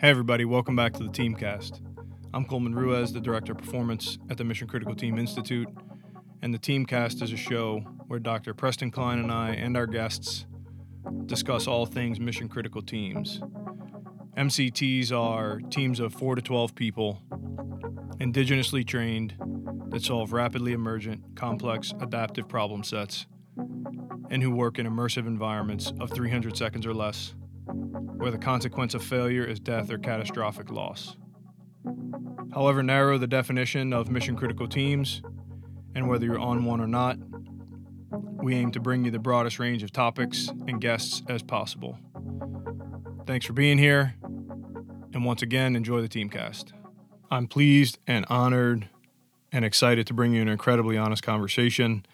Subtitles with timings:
[0.00, 1.80] Hey, everybody, welcome back to the Teamcast.
[2.32, 5.68] I'm Coleman Ruiz, the Director of Performance at the Mission Critical Team Institute,
[6.40, 8.54] and the Teamcast is a show where Dr.
[8.54, 10.46] Preston Cline and I and our guests
[11.26, 13.40] discuss all things mission critical teams.
[14.36, 17.20] MCTs are teams of 4 to 12 people,
[18.20, 19.34] indigenously trained,
[19.90, 23.26] that solve rapidly emergent, complex, adaptive problem sets,
[24.30, 27.34] and who work in immersive environments of 300 seconds or less
[28.18, 31.16] where the consequence of failure is death or catastrophic loss.
[32.52, 35.22] However narrow the definition of mission critical teams,
[35.94, 37.16] and whether you're on one or not,
[38.42, 41.98] we aim to bring you the broadest range of topics and guests as possible.
[43.26, 44.14] Thanks for being here,
[45.12, 46.72] and once again, enjoy the Teamcast.
[47.30, 48.88] I'm pleased and honored
[49.52, 52.04] and excited to bring you an incredibly honest conversation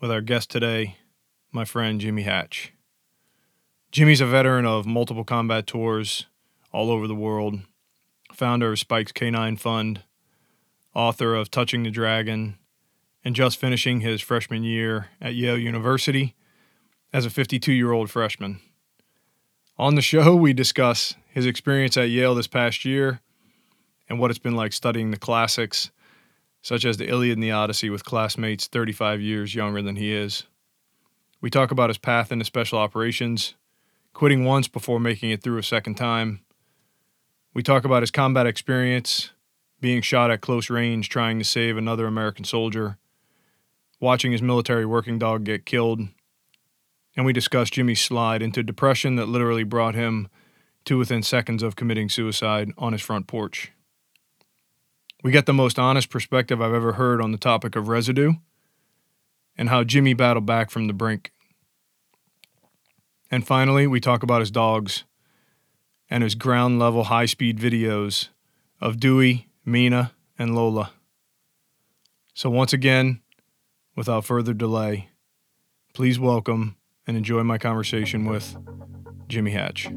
[0.00, 0.96] with our guest today,
[1.52, 2.72] my friend Jimmy Hatch.
[3.92, 6.26] Jimmy's a veteran of multiple combat tours
[6.72, 7.60] all over the world,
[8.32, 10.02] founder of Spike's K9 Fund,
[10.94, 12.58] author of Touching the Dragon,
[13.24, 16.34] and just finishing his freshman year at Yale University
[17.12, 18.60] as a 52 year old freshman.
[19.78, 23.20] On the show, we discuss his experience at Yale this past year
[24.08, 25.90] and what it's been like studying the classics,
[26.66, 30.48] such as the Iliad and the Odyssey, with classmates 35 years younger than he is.
[31.40, 33.54] We talk about his path into special operations
[34.12, 36.40] quitting once before making it through a second time.
[37.54, 39.30] We talk about his combat experience,
[39.80, 42.98] being shot at close range trying to save another American soldier,
[44.00, 46.00] watching his military working dog get killed,
[47.16, 50.26] and we discuss Jimmy's slide into depression that literally brought him
[50.86, 53.70] to within seconds of committing suicide on his front porch.
[55.22, 58.34] We get the most honest perspective I've ever heard on the topic of residue
[59.56, 61.32] and how Jimmy battled back from the brink.
[63.30, 65.04] And finally, we talk about his dogs
[66.08, 68.28] and his ground level high speed videos
[68.80, 70.92] of Dewey, Mina, and Lola.
[72.34, 73.20] So, once again,
[73.96, 75.08] without further delay,
[75.94, 78.56] please welcome and enjoy my conversation with
[79.28, 79.88] Jimmy Hatch.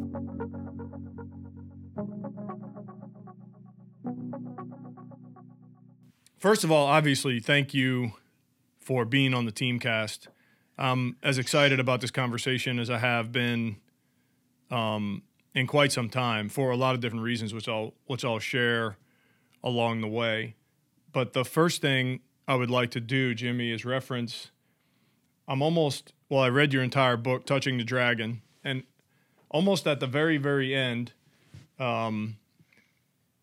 [6.39, 8.13] First of all, obviously, thank you
[8.79, 10.27] for being on the Teamcast.
[10.77, 13.75] I'm as excited about this conversation as I have been
[14.71, 15.23] um,
[15.53, 18.95] in quite some time for a lot of different reasons, which I'll which I'll share
[19.61, 20.55] along the way.
[21.11, 24.49] But the first thing I would like to do, Jimmy, is reference.
[25.45, 26.39] I'm almost well.
[26.39, 28.83] I read your entire book, Touching the Dragon, and
[29.49, 31.11] almost at the very very end,
[31.77, 32.37] um,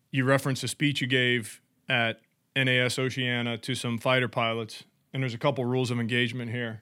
[0.09, 2.21] you reference a speech you gave at
[2.63, 6.81] NAS Oceana to some fighter pilots, and there's a couple rules of engagement here.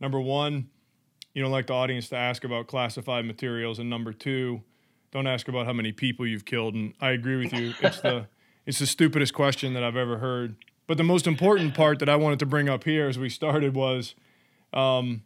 [0.00, 0.68] Number one,
[1.34, 4.62] you don't like the audience to ask about classified materials, and number two,
[5.10, 6.74] don't ask about how many people you've killed.
[6.74, 7.74] And I agree with you.
[7.82, 8.26] It's the
[8.66, 10.56] it's the stupidest question that I've ever heard.
[10.86, 13.74] But the most important part that I wanted to bring up here as we started
[13.74, 14.14] was,
[14.74, 15.22] um,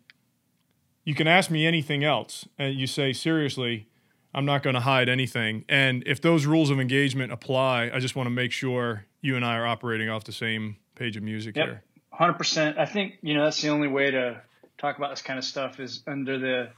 [1.04, 3.88] you can ask me anything else, and you say seriously,
[4.32, 5.64] I'm not going to hide anything.
[5.68, 9.44] And if those rules of engagement apply, I just want to make sure you and
[9.44, 11.66] I are operating off the same page of music yep.
[11.66, 11.82] here.
[12.18, 12.78] 100%.
[12.78, 14.42] I think, you know, that's the only way to
[14.76, 16.70] talk about this kind of stuff is under the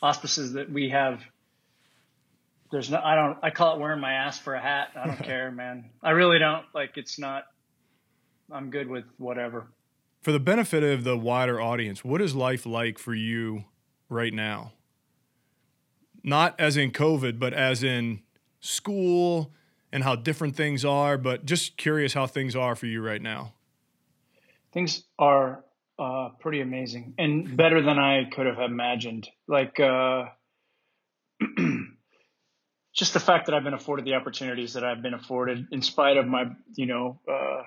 [0.00, 1.20] auspices that we have.
[2.70, 4.90] There's no, I don't, I call it wearing my ass for a hat.
[4.96, 5.90] I don't care, man.
[6.02, 6.64] I really don't.
[6.74, 7.44] Like, it's not,
[8.50, 9.66] I'm good with whatever.
[10.22, 13.64] For the benefit of the wider audience, what is life like for you
[14.08, 14.72] right now?
[16.22, 18.20] Not as in COVID, but as in
[18.60, 19.52] school
[19.92, 23.52] and how different things are, but just curious how things are for you right now.
[24.72, 25.64] Things are
[25.98, 29.28] uh, pretty amazing and better than I could have imagined.
[29.46, 30.26] Like, uh,
[32.94, 36.16] just the fact that I've been afforded the opportunities that I've been afforded in spite
[36.16, 37.62] of my, you know, uh,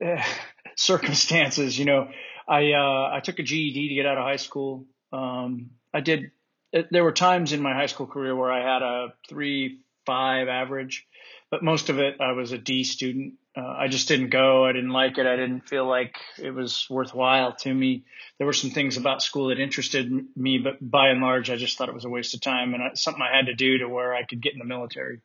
[0.76, 1.78] circumstances.
[1.78, 2.08] You know,
[2.48, 4.86] I uh, I took a GED to get out of high school.
[5.12, 6.30] Um, I did.
[6.72, 10.48] Eh, there were times in my high school career where I had a three five
[10.48, 11.06] average,
[11.50, 14.66] but most of it I was a D student uh, I just didn't go.
[14.66, 15.26] I didn't like it.
[15.26, 18.04] I didn't feel like it was worthwhile to me.
[18.36, 21.78] There were some things about school that interested me, but by and large, I just
[21.78, 24.14] thought it was a waste of time and something I had to do to where
[24.14, 25.20] I could get in the military.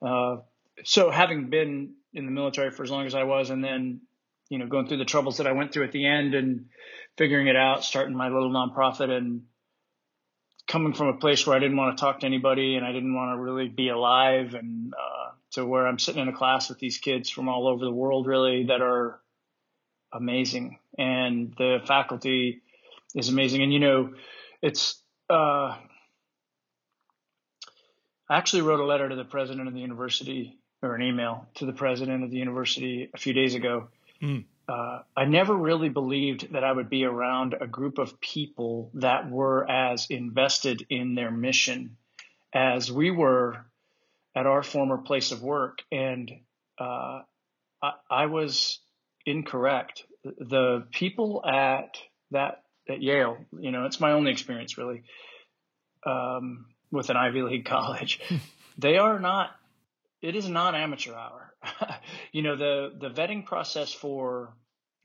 [0.00, 0.38] Uh,
[0.84, 4.00] so having been in the military for as long as I was, and then
[4.48, 6.64] you know going through the troubles that I went through at the end and
[7.18, 9.42] figuring it out, starting my little nonprofit, and
[10.70, 13.12] coming from a place where I didn't want to talk to anybody and I didn't
[13.12, 16.78] want to really be alive and uh, to where I'm sitting in a class with
[16.78, 19.20] these kids from all over the world really that are
[20.12, 22.62] amazing, and the faculty
[23.16, 23.62] is amazing.
[23.62, 24.14] And you know,
[24.62, 25.74] it's uh,
[28.28, 31.66] I actually wrote a letter to the president of the university or an email to
[31.66, 33.88] the president of the university a few days ago.
[34.22, 34.44] Mm.
[34.70, 39.28] Uh, I never really believed that I would be around a group of people that
[39.28, 41.96] were as invested in their mission
[42.54, 43.66] as we were
[44.36, 45.80] at our former place of work.
[45.90, 46.30] And
[46.78, 47.22] uh,
[47.82, 48.78] I, I, was
[49.26, 50.04] incorrect.
[50.22, 51.98] The people at
[52.30, 55.02] that at Yale, you know, it's my only experience really.
[56.06, 58.20] Um, with an Ivy League college.
[58.78, 59.50] they are not.
[60.22, 61.49] It is not amateur hour.
[62.32, 64.54] you know the the vetting process for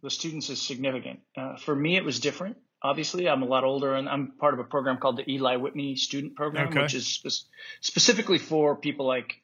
[0.02, 1.20] the students is significant.
[1.36, 2.58] Uh, for me, it was different.
[2.82, 5.96] Obviously, I'm a lot older, and I'm part of a program called the Eli Whitney
[5.96, 6.84] Student Program, okay.
[6.84, 7.48] which is spe-
[7.82, 9.42] specifically for people like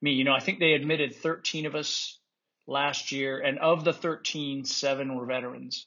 [0.00, 0.12] me.
[0.12, 2.18] You know, I think they admitted 13 of us
[2.66, 5.86] last year, and of the 13, seven were veterans.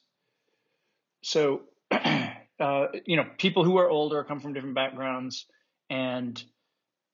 [1.22, 5.46] So, uh, you know, people who are older come from different backgrounds
[5.92, 6.42] and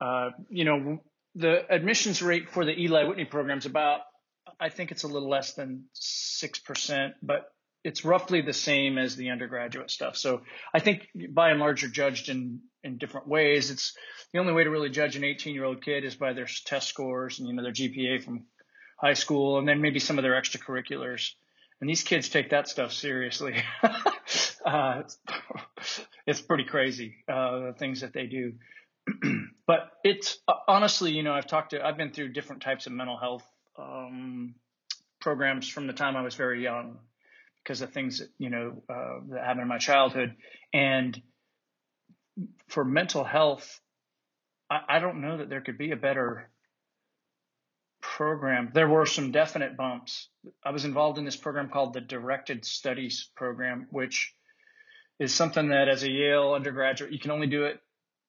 [0.00, 1.00] uh, you know
[1.38, 4.00] the admissions rate for the Eli Whitney program is about
[4.60, 7.46] I think it's a little less than six percent, but
[7.84, 10.16] it's roughly the same as the undergraduate stuff.
[10.16, 10.42] So
[10.74, 13.70] I think by and large you're judged in in different ways.
[13.70, 13.96] It's
[14.32, 16.88] the only way to really judge an 18 year old kid is by their test
[16.88, 18.46] scores and you know their GPA from
[18.98, 21.30] high school, and then maybe some of their extracurriculars.
[21.80, 23.54] And these kids take that stuff seriously.
[24.66, 25.02] uh,
[26.26, 28.54] it's pretty crazy uh, the things that they do.
[29.68, 32.92] but it's uh, honestly, you know, I've talked to, I've been through different types of
[32.94, 33.44] mental health
[33.78, 34.54] um,
[35.20, 36.96] programs from the time I was very young
[37.62, 40.34] because of things that you know uh, that happened in my childhood,
[40.72, 41.20] and
[42.68, 43.80] for mental health,
[44.70, 46.48] I, I don't know that there could be a better
[48.00, 48.70] program.
[48.72, 50.28] There were some definite bumps.
[50.64, 54.32] I was involved in this program called the Directed Studies Program, which
[55.20, 57.80] is something that as a Yale undergraduate, you can only do it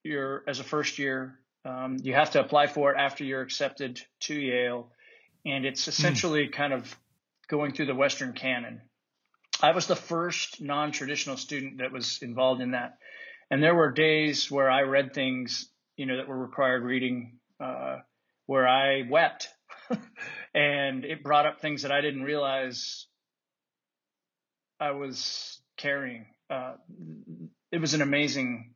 [0.04, 1.40] your as a first year.
[1.66, 4.92] Um, you have to apply for it after you're accepted to Yale,
[5.46, 5.90] and it's hmm.
[5.90, 6.54] essentially mm.
[6.54, 6.96] kind of
[7.48, 8.82] going through the Western canon.
[9.62, 12.98] I was the first non-traditional student that was involved in that,
[13.52, 17.98] and there were days where I read things, you know, that were required reading, uh,
[18.46, 19.50] where I wept,
[20.54, 23.08] and it brought up things that I didn't realize
[24.80, 26.74] I was carrying uh,
[27.72, 28.74] it was an amazing.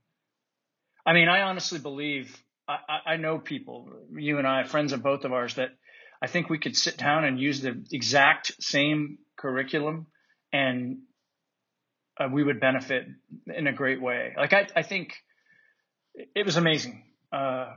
[1.05, 2.35] I mean, I honestly believe
[2.67, 5.69] I, I know people, you and I, friends of both of ours, that
[6.21, 10.07] I think we could sit down and use the exact same curriculum,
[10.53, 10.99] and
[12.17, 13.07] uh, we would benefit
[13.47, 14.33] in a great way.
[14.37, 15.15] Like I, I think
[16.13, 17.03] it was amazing.
[17.31, 17.73] Uh,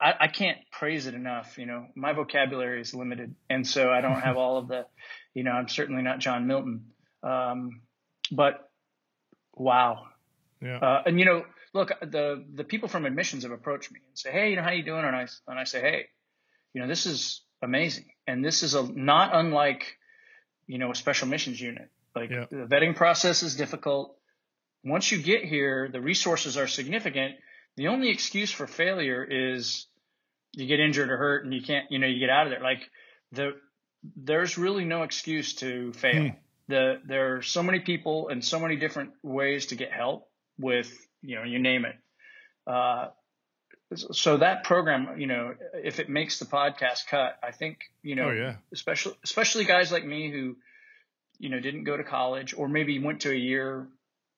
[0.00, 1.56] I, I, can't praise it enough.
[1.56, 4.86] You know, my vocabulary is limited, and so I don't have all of the.
[5.32, 6.84] You know, I'm certainly not John Milton,
[7.24, 7.80] um,
[8.30, 8.70] but
[9.54, 10.04] wow.
[10.60, 10.78] Yeah.
[10.78, 14.30] Uh, and you know, look, the the people from admissions have approached me and say,
[14.30, 15.04] hey, you know, how you doing?
[15.04, 16.06] And I and I say, hey,
[16.72, 19.98] you know, this is amazing, and this is a not unlike,
[20.66, 21.90] you know, a special missions unit.
[22.14, 22.46] Like yeah.
[22.50, 24.16] the vetting process is difficult.
[24.84, 27.34] Once you get here, the resources are significant.
[27.76, 29.86] The only excuse for failure is
[30.52, 32.60] you get injured or hurt and you can't, you know, you get out of there.
[32.60, 32.88] Like
[33.32, 33.56] the
[34.16, 36.22] there's really no excuse to fail.
[36.22, 36.38] Hmm
[36.68, 40.90] the there are so many people and so many different ways to get help with
[41.24, 41.96] you know you name it.
[42.66, 43.08] Uh,
[43.96, 48.28] so that program, you know, if it makes the podcast cut, I think you know,
[48.28, 48.56] oh, yeah.
[48.72, 50.56] especially especially guys like me who,
[51.38, 53.88] you know, didn't go to college or maybe went to a year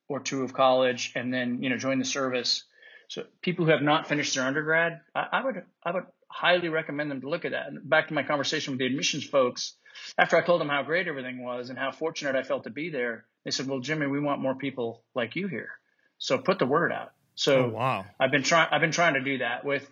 [0.08, 2.64] or two of college and then you know joined the service.
[3.08, 7.10] So people who have not finished their undergrad, I, I would I would highly recommend
[7.10, 7.68] them to look at that.
[7.68, 9.74] And back to my conversation with the admissions folks,
[10.18, 12.90] after I told them how great everything was and how fortunate I felt to be
[12.90, 15.70] there, they said, "Well, Jimmy, we want more people like you here.
[16.18, 18.06] So put the word out." So oh, wow.
[18.18, 19.88] I've been trying I've been trying to do that with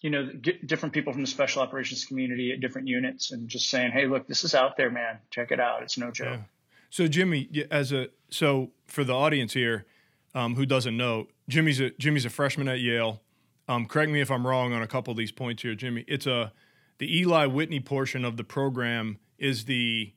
[0.00, 0.30] you know
[0.64, 4.26] different people from the special operations community at different units and just saying, "Hey, look,
[4.26, 5.18] this is out there, man.
[5.30, 5.82] Check it out.
[5.82, 6.42] It's no joke." Yeah.
[6.90, 9.86] So Jimmy, as a so for the audience here
[10.34, 13.22] um, who doesn't know, Jimmy's a Jimmy's a freshman at Yale.
[13.68, 16.04] Um, correct me if I'm wrong on a couple of these points here, Jimmy.
[16.06, 16.52] It's a
[16.98, 20.12] the Eli Whitney portion of the program is the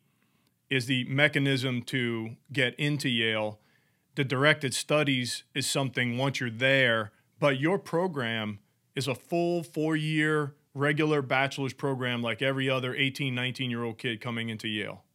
[0.69, 3.59] is the mechanism to get into Yale.
[4.19, 8.59] The directed studies is something once you're there, but your program
[8.93, 13.97] is a full four year regular bachelor's program like every other 18, 19 year old
[13.97, 15.05] kid coming into Yale.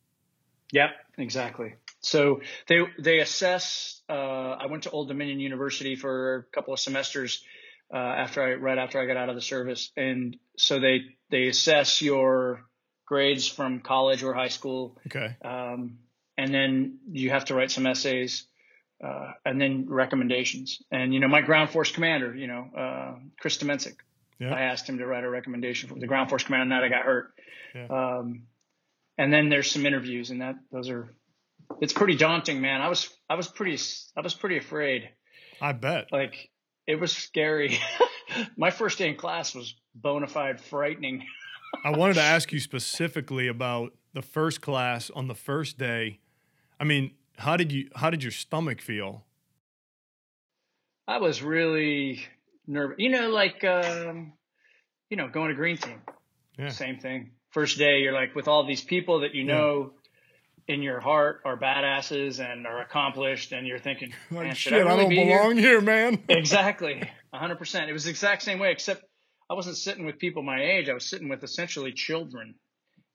[0.73, 1.75] Yep, exactly.
[2.00, 4.00] So they they assess.
[4.08, 7.44] Uh, I went to Old Dominion University for a couple of semesters
[7.92, 11.49] uh, after I right after I got out of the service, and so they they
[11.49, 12.64] assess your
[13.04, 14.96] grades from college or high school.
[15.08, 15.37] Okay.
[15.44, 15.99] Um,
[16.38, 18.46] and then you have to write some essays,
[19.03, 20.83] uh, and then recommendations.
[20.91, 23.97] And you know, my ground force commander, you know, uh, Chris Domenczyk,
[24.39, 24.55] yeah.
[24.55, 26.67] I asked him to write a recommendation for the ground force commander.
[26.67, 27.35] Night I got hurt.
[27.75, 27.87] Yeah.
[27.87, 28.43] Um,
[29.17, 31.15] and then there's some interviews, and that those are
[31.81, 32.81] it's pretty daunting, man.
[32.81, 33.79] I was I was pretty
[34.17, 35.09] I was pretty afraid.
[35.61, 36.09] I bet.
[36.13, 36.51] Like
[36.87, 37.79] it was scary.
[38.57, 41.25] My first day in class was bona fide frightening.
[41.85, 46.21] I wanted to ask you specifically about the first class on the first day.
[46.79, 49.25] I mean, how did you how did your stomach feel?
[51.07, 52.25] I was really
[52.67, 52.97] nervous.
[52.99, 54.33] You know, like um,
[55.11, 56.00] you know, going to green team.
[56.59, 56.71] Yeah.
[56.71, 57.33] Same thing.
[57.50, 59.93] First day, you're like with all these people that you know
[60.67, 64.91] in your heart are badasses and are accomplished, and you're thinking, like, shit, I, really
[64.93, 65.71] I, don't belong here?
[65.71, 66.25] here, man.
[66.29, 67.57] exactly, 100.
[67.57, 69.05] percent It was the exact same way, except
[69.50, 70.88] I wasn't sitting with people my age.
[70.88, 72.55] I was sitting with essentially children.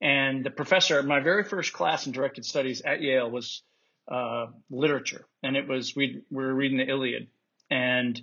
[0.02, 3.64] And the professor, my very first class in directed studies at Yale was
[4.10, 7.28] uh, literature, and it was we, we were reading the Iliad,
[7.70, 8.20] and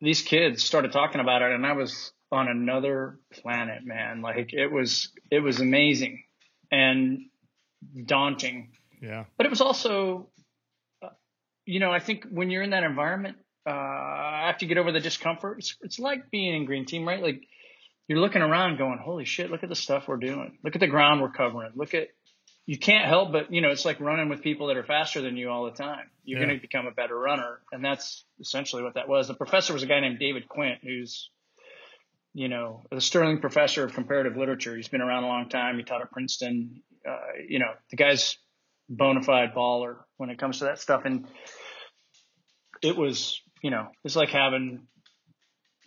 [0.00, 4.22] these kids started talking about it, and I was on another planet, man.
[4.22, 6.22] Like it was, it was amazing
[6.70, 7.26] and
[8.06, 8.72] daunting.
[9.02, 9.24] Yeah.
[9.36, 10.28] But it was also,
[11.02, 11.08] uh,
[11.66, 15.00] you know, I think when you're in that environment, uh, after you get over the
[15.00, 17.22] discomfort, it's, it's like being in green team, right?
[17.22, 17.42] Like
[18.08, 20.58] you're looking around going, holy shit, look at the stuff we're doing.
[20.64, 21.72] Look at the ground we're covering.
[21.74, 22.08] Look at,
[22.70, 25.36] you can't help but, you know, it's like running with people that are faster than
[25.36, 26.08] you all the time.
[26.22, 26.46] You're yeah.
[26.46, 27.58] going to become a better runner.
[27.72, 29.26] And that's essentially what that was.
[29.26, 31.30] The professor was a guy named David Quint, who's,
[32.32, 34.76] you know, a sterling professor of comparative literature.
[34.76, 35.78] He's been around a long time.
[35.78, 36.80] He taught at Princeton.
[37.04, 38.38] Uh, you know, the guy's
[38.88, 41.02] bona fide baller when it comes to that stuff.
[41.04, 41.26] And
[42.82, 44.86] it was, you know, it's like having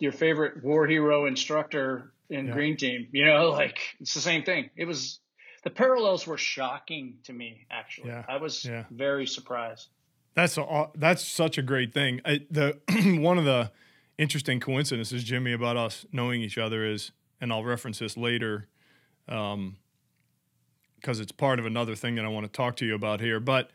[0.00, 2.52] your favorite war hero instructor in yeah.
[2.52, 3.08] Green Team.
[3.10, 4.68] You know, like it's the same thing.
[4.76, 5.18] It was
[5.64, 7.66] the parallels were shocking to me.
[7.70, 8.24] Actually, yeah.
[8.28, 8.84] I was yeah.
[8.90, 9.88] very surprised.
[10.34, 12.20] That's a, that's such a great thing.
[12.24, 12.78] I, the
[13.20, 13.72] one of the
[14.18, 18.68] interesting coincidences, Jimmy, about us knowing each other is, and I'll reference this later,
[19.26, 19.76] because um,
[21.02, 23.40] it's part of another thing that I want to talk to you about here.
[23.40, 23.70] But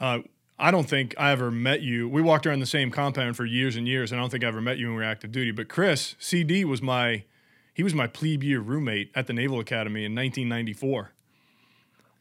[0.00, 0.20] uh,
[0.58, 2.08] I don't think I ever met you.
[2.08, 4.48] We walked around the same compound for years and years, and I don't think I
[4.48, 5.50] ever met you when we were active duty.
[5.50, 7.24] But Chris CD was my
[7.74, 11.13] he was my plebe year roommate at the Naval Academy in 1994.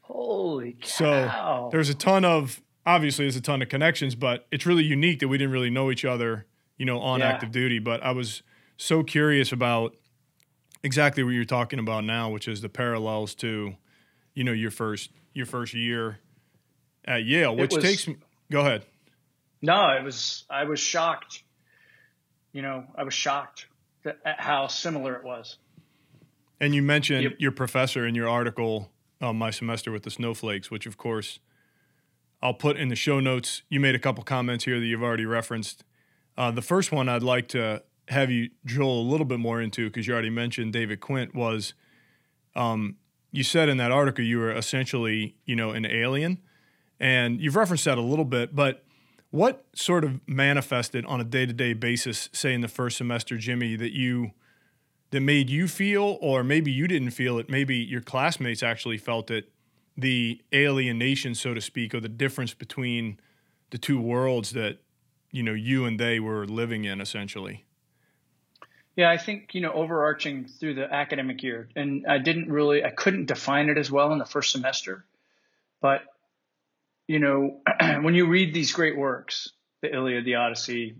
[0.03, 0.87] Holy cow!
[0.87, 5.19] So there's a ton of obviously there's a ton of connections, but it's really unique
[5.19, 6.45] that we didn't really know each other
[6.77, 7.29] you know, on yeah.
[7.29, 7.79] active duty.
[7.79, 8.43] But I was
[8.77, 9.95] so curious about
[10.83, 13.75] exactly what you're talking about now, which is the parallels to,
[14.33, 16.19] you know, your first your first year
[17.05, 18.17] at Yale, which was, takes me.
[18.51, 18.85] Go ahead.
[19.61, 20.45] No, it was.
[20.49, 21.43] I was shocked.
[22.51, 23.67] You know, I was shocked
[24.05, 25.57] at how similar it was.
[26.59, 27.33] And you mentioned yep.
[27.39, 28.91] your professor in your article,
[29.23, 31.39] um, my semester with the snowflakes, which of course
[32.41, 33.63] I'll put in the show notes.
[33.69, 35.83] You made a couple comments here that you've already referenced
[36.37, 39.87] uh, the first one I'd like to have you drill a little bit more into
[39.87, 41.73] because you already mentioned David Quint was
[42.55, 42.97] um,
[43.31, 46.39] you said in that article you were essentially you know an alien
[46.99, 48.83] and you've referenced that a little bit but
[49.31, 53.93] what sort of manifested on a day-to-day basis say in the first semester Jimmy that
[53.93, 54.31] you
[55.13, 59.29] that made you feel or maybe you didn't feel it maybe your classmates actually felt
[59.29, 59.47] it
[59.95, 63.19] the alienation so to speak or the difference between
[63.69, 64.79] the two worlds that
[65.29, 67.63] you know you and they were living in essentially?
[68.95, 72.89] Yeah i think you know overarching through the academic year and i didn't really i
[72.89, 75.05] couldn't define it as well in the first semester
[75.79, 76.01] but
[77.07, 77.59] you know
[78.01, 79.49] when you read these great works
[79.83, 80.95] the iliad the odyssey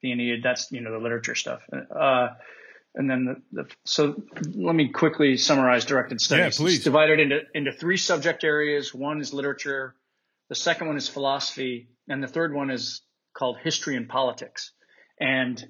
[0.00, 1.60] the aeneid that's you know the literature stuff
[1.94, 2.28] uh,
[2.94, 4.22] and then the, the, so
[4.54, 6.58] let me quickly summarize directed studies.
[6.58, 6.76] Yeah, please.
[6.76, 8.94] It's divided into into three subject areas.
[8.94, 9.94] One is literature,
[10.48, 13.02] the second one is philosophy, and the third one is
[13.36, 14.72] called History and Politics.
[15.18, 15.62] And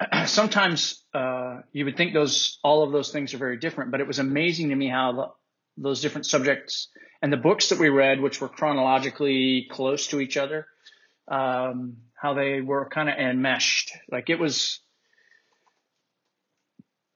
[0.26, 4.06] sometimes uh, you would think those all of those things are very different, but it
[4.06, 5.26] was amazing to me how the,
[5.82, 6.88] those different subjects
[7.20, 10.66] and the books that we read, which were chronologically close to each other,
[11.28, 13.92] um, how they were kind of enmeshed.
[14.10, 14.80] Like it was,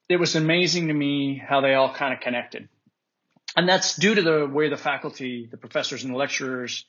[0.09, 2.68] it was amazing to me how they all kind of connected.
[3.56, 6.87] And that's due to the way the faculty, the professors and the lecturers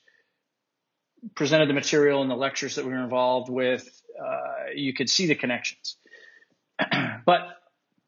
[1.34, 5.26] presented the material and the lectures that we were involved with, uh, you could see
[5.26, 5.96] the connections.
[7.26, 7.40] but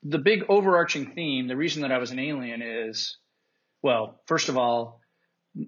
[0.03, 3.17] the big overarching theme, the reason that I was an alien is,
[3.83, 5.01] well, first of all,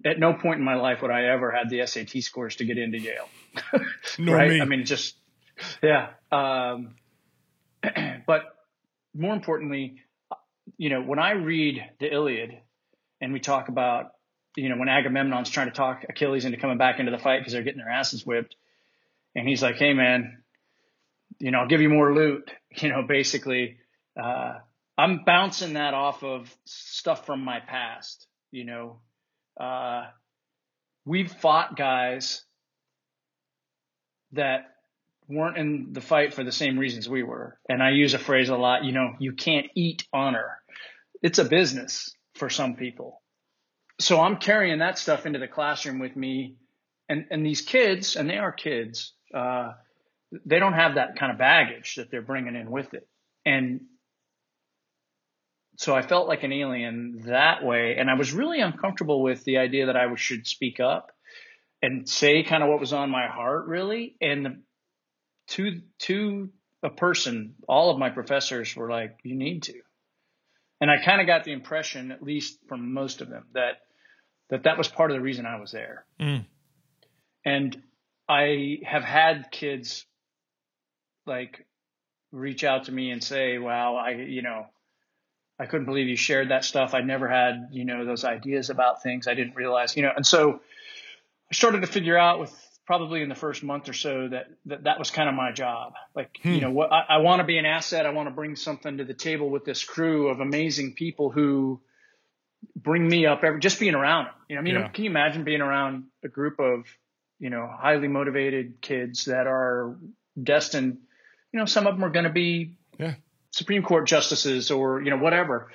[0.04, 2.78] at no point in my life would I ever had the SAT scores to get
[2.78, 3.28] into Yale.
[4.18, 4.50] right?
[4.50, 4.60] Me.
[4.60, 5.16] I mean, just
[5.82, 6.10] yeah.
[6.30, 6.96] Um,
[8.26, 8.42] but
[9.14, 10.02] more importantly,
[10.76, 12.58] you know, when I read the Iliad
[13.20, 14.12] and we talk about
[14.58, 17.52] you know, when Agamemnon's trying to talk Achilles into coming back into the fight because
[17.52, 18.56] they're getting their asses whipped.
[19.36, 20.42] And he's like, Hey man,
[21.38, 23.78] you know, I'll give you more loot, you know, basically,
[24.20, 24.54] uh,
[24.96, 28.98] I'm bouncing that off of stuff from my past, you know,
[29.60, 30.06] uh,
[31.04, 32.42] we've fought guys
[34.32, 34.74] that
[35.28, 37.58] weren't in the fight for the same reasons we were.
[37.68, 40.58] And I use a phrase a lot, you know, you can't eat honor.
[41.22, 43.20] It's a business for some people.
[44.00, 46.56] So I'm carrying that stuff into the classroom with me.
[47.08, 49.72] And, and these kids, and they are kids, uh,
[50.44, 53.08] they don't have that kind of baggage that they're bringing in with it.
[53.44, 53.80] And
[55.76, 57.96] so I felt like an alien that way.
[57.98, 61.12] And I was really uncomfortable with the idea that I should speak up
[61.80, 64.16] and say kind of what was on my heart, really.
[64.20, 64.62] And
[65.48, 66.50] to, to
[66.82, 69.74] a person, all of my professors were like, you need to.
[70.80, 73.80] And I kind of got the impression, at least from most of them, that
[74.50, 76.04] that that was part of the reason I was there.
[76.20, 76.46] Mm.
[77.44, 77.82] And
[78.28, 80.06] I have had kids
[81.26, 81.66] like
[82.30, 84.66] reach out to me and say, "Wow, I you know,
[85.58, 86.94] I couldn't believe you shared that stuff.
[86.94, 89.26] I never had you know those ideas about things.
[89.26, 90.60] I didn't realize you know." And so
[91.50, 94.84] I started to figure out with probably in the first month or so that that,
[94.84, 95.92] that was kind of my job.
[96.16, 96.54] Like, hmm.
[96.54, 98.06] you know, what I, I want to be an asset.
[98.06, 101.82] I want to bring something to the table with this crew of amazing people who
[102.74, 104.34] bring me up every, just being around them.
[104.48, 104.88] You know, I mean, yeah.
[104.88, 106.86] can you imagine being around a group of,
[107.38, 109.98] you know, highly motivated kids that are
[110.42, 110.96] destined,
[111.52, 113.16] you know, some of them are going to be yeah.
[113.50, 115.70] Supreme Court justices or, you know, whatever,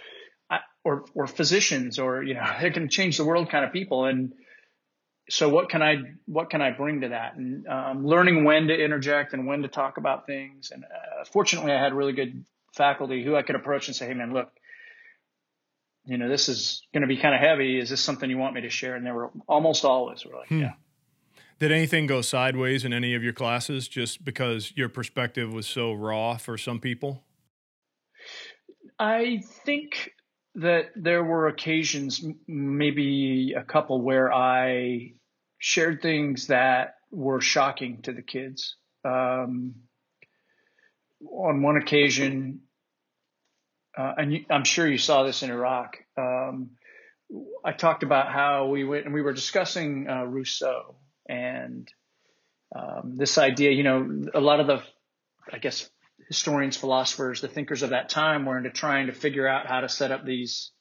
[0.50, 4.06] I, or, or physicians or, you know, they can change the world kind of people.
[4.06, 4.34] And,
[5.30, 7.36] so what can I what can I bring to that?
[7.36, 10.72] And um, learning when to interject and when to talk about things.
[10.72, 14.14] And uh, fortunately, I had really good faculty who I could approach and say, "Hey,
[14.14, 14.52] man, look,
[16.06, 17.80] you know, this is going to be kind of heavy.
[17.80, 20.50] Is this something you want me to share?" And they were almost always were like,
[20.50, 20.62] hmm.
[20.62, 20.74] "Yeah."
[21.60, 25.94] Did anything go sideways in any of your classes just because your perspective was so
[25.94, 27.24] raw for some people?
[29.00, 30.12] I think
[30.56, 35.14] that there were occasions, maybe a couple, where I
[35.64, 38.76] shared things that were shocking to the kids.
[39.06, 39.76] Um,
[41.22, 42.64] on one occasion,
[43.98, 46.00] uh, and you, I'm sure you saw this in Iraq.
[46.18, 46.72] Um,
[47.64, 50.96] I talked about how we went and we were discussing uh, Rousseau
[51.30, 51.88] and
[52.76, 53.72] um, this idea.
[53.72, 54.84] You know, a lot of the,
[55.50, 55.90] I guess,
[56.28, 59.88] historians, philosophers, the thinkers of that time were into trying to figure out how to
[59.88, 60.72] set up these,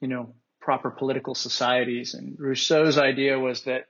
[0.00, 2.14] you know, proper political societies.
[2.14, 3.86] And Rousseau's idea was that,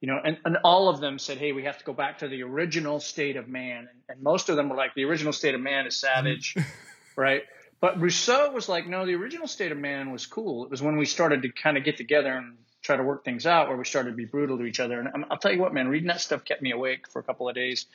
[0.00, 2.28] you know, and, and all of them said, hey, we have to go back to
[2.28, 3.88] the original state of man.
[3.90, 6.68] And, and most of them were like, the original state of man is savage, mm-hmm.
[7.20, 7.42] right?
[7.80, 10.64] But Rousseau was like, no, the original state of man was cool.
[10.64, 13.46] It was when we started to kind of get together and try to work things
[13.46, 15.00] out where we started to be brutal to each other.
[15.00, 17.48] And I'll tell you what, man, reading that stuff kept me awake for a couple
[17.48, 17.86] of days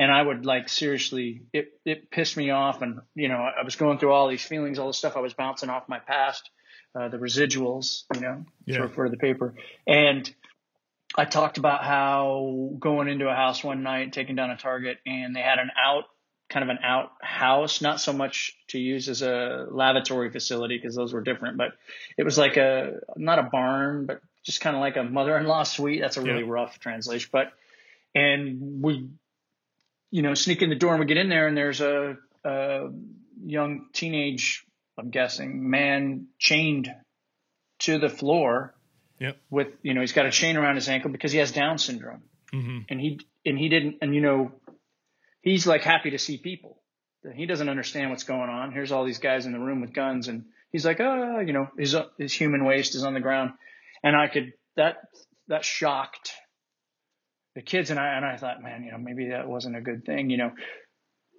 [0.00, 2.80] and I would like seriously, it, it pissed me off.
[2.80, 5.34] And, you know, I was going through all these feelings, all the stuff I was
[5.34, 6.48] bouncing off my past,
[6.94, 8.76] uh, the residuals, you know, yeah.
[8.76, 9.54] to refer to the paper.
[9.86, 10.32] And
[11.16, 15.34] I talked about how going into a house one night, taking down a target and
[15.34, 16.04] they had an out,
[16.48, 20.94] kind of an out house, not so much to use as a lavatory facility because
[20.94, 21.72] those were different, but
[22.16, 26.00] it was like a, not a barn, but just kind of like a mother-in-law suite.
[26.00, 26.50] That's a really yeah.
[26.50, 27.52] rough translation, but,
[28.14, 29.08] and we
[30.10, 32.88] you know, sneak in the door and we get in there and there's a, a
[33.44, 34.64] young teenage,
[35.00, 36.94] I'm guessing, man chained
[37.80, 38.74] to the floor.
[39.18, 39.36] Yep.
[39.50, 42.22] With you know, he's got a chain around his ankle because he has Down syndrome,
[42.52, 42.78] mm-hmm.
[42.88, 44.52] and he and he didn't, and you know,
[45.42, 46.82] he's like happy to see people.
[47.34, 48.72] He doesn't understand what's going on.
[48.72, 51.68] Here's all these guys in the room with guns, and he's like, oh, you know,
[51.76, 53.52] his his human waste is on the ground,
[54.02, 54.96] and I could that
[55.48, 56.32] that shocked
[57.54, 60.04] the kids and I and I thought, man, you know, maybe that wasn't a good
[60.04, 60.52] thing, you know.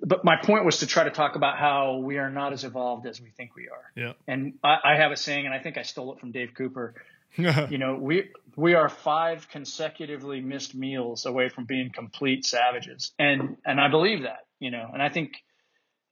[0.04, 3.06] But my point was to try to talk about how we are not as evolved
[3.06, 3.92] as we think we are.
[3.96, 4.14] Yeah.
[4.28, 6.96] And I, I have a saying, and I think I stole it from Dave Cooper.
[7.38, 13.58] you know, we we are five consecutively missed meals away from being complete savages, and
[13.66, 15.36] and I believe that, you know, and I think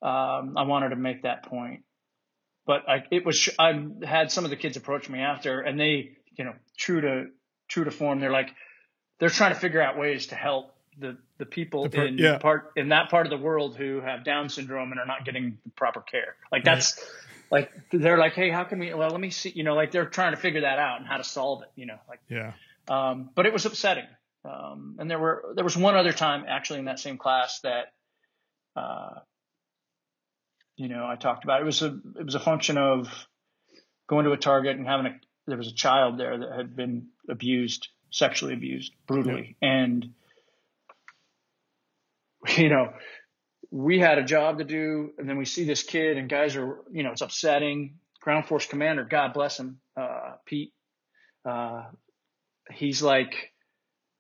[0.02, 1.84] um, I wanted to make that point.
[2.65, 6.12] But I, it was I had some of the kids approach me after, and they,
[6.38, 7.25] you know, true to
[7.67, 8.49] true to form, they're like,
[9.19, 12.38] they're trying to figure out ways to help the the people the in yeah.
[12.38, 15.57] part in that part of the world who have Down syndrome and are not getting
[15.63, 16.35] the proper care.
[16.51, 16.99] Like that's
[17.51, 17.69] right.
[17.69, 18.93] like they're like, hey, how can we?
[18.93, 19.51] Well, let me see.
[19.55, 21.69] You know, like they're trying to figure that out and how to solve it.
[21.75, 22.53] You know, like yeah.
[22.88, 24.07] Um, but it was upsetting.
[24.45, 27.93] Um, and there were there was one other time actually in that same class that,
[28.75, 29.19] uh,
[30.75, 31.62] you know, I talked about.
[31.62, 33.09] It was a it was a function of
[34.07, 37.07] going to a target and having a there was a child there that had been
[37.29, 39.69] abused, sexually abused brutally, yeah.
[39.69, 40.13] and
[42.58, 42.93] you know,
[43.71, 46.80] we had a job to do, and then we see this kid, and guys are,
[46.91, 47.95] you know, it's upsetting.
[48.21, 50.73] Ground Force Commander, God bless him, uh, Pete.
[51.45, 51.84] Uh,
[52.71, 53.54] he's like,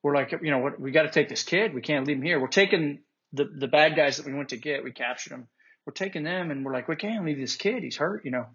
[0.01, 0.79] we're like, you know, what?
[0.79, 1.73] We got to take this kid.
[1.73, 2.39] We can't leave him here.
[2.39, 2.99] We're taking
[3.33, 4.83] the the bad guys that we went to get.
[4.83, 5.47] We captured them.
[5.85, 7.83] We're taking them, and we're like, we can't leave this kid.
[7.83, 8.45] He's hurt, you know.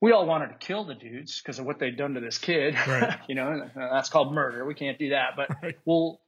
[0.00, 2.74] We all wanted to kill the dudes because of what they'd done to this kid.
[2.86, 3.18] Right.
[3.28, 4.64] you know, that's called murder.
[4.64, 5.36] We can't do that.
[5.36, 5.76] But right.
[5.84, 6.20] well,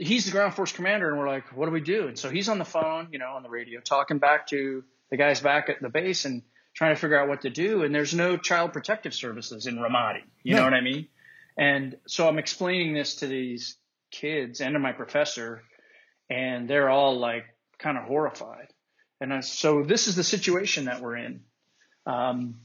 [0.00, 2.08] he's the ground force commander, and we're like, what do we do?
[2.08, 5.16] And so he's on the phone, you know, on the radio, talking back to the
[5.16, 6.42] guys back at the base and
[6.74, 7.82] trying to figure out what to do.
[7.82, 10.22] And there's no child protective services in Ramadi.
[10.42, 10.60] You no.
[10.60, 11.08] know what I mean?
[11.56, 13.76] And so I'm explaining this to these
[14.10, 15.62] kids and to my professor,
[16.30, 17.44] and they're all like
[17.78, 18.68] kind of horrified.
[19.20, 21.40] And I, so this is the situation that we're in.
[22.06, 22.60] Um,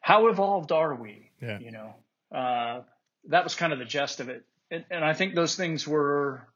[0.00, 1.30] how evolved are we?
[1.40, 1.58] Yeah.
[1.58, 1.94] You know,
[2.32, 2.82] uh,
[3.28, 6.48] that was kind of the gist of it and, and I think those things were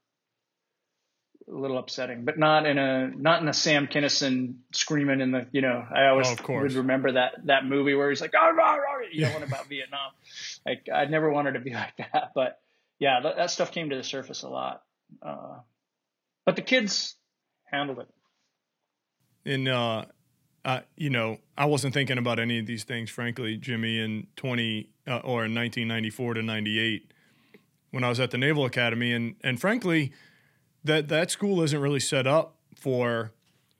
[1.48, 5.46] a little upsetting, but not in a not in a Sam Kinison screaming in the
[5.52, 8.80] you know I always oh, would remember that that movie where he's like oh, oh,
[8.88, 10.10] oh, yelling about Vietnam.
[10.64, 12.58] Like I never wanted to be like that, but
[12.98, 14.82] yeah, that, that stuff came to the surface a lot.
[15.22, 15.58] Uh,
[16.46, 17.14] but the kids
[17.66, 18.08] handled it.
[19.44, 20.06] And uh,
[20.64, 24.88] uh, you know, I wasn't thinking about any of these things, frankly, Jimmy, in twenty
[25.06, 27.12] uh, or in nineteen ninety four to ninety eight
[27.90, 30.12] when I was at the Naval Academy, and and frankly,
[30.84, 33.32] that that school isn't really set up for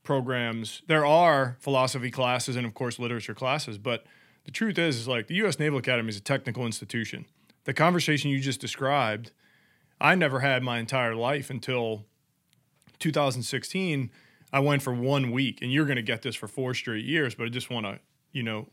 [0.03, 0.83] programs.
[0.87, 4.05] There are philosophy classes and of course literature classes, but
[4.45, 5.59] the truth is, is like the U.S.
[5.59, 7.27] Naval Academy is a technical institution.
[7.64, 9.33] The conversation you just described,
[10.01, 12.07] I never had my entire life until
[13.01, 14.11] 2016.
[14.53, 17.35] I went for one week, and you're going to get this for four straight years.
[17.35, 17.99] But I just want to,
[18.31, 18.69] you know,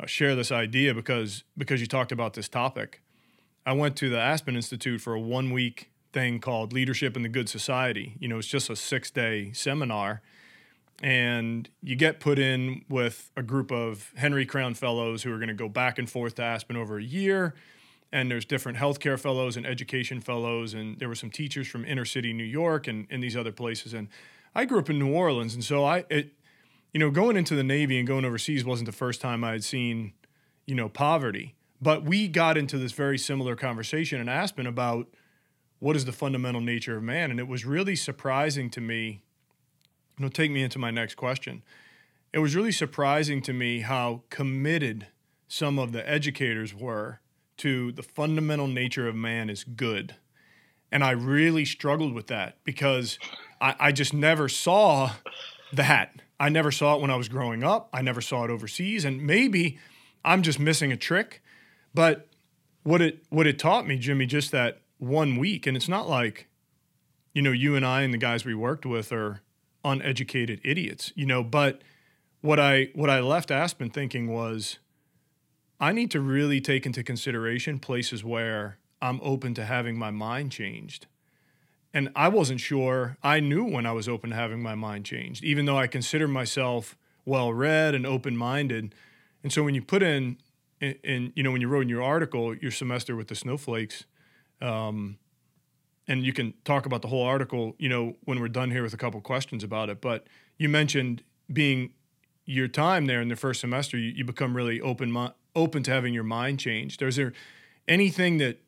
[0.00, 3.02] uh, share this idea because because you talked about this topic.
[3.66, 7.28] I went to the Aspen Institute for a one week thing called Leadership in the
[7.28, 8.14] Good Society.
[8.20, 10.22] You know, it's just a six day seminar.
[11.02, 15.48] And you get put in with a group of Henry Crown fellows who are going
[15.48, 17.54] to go back and forth to Aspen over a year.
[18.12, 20.72] And there's different healthcare fellows and education fellows.
[20.72, 23.92] And there were some teachers from inner city New York and, and these other places.
[23.92, 24.06] And
[24.54, 25.54] I grew up in New Orleans.
[25.54, 26.32] And so I, it,
[26.94, 29.64] you know, going into the Navy and going overseas wasn't the first time I had
[29.64, 30.12] seen,
[30.66, 31.56] you know, poverty.
[31.80, 35.08] But we got into this very similar conversation in Aspen about
[35.78, 37.30] what is the fundamental nature of man.
[37.30, 39.22] And it was really surprising to me.
[40.18, 41.62] It'll take me into my next question.
[42.32, 45.08] It was really surprising to me how committed
[45.48, 47.20] some of the educators were
[47.58, 50.16] to the fundamental nature of man is good.
[50.90, 53.18] And I really struggled with that because
[53.60, 55.12] I, I just never saw
[55.72, 56.22] that.
[56.38, 57.88] I never saw it when I was growing up.
[57.92, 59.04] I never saw it overseas.
[59.04, 59.78] And maybe
[60.24, 61.42] I'm just missing a trick
[61.96, 62.28] but
[62.84, 66.46] what it what it taught me, Jimmy, just that one week, and it's not like,
[67.32, 69.40] you know, you and I and the guys we worked with are
[69.82, 71.80] uneducated idiots, you know, but
[72.42, 74.78] what I what I left Aspen thinking was
[75.80, 80.52] I need to really take into consideration places where I'm open to having my mind
[80.52, 81.06] changed.
[81.94, 85.42] And I wasn't sure I knew when I was open to having my mind changed,
[85.42, 88.94] even though I consider myself well read and open minded.
[89.42, 90.36] And so when you put in
[90.80, 94.04] and, and, you know when you wrote in your article your semester with the snowflakes
[94.60, 95.18] um,
[96.08, 98.94] and you can talk about the whole article you know when we're done here with
[98.94, 100.26] a couple questions about it but
[100.58, 101.92] you mentioned being
[102.44, 106.12] your time there in the first semester you, you become really open open to having
[106.12, 107.00] your mind changed.
[107.00, 107.32] Is there
[107.88, 108.60] anything that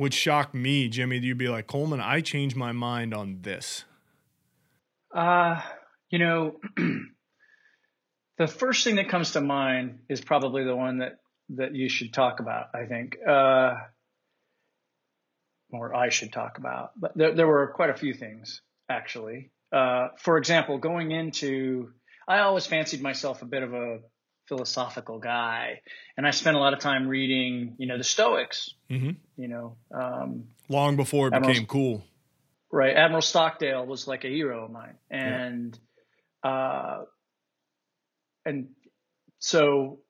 [0.00, 3.84] would shock me jimmy that you'd be like coleman i changed my mind on this
[5.14, 5.60] uh
[6.08, 6.56] you know
[8.38, 11.18] the first thing that comes to mind is probably the one that
[11.56, 12.66] that you should talk about.
[12.74, 13.74] I think, uh,
[15.72, 16.92] or I should talk about.
[16.98, 19.50] But there, there were quite a few things actually.
[19.72, 21.90] Uh, for example, going into,
[22.26, 24.00] I always fancied myself a bit of a
[24.48, 25.80] philosophical guy,
[26.16, 28.74] and I spent a lot of time reading, you know, the Stoics.
[28.90, 29.10] Mm-hmm.
[29.36, 32.04] You know, um, long before it Admiral, became cool.
[32.72, 35.78] Right, Admiral Stockdale was like a hero of mine, and
[36.44, 36.50] yeah.
[36.50, 37.04] uh,
[38.44, 38.70] and
[39.38, 40.00] so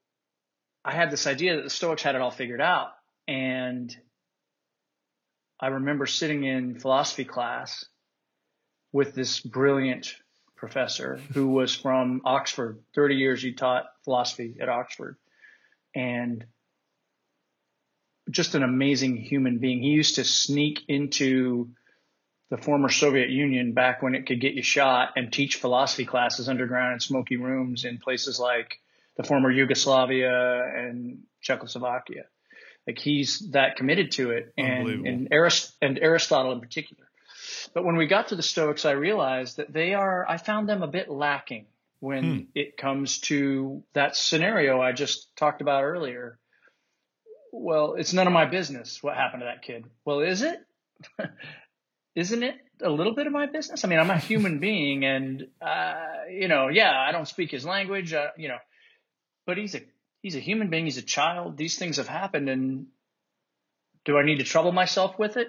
[0.84, 2.92] I had this idea that the Stoics had it all figured out.
[3.28, 3.94] And
[5.60, 7.84] I remember sitting in philosophy class
[8.92, 10.14] with this brilliant
[10.56, 12.80] professor who was from Oxford.
[12.94, 15.16] 30 years he taught philosophy at Oxford.
[15.94, 16.44] And
[18.30, 19.82] just an amazing human being.
[19.82, 21.70] He used to sneak into
[22.48, 26.48] the former Soviet Union back when it could get you shot and teach philosophy classes
[26.48, 28.78] underground in smoky rooms in places like
[29.20, 32.24] the former Yugoslavia and Czechoslovakia.
[32.86, 37.04] Like he's that committed to it, and and, Arist- and Aristotle in particular.
[37.74, 40.26] But when we got to the Stoics, I realized that they are.
[40.26, 41.66] I found them a bit lacking
[42.00, 42.40] when hmm.
[42.54, 46.38] it comes to that scenario I just talked about earlier.
[47.52, 49.84] Well, it's none of my business what happened to that kid.
[50.06, 50.58] Well, is it?
[52.14, 53.84] Isn't it a little bit of my business?
[53.84, 57.66] I mean, I'm a human being, and uh, you know, yeah, I don't speak his
[57.66, 58.58] language, uh, you know,
[59.46, 59.80] but he's a
[60.22, 60.84] he's a human being.
[60.84, 61.56] He's a child.
[61.56, 62.86] These things have happened, and
[64.04, 65.48] do I need to trouble myself with it?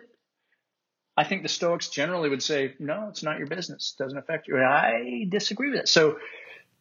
[1.18, 3.96] I think the Stoics generally would say, no, it's not your business.
[3.98, 4.56] It doesn't affect you.
[4.56, 5.90] And I disagree with it.
[5.90, 6.18] So,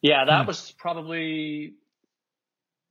[0.01, 0.47] yeah, that hmm.
[0.47, 1.73] was probably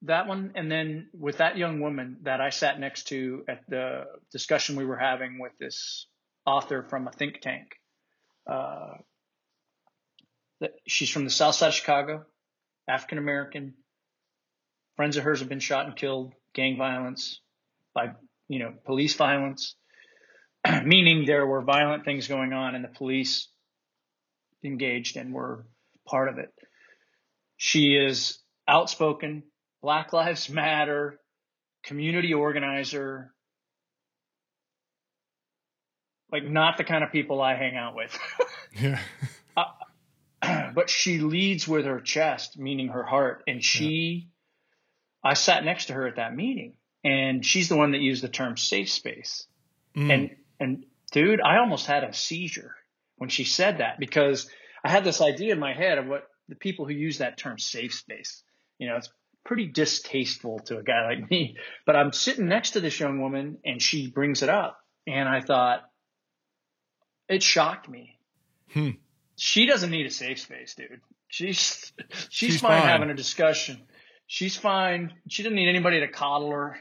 [0.03, 0.53] that one.
[0.55, 4.85] And then with that young woman that I sat next to at the discussion we
[4.85, 6.07] were having with this
[6.47, 7.75] author from a think tank,
[8.47, 8.95] uh,
[10.87, 12.27] she's from the south side of Chicago,
[12.87, 13.75] African American.
[15.01, 17.41] Friends of hers have been shot and killed, gang violence,
[17.95, 18.11] by
[18.49, 19.75] you know police violence
[20.85, 23.49] meaning there were violent things going on and the police
[24.63, 25.65] engaged and were
[26.07, 26.53] part of it.
[27.57, 29.45] She is outspoken,
[29.81, 31.19] Black Lives Matter,
[31.83, 33.33] community organizer,
[36.31, 38.19] like not the kind of people I hang out with.
[38.79, 39.01] yeah.
[39.57, 43.45] Uh, but she leads with her chest, meaning her heart.
[43.47, 44.29] And she.
[45.23, 48.29] I sat next to her at that meeting and she's the one that used the
[48.29, 49.47] term safe space.
[49.97, 50.13] Mm.
[50.13, 52.75] And and dude, I almost had a seizure
[53.17, 54.49] when she said that because
[54.85, 57.59] I had this idea in my head of what the people who use that term
[57.59, 58.43] safe space,
[58.79, 59.11] you know, it's
[59.45, 61.57] pretty distasteful to a guy like me.
[61.87, 64.79] But I'm sitting next to this young woman and she brings it up.
[65.07, 65.83] And I thought,
[67.29, 68.19] it shocked me.
[68.73, 68.91] Hmm.
[69.37, 71.01] She doesn't need a safe space, dude.
[71.29, 73.81] She's she's, she's fine, fine having a discussion.
[74.33, 75.13] She's fine.
[75.27, 76.79] She doesn't need anybody to coddle her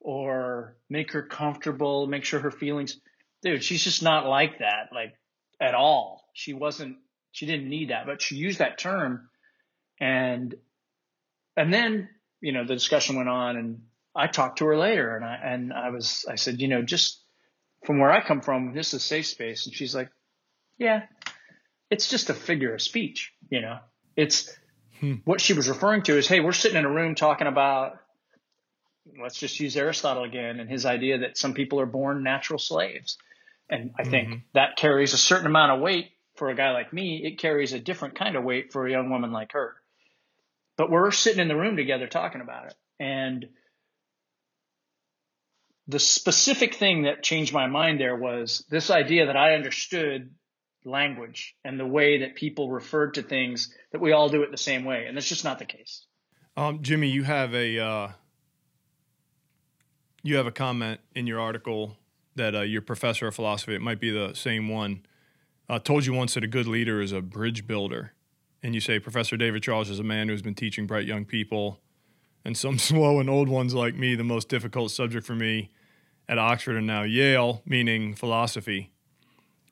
[0.00, 2.98] or make her comfortable, make sure her feelings
[3.42, 5.12] dude, she's just not like that, like
[5.60, 6.26] at all.
[6.32, 6.96] She wasn't,
[7.32, 9.28] she didn't need that, but she used that term
[10.00, 10.54] and,
[11.54, 12.08] and then,
[12.40, 13.82] you know, the discussion went on and
[14.14, 17.22] I talked to her later and I, and I was, I said, you know, just
[17.84, 19.66] from where I come from, this is a safe space.
[19.66, 20.08] And she's like,
[20.78, 21.02] yeah,
[21.90, 23.80] it's just a figure of speech, you know,
[24.16, 24.50] it's
[25.00, 25.14] hmm.
[25.24, 27.98] what she was referring to is, Hey, we're sitting in a room talking about,
[29.20, 33.18] let's just use Aristotle again and his idea that some people are born natural slaves.
[33.68, 34.38] And I think mm-hmm.
[34.54, 37.22] that carries a certain amount of weight for a guy like me.
[37.24, 39.74] It carries a different kind of weight for a young woman like her.
[40.76, 42.74] But we're sitting in the room together talking about it.
[43.00, 43.46] And
[45.88, 50.30] the specific thing that changed my mind there was this idea that I understood
[50.86, 54.56] language and the way that people referred to things that we all do it the
[54.56, 55.06] same way.
[55.06, 56.06] And that's just not the case.
[56.56, 58.08] Um, Jimmy, you have a uh,
[60.22, 61.96] you have a comment in your article
[62.36, 65.04] that uh, your professor of philosophy, it might be the same one,
[65.68, 68.12] uh, told you once that a good leader is a bridge builder.
[68.62, 71.80] And you say Professor David Charles is a man who's been teaching bright young people
[72.44, 75.70] and some slow and old ones like me, the most difficult subject for me
[76.28, 78.92] at Oxford and now Yale, meaning philosophy.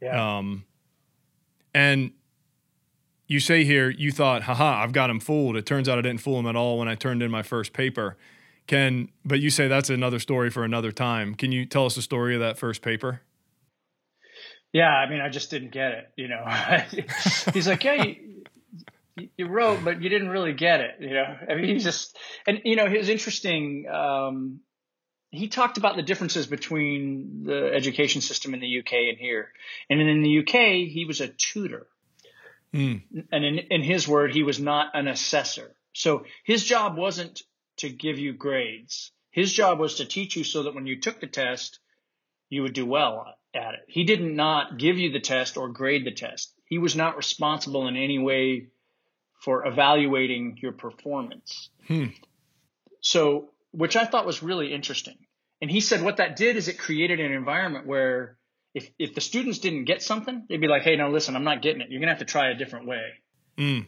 [0.00, 0.38] Yeah.
[0.38, 0.64] Um,
[1.75, 2.13] and
[3.27, 5.57] you say here, you thought, haha, I've got him fooled.
[5.57, 7.73] It turns out I didn't fool him at all when I turned in my first
[7.73, 8.17] paper.
[8.67, 11.35] Can but you say that's another story for another time.
[11.35, 13.21] Can you tell us the story of that first paper?
[14.73, 16.11] Yeah, I mean, I just didn't get it.
[16.17, 16.45] You know,
[17.53, 20.97] he's like, yeah, you, you, wrote, but you didn't really get it.
[20.99, 23.87] You know, I mean, he just and you know, it was interesting.
[23.89, 24.61] Um,
[25.35, 29.51] he talked about the differences between the education system in the UK and here.
[29.90, 31.87] And in the UK, he was a tutor.
[32.73, 33.03] Mm.
[33.31, 35.75] And in, in his word, he was not an assessor.
[35.92, 37.42] So his job wasn't
[37.79, 39.12] to give you grades.
[39.31, 41.79] His job was to teach you so that when you took the test,
[42.49, 43.81] you would do well at it.
[43.88, 46.53] He did not give you the test or grade the test.
[46.66, 48.68] He was not responsible in any way
[49.40, 51.70] for evaluating your performance.
[51.87, 52.07] Hmm.
[53.01, 55.16] So, which I thought was really interesting.
[55.64, 58.37] And he said what that did is it created an environment where
[58.74, 61.62] if, if the students didn't get something, they'd be like, hey, no, listen, I'm not
[61.62, 61.87] getting it.
[61.88, 63.00] You're going to have to try a different way.
[63.57, 63.87] Mm.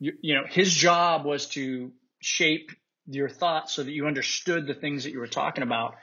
[0.00, 2.72] You, you know, his job was to shape
[3.06, 5.94] your thoughts so that you understood the things that you were talking about.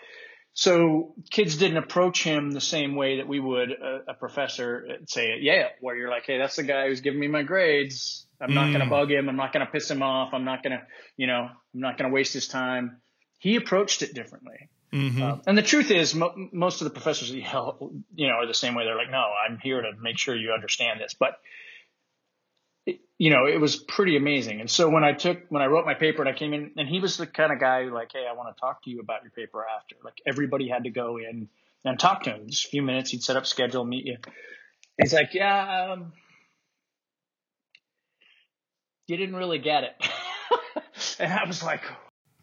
[0.54, 5.34] So kids didn't approach him the same way that we would a, a professor say
[5.34, 8.26] at Yale, where you're like, Hey, that's the guy who's giving me my grades.
[8.42, 8.74] I'm not mm.
[8.74, 9.30] going to bug him.
[9.30, 10.34] I'm not going to piss him off.
[10.34, 10.82] I'm not going to,
[11.16, 13.02] you know, I'm not going to waste his time.
[13.38, 14.70] He approached it differently.
[14.94, 15.22] Mm-hmm.
[15.22, 18.48] Uh, and the truth is, mo- most of the professors at Yale, you know, are
[18.48, 18.84] the same way.
[18.84, 21.14] They're like, no, I'm here to make sure you understand this.
[21.14, 21.40] But
[23.22, 24.62] you know, it was pretty amazing.
[24.62, 26.90] And so when I took, when I wrote my paper and I came in, and
[26.90, 29.00] he was the kind of guy who like, hey, I want to talk to you
[29.00, 29.96] about your paper after.
[30.04, 31.48] Like everybody had to go in
[31.86, 32.50] and talk to him.
[32.50, 34.18] Just a few minutes, he'd set up schedule, meet you.
[35.00, 36.14] He's like, yeah, um,
[39.06, 40.08] you didn't really get it.
[41.20, 41.84] and I was like,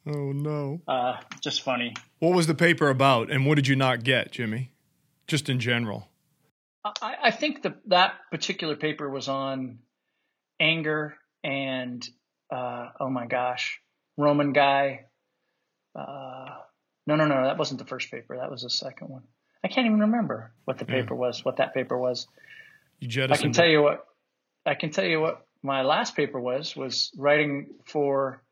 [0.08, 0.80] oh no.
[0.88, 1.94] Uh, just funny.
[2.18, 4.72] What was the paper about, and what did you not get, Jimmy?
[5.26, 6.08] Just in general.
[6.84, 9.80] I, I think the, that particular paper was on
[10.60, 12.06] anger and
[12.50, 13.80] uh, oh my gosh,
[14.16, 15.04] Roman guy.
[15.94, 16.56] Uh,
[17.06, 18.36] no, no, no, that wasn't the first paper.
[18.36, 19.22] That was the second one.
[19.64, 21.00] I can't even remember what the yeah.
[21.00, 21.44] paper was.
[21.44, 22.26] What that paper was.
[23.00, 24.04] You I can tell you what.
[24.66, 26.76] I can tell you what my last paper was.
[26.76, 28.42] Was writing for.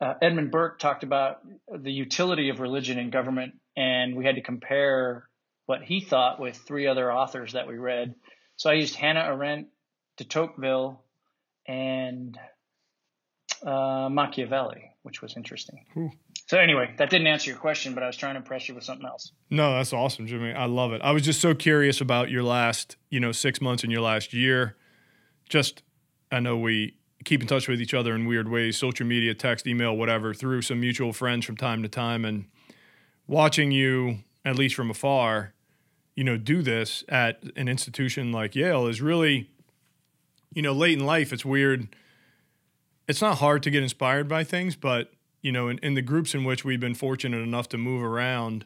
[0.00, 1.40] Uh, Edmund Burke talked about
[1.74, 5.28] the utility of religion in government, and we had to compare
[5.64, 8.14] what he thought with three other authors that we read.
[8.56, 9.68] So I used Hannah Arendt,
[10.16, 11.02] de Tocqueville,
[11.66, 12.38] and
[13.64, 15.84] uh, Machiavelli, which was interesting.
[15.96, 16.10] Ooh.
[16.46, 18.84] So anyway, that didn't answer your question, but I was trying to impress you with
[18.84, 19.32] something else.
[19.50, 20.52] No, that's awesome, Jimmy.
[20.52, 21.00] I love it.
[21.02, 24.32] I was just so curious about your last, you know, six months in your last
[24.32, 24.76] year.
[25.48, 25.82] Just,
[26.30, 29.66] I know we keep in touch with each other in weird ways, social media, text,
[29.66, 32.46] email, whatever, through some mutual friends from time to time, and
[33.26, 35.52] watching you, at least from afar,
[36.14, 39.50] you know, do this at an institution like Yale is really
[40.56, 41.94] you know, late in life, it's weird.
[43.06, 46.34] It's not hard to get inspired by things, but you know, in, in the groups
[46.34, 48.64] in which we've been fortunate enough to move around,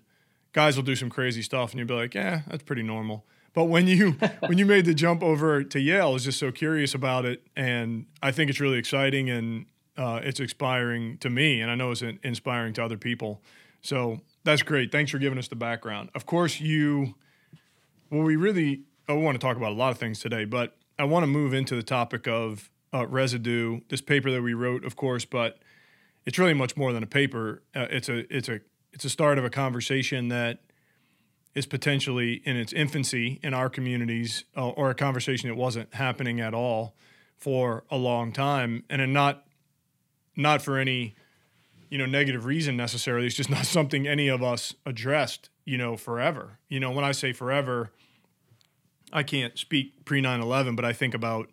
[0.52, 3.64] guys will do some crazy stuff, and you'll be like, "Yeah, that's pretty normal." But
[3.64, 4.12] when you
[4.46, 7.42] when you made the jump over to Yale, I was just so curious about it,
[7.56, 11.90] and I think it's really exciting and uh, it's inspiring to me, and I know
[11.90, 13.42] it's inspiring to other people.
[13.82, 14.92] So that's great.
[14.92, 16.10] Thanks for giving us the background.
[16.14, 17.14] Of course, you.
[18.10, 18.82] Well, we really.
[19.08, 21.52] I want to talk about a lot of things today, but I want to move
[21.52, 23.80] into the topic of uh, residue.
[23.88, 25.58] This paper that we wrote, of course, but
[26.24, 27.62] it's really much more than a paper.
[27.74, 28.60] Uh, it's a it's a
[28.92, 30.60] it's a start of a conversation that
[31.54, 36.40] is potentially in its infancy in our communities, uh, or a conversation that wasn't happening
[36.40, 36.94] at all
[37.36, 39.44] for a long time, and not
[40.36, 41.14] not for any
[41.88, 43.26] you know negative reason necessarily.
[43.26, 46.58] It's just not something any of us addressed, you know, forever.
[46.68, 47.90] You know, when I say forever
[49.12, 51.48] I can't speak pre 9 11, but I think about,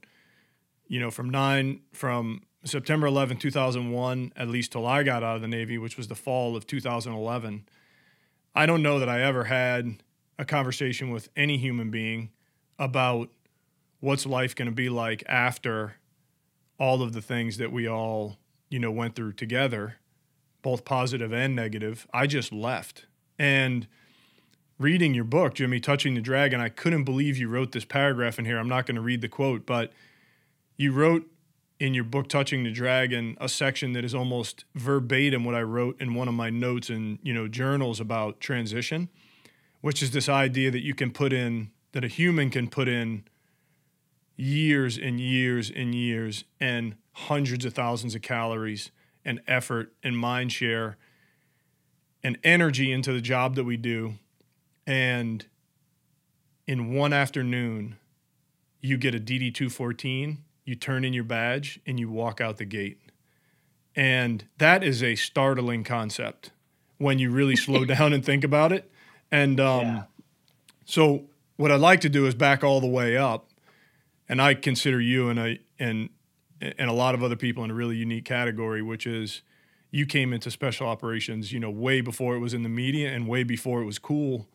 [0.88, 5.42] you know, from 9, from September 11, 2001, at least till I got out of
[5.42, 7.68] the Navy, which was the fall of 2011.
[8.58, 10.02] I don't know that I ever had
[10.40, 12.32] a conversation with any human being
[12.80, 13.30] about
[14.00, 15.98] what's life going to be like after
[16.80, 19.98] all of the things that we all, you know, went through together,
[20.64, 22.08] both positive and negative.
[22.12, 23.06] I just left.
[23.38, 23.86] And
[24.80, 28.46] reading your book, Jimmy, Touching the Dragon, I couldn't believe you wrote this paragraph in
[28.46, 28.58] here.
[28.58, 29.94] I'm not going to read the quote, but
[30.78, 31.30] you wrote
[31.80, 36.00] in your book Touching the Dragon a section that is almost verbatim what I wrote
[36.02, 39.10] in one of my notes and, you know, journals about transition,
[39.82, 43.24] which is this idea that you can put in that a human can put in
[44.36, 48.92] years and years and years and hundreds of thousands of calories
[49.26, 50.98] and effort and mind share
[52.24, 54.16] and energy into the job that we do.
[54.86, 55.46] And
[56.66, 57.98] in one afternoon,
[58.82, 62.66] you get a DD 214, you turn in your badge, and you walk out the
[62.66, 63.00] gate.
[63.96, 66.52] And that is a startling concept
[66.98, 68.92] when you really slow down and think about it.
[69.32, 70.04] And um, yeah.
[70.86, 71.24] so,
[71.56, 73.50] what I'd like to do is back all the way up.
[74.28, 76.10] And I consider you and a, and
[76.60, 79.42] and a lot of other people in a really unique category, which is
[79.90, 83.28] you came into special operations, you know, way before it was in the media and
[83.28, 84.50] way before it was cool.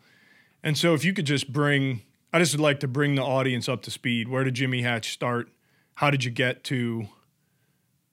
[0.62, 2.02] And so, if you could just bring,
[2.34, 4.28] I just would like to bring the audience up to speed.
[4.28, 5.48] Where did Jimmy Hatch start?
[5.94, 7.06] How did you get to,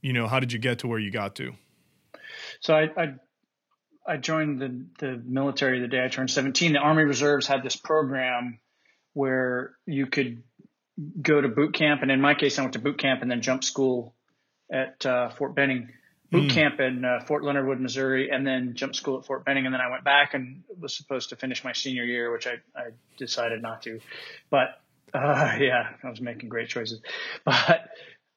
[0.01, 1.53] you know, how did you get to where you got to?
[2.59, 3.13] So I, I,
[4.07, 6.73] I joined the the military the day I turned 17.
[6.73, 8.59] The Army Reserves had this program
[9.13, 10.43] where you could
[11.21, 13.41] go to boot camp, and in my case, I went to boot camp and then
[13.41, 14.13] jump school
[14.71, 15.89] at uh, Fort Benning
[16.31, 16.53] boot mm.
[16.53, 19.65] camp in uh, Fort Leonard Wood, Missouri, and then jump school at Fort Benning.
[19.65, 22.55] And then I went back and was supposed to finish my senior year, which I,
[22.75, 23.99] I decided not to.
[24.49, 24.79] But
[25.13, 27.01] uh, yeah, I was making great choices.
[27.45, 27.89] But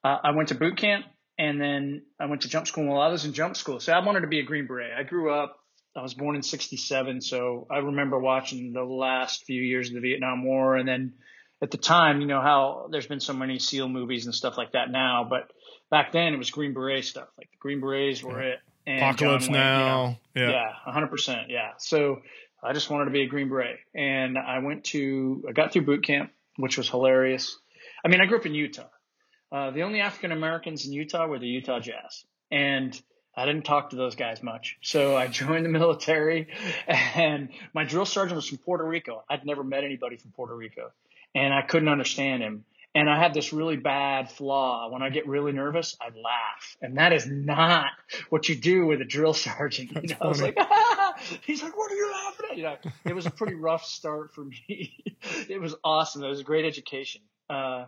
[0.04, 1.06] uh, I went to boot camp
[1.38, 3.80] and then I went to jump school while I was in jump school.
[3.80, 4.92] So I wanted to be a Green Beret.
[4.98, 5.58] I grew up,
[5.96, 7.20] I was born in 67.
[7.20, 10.76] So I remember watching the last few years of the Vietnam War.
[10.76, 11.14] And then
[11.60, 14.72] at the time, you know, how there's been so many SEAL movies and stuff like
[14.72, 15.26] that now.
[15.28, 15.50] But
[15.90, 17.28] back then it was Green Beret stuff.
[17.38, 18.58] Like the Green Berets were it.
[18.86, 20.18] And Apocalypse Wayne, now.
[20.34, 20.50] You know, yeah.
[20.50, 20.92] Yeah.
[20.92, 21.50] hundred percent.
[21.50, 21.72] Yeah.
[21.78, 22.22] So
[22.62, 25.82] I just wanted to be a Green Beret and I went to, I got through
[25.82, 27.58] boot camp, which was hilarious.
[28.04, 28.88] I mean, I grew up in Utah.
[29.50, 32.98] Uh, the only African Americans in Utah were the Utah Jazz, and
[33.36, 34.78] I didn't talk to those guys much.
[34.82, 36.48] So I joined the military,
[36.86, 39.22] and my drill sergeant was from Puerto Rico.
[39.28, 40.90] I'd never met anybody from Puerto Rico,
[41.34, 42.64] and I couldn't understand him.
[42.94, 44.90] And I have this really bad flaw.
[44.90, 46.76] When I get really nervous, I laugh.
[46.82, 47.86] And that is not
[48.28, 49.92] what you do with a drill sergeant.
[49.92, 51.14] You know, I was like, ah!
[51.46, 52.56] he's like, what are you laughing at?
[52.56, 52.76] You know,
[53.06, 55.04] it was a pretty rough start for me.
[55.48, 56.22] it was awesome.
[56.22, 57.22] It was a great education.
[57.48, 57.86] Uh,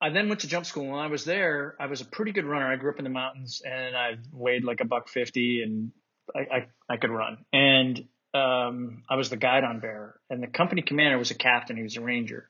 [0.00, 0.88] I then went to jump school.
[0.88, 2.70] When I was there, I was a pretty good runner.
[2.70, 5.92] I grew up in the mountains and I weighed like a buck fifty and
[6.34, 7.38] I, I, I could run.
[7.52, 8.04] And
[8.34, 11.76] um, I was the guidon bearer and the company commander was a captain.
[11.76, 12.48] He was a ranger.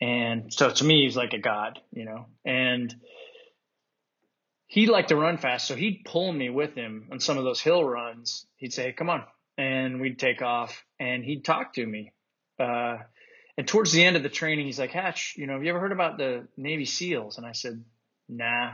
[0.00, 2.94] And so to me, he's like a god, you know, and
[4.66, 5.66] he liked to run fast.
[5.66, 8.46] So he'd pull me with him on some of those hill runs.
[8.56, 9.24] He'd say, come on.
[9.56, 12.12] And we'd take off and he'd talk to me.
[12.60, 12.98] Uh,
[13.56, 15.80] and towards the end of the training, he's like, Hatch, you know, have you ever
[15.80, 17.38] heard about the Navy SEALs?
[17.38, 17.82] And I said,
[18.28, 18.72] nah,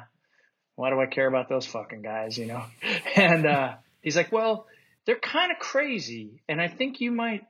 [0.75, 2.65] why do I care about those fucking guys, you know?
[3.17, 4.67] And, uh, he's like, well,
[5.07, 6.43] they're kind of crazy.
[6.49, 7.47] And I think you might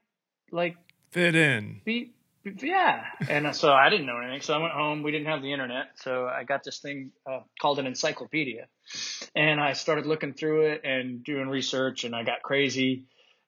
[0.53, 0.77] like
[1.11, 1.81] fit in.
[1.85, 2.13] Be,
[2.45, 3.05] yeah.
[3.29, 4.43] And so I didn't know anything.
[4.43, 5.03] So I went home.
[5.03, 5.91] We didn't have the internet.
[5.97, 8.67] So I got this thing uh, called an encyclopedia.
[9.35, 13.05] And I started looking through it and doing research and I got crazy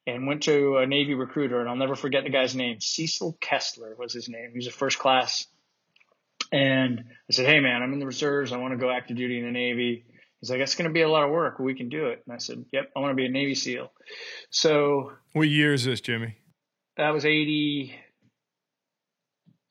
[0.07, 1.61] and went to a Navy recruiter.
[1.61, 2.81] And I'll never forget the guy's name.
[2.81, 4.51] Cecil Kessler was his name.
[4.53, 5.47] He was a first class.
[6.53, 8.53] And I said, Hey man, I'm in the reserves.
[8.53, 10.05] I want to go active duty in the Navy.
[10.41, 11.59] He's like, it's going to be a lot of work.
[11.59, 12.23] We can do it.
[12.27, 13.91] And I said, yep, I want to be a Navy SEAL.
[14.51, 16.37] So what year is this, Jimmy?
[16.97, 17.95] That was 80,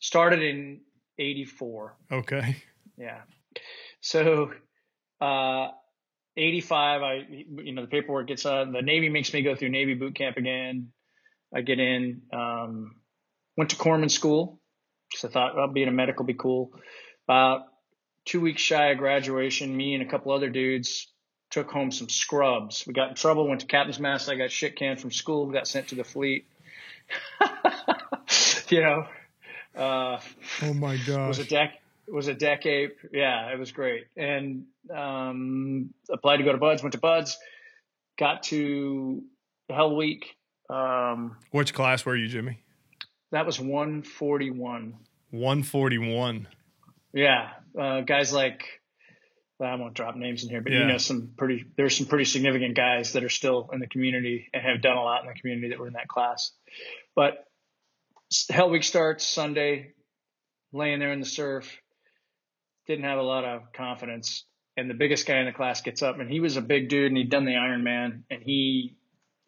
[0.06, 0.82] Started in
[1.18, 1.98] 84.
[2.12, 2.58] Okay.
[2.96, 3.22] Yeah.
[4.02, 4.52] So,
[5.20, 5.70] uh,
[6.38, 9.96] 85, I, you know, the paperwork gets, uh, the Navy makes me go through Navy
[9.96, 10.92] boot camp again.
[11.52, 12.98] I get in, um,
[13.58, 14.62] went to Corpsman school
[15.10, 16.74] because I thought, well, being a medic medical be cool.
[17.28, 17.62] About
[18.26, 21.12] two weeks shy of graduation, me and a couple other dudes
[21.50, 22.86] took home some scrubs.
[22.86, 24.30] We got in trouble, went to captain's mast.
[24.30, 26.46] I got shit canned from school, got sent to the fleet.
[28.70, 29.08] you know,
[29.76, 30.20] uh,
[30.64, 31.28] oh my god!
[31.28, 32.92] Was a deck was a decade.
[33.12, 34.06] Yeah, it was great.
[34.16, 36.84] And um, applied to go to BUD/S.
[36.84, 37.38] Went to BUD/S.
[38.18, 39.24] Got to
[39.70, 40.36] Hell Week.
[40.70, 42.60] Um, Which class were you, Jimmy?
[43.32, 44.96] That was 141.
[45.32, 46.48] 141.
[47.14, 47.50] Yeah,
[47.80, 48.82] uh, guys like
[49.60, 50.80] well, I won't drop names in here, but yeah.
[50.80, 51.66] you know some pretty.
[51.78, 55.04] There's some pretty significant guys that are still in the community and have done a
[55.04, 56.52] lot in the community that were in that class.
[57.16, 57.45] But
[58.50, 59.94] Hell Week starts Sunday,
[60.72, 61.80] laying there in the surf.
[62.88, 64.46] Didn't have a lot of confidence.
[64.78, 67.08] And the biggest guy in the class gets up, and he was a big dude,
[67.08, 68.98] and he'd done the Ironman, and he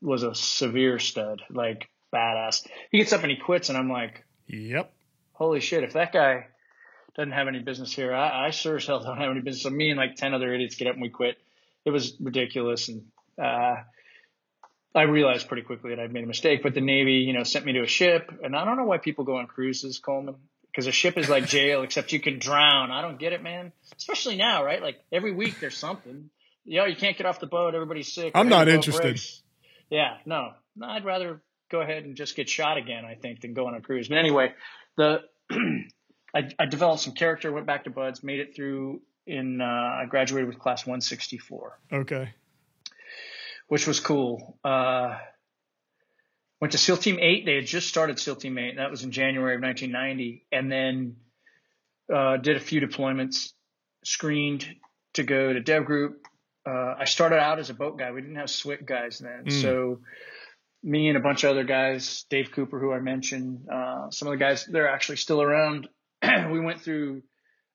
[0.02, 2.66] was a severe stud, like badass.
[2.92, 4.94] He gets up and he quits, and I'm like, "Yep,
[5.34, 5.84] holy shit!
[5.84, 6.48] If that guy
[7.16, 9.70] doesn't have any business here, I, I sure as hell don't have any business." So
[9.70, 11.38] me and like ten other idiots get up and we quit.
[11.84, 13.04] It was ridiculous, and
[13.42, 13.76] uh,
[14.98, 17.66] I realized pretty quickly that I'd made a mistake, but the Navy, you know, sent
[17.66, 20.36] me to a ship, and I don't know why people go on cruises, Coleman,
[20.72, 22.89] because a ship is like jail, except you can drown.
[22.89, 23.72] I don't get it, man.
[23.95, 24.82] Especially now, right?
[24.82, 26.32] Like every week there's something.
[26.66, 27.76] You know, you can't get off the boat.
[27.76, 28.32] Everybody's sick.
[28.34, 29.04] I'm not interested.
[29.04, 29.43] Breaks.
[29.91, 30.88] Yeah, no, no.
[30.88, 33.06] I'd rather go ahead and just get shot again.
[33.06, 34.10] I think than go on a cruise.
[34.10, 34.54] But anyway,
[34.98, 35.22] the
[36.34, 39.02] I, I developed some character, went back to BUD/S, made it through.
[39.28, 41.80] In uh, I graduated with class 164.
[41.91, 42.34] Okay
[43.68, 44.57] which was cool.
[44.63, 45.18] Uh,
[46.59, 47.45] went to SEAL Team 8.
[47.45, 48.78] They had just started SEAL Team 8.
[48.78, 50.45] That was in January of 1990.
[50.51, 51.15] And then
[52.13, 53.51] uh, did a few deployments,
[54.03, 54.68] screened
[55.13, 56.26] to go to Dev Group.
[56.65, 58.11] Uh, I started out as a boat guy.
[58.11, 59.45] We didn't have SWCC guys then.
[59.45, 59.61] Mm.
[59.61, 59.99] So
[60.84, 64.34] me and a bunch of other guys, Dave Cooper, who I mentioned, uh, some of
[64.34, 65.88] the guys, they're actually still around.
[66.51, 67.24] we went through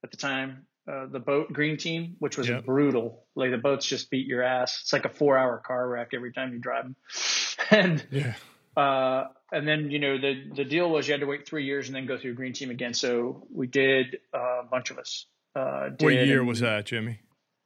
[0.04, 2.64] at the time uh, the boat green team, which was yep.
[2.64, 3.24] brutal.
[3.34, 4.80] Like the boats just beat your ass.
[4.82, 6.96] It's like a four hour car wreck every time you drive them.
[7.70, 8.34] and, yeah.
[8.76, 11.86] uh, and then, you know, the, the deal was you had to wait three years
[11.86, 12.94] and then go through green team again.
[12.94, 15.26] So we did uh, a bunch of us.
[15.54, 17.20] Uh, what year was that, Jimmy?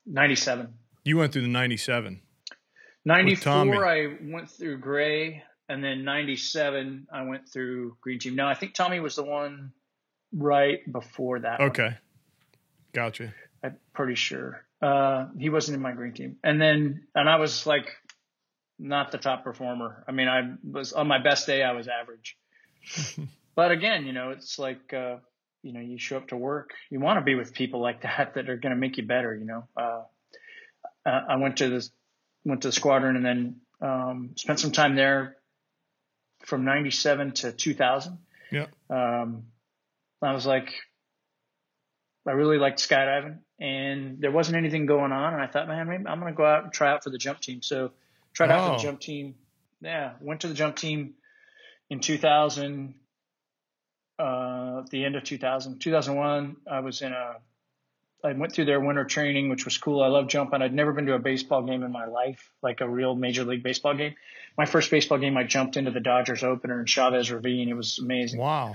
[0.07, 0.75] 97.
[1.05, 2.21] You went through the 97.
[3.05, 5.43] 94, I went through gray.
[5.69, 8.37] And then 97, I went through green team.
[8.37, 9.73] Now I think Tommy was the one
[10.33, 11.61] right before that.
[11.61, 11.85] Okay.
[11.85, 11.99] One.
[12.97, 13.35] Gotcha.
[13.63, 14.65] I'm pretty sure.
[14.81, 16.37] Uh, he wasn't in my green team.
[16.43, 17.91] And then, and I was like,
[18.79, 20.03] not the top performer.
[20.09, 22.39] I mean, I was on my best day, I was average.
[23.55, 25.17] but again, you know, it's like, uh,
[25.63, 28.33] you know, you show up to work, you want to be with people like that
[28.35, 29.37] that are going to make you better.
[29.37, 30.03] You know, uh,
[31.05, 31.91] I went to this,
[32.47, 35.37] went to the squadron and then um, spent some time there
[36.47, 38.19] from 97 to 2000.
[38.51, 38.67] Yeah.
[38.89, 39.45] Um,
[40.23, 40.73] I was like,
[42.27, 45.35] I really liked skydiving, and there wasn't anything going on.
[45.35, 47.19] And I thought, man, maybe I'm going to go out and try out for the
[47.19, 47.63] jump team.
[47.63, 47.93] So
[48.33, 49.37] tried out for the jump team.
[49.81, 51.15] Yeah, went to the jump team
[51.91, 52.95] in 2000.
[54.19, 57.37] Uh, the end of 2000, 2001, I was in a.
[58.25, 60.03] I went through their winter training, which was cool.
[60.03, 60.63] I love jumping.
[60.63, 63.63] I'd never been to a baseball game in my life, like a real major league
[63.63, 64.15] baseball game.
[64.57, 67.69] My first baseball game, I jumped into the Dodgers opener in Chavez Ravine.
[67.69, 68.41] It was amazing.
[68.41, 68.75] Wow.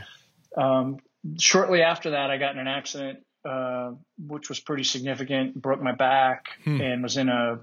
[0.56, 1.00] Um,
[1.40, 5.60] shortly after that, I got in an accident, uh, which was pretty significant.
[5.60, 6.80] Broke my back hmm.
[6.80, 7.60] and was in a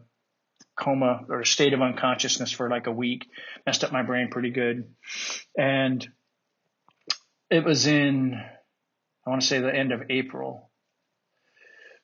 [0.76, 3.29] coma or a state of unconsciousness for like a week.
[3.66, 4.89] Messed up my brain pretty good,
[5.57, 6.07] and
[7.51, 8.41] it was in
[9.26, 10.70] I want to say the end of April.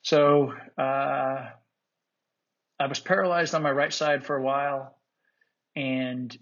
[0.02, 1.48] So uh,
[2.78, 4.98] I was paralyzed on my right side for a while,
[5.74, 6.36] and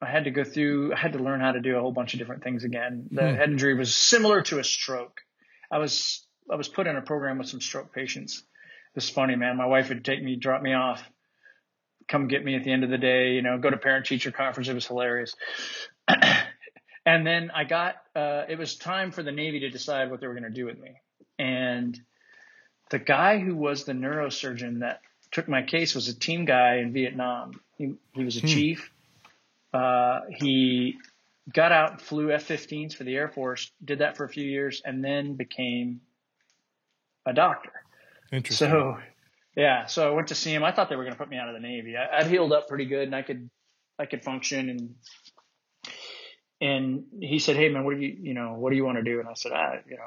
[0.00, 0.94] I had to go through.
[0.94, 3.08] I had to learn how to do a whole bunch of different things again.
[3.10, 3.34] The hmm.
[3.34, 5.20] head injury was similar to a stroke.
[5.70, 8.38] I was I was put in a program with some stroke patients.
[8.38, 9.56] It was funny, man.
[9.56, 11.02] My wife would take me, drop me off,
[12.08, 13.32] come get me at the end of the day.
[13.32, 14.68] You know, go to parent teacher conference.
[14.68, 15.34] It was hilarious.
[17.06, 17.96] and then I got.
[18.14, 20.66] Uh, it was time for the Navy to decide what they were going to do
[20.66, 20.96] with me.
[21.38, 21.98] And
[22.90, 26.92] the guy who was the neurosurgeon that took my case was a team guy in
[26.92, 27.60] Vietnam.
[27.78, 28.46] He he was a hmm.
[28.46, 28.90] chief
[29.72, 30.98] uh, he
[31.52, 35.04] got out, flew F-15s for the Air Force, did that for a few years, and
[35.04, 36.00] then became
[37.30, 37.72] a doctor.
[38.32, 38.68] Interesting.
[38.68, 38.98] So,
[39.56, 40.62] yeah, so I went to see him.
[40.62, 41.94] I thought they were going to put me out of the Navy.
[41.96, 43.50] I, would healed up pretty good, and I could,
[43.98, 44.68] I could function.
[44.70, 44.94] And
[46.60, 49.02] and he said, "Hey, man, what do you, you know, what do you want to
[49.02, 50.02] do?" And I said, "I, you know,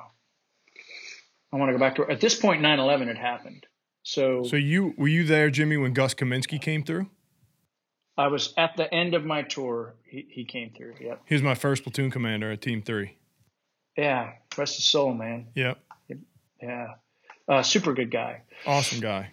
[1.51, 3.65] I want to go back to." At this point, 9/11 had happened.
[4.03, 7.09] So, so you were you there, Jimmy, when Gus Kaminsky came through?
[8.17, 9.95] I was at the end of my tour.
[10.05, 10.95] He, he came through.
[11.01, 11.21] Yep.
[11.25, 13.17] He was my first platoon commander at Team Three.
[13.97, 15.47] Yeah, rest his soul, man.
[15.55, 15.79] Yep.
[16.61, 16.87] Yeah.
[17.47, 18.43] Uh, super good guy.
[18.65, 19.31] Awesome guy.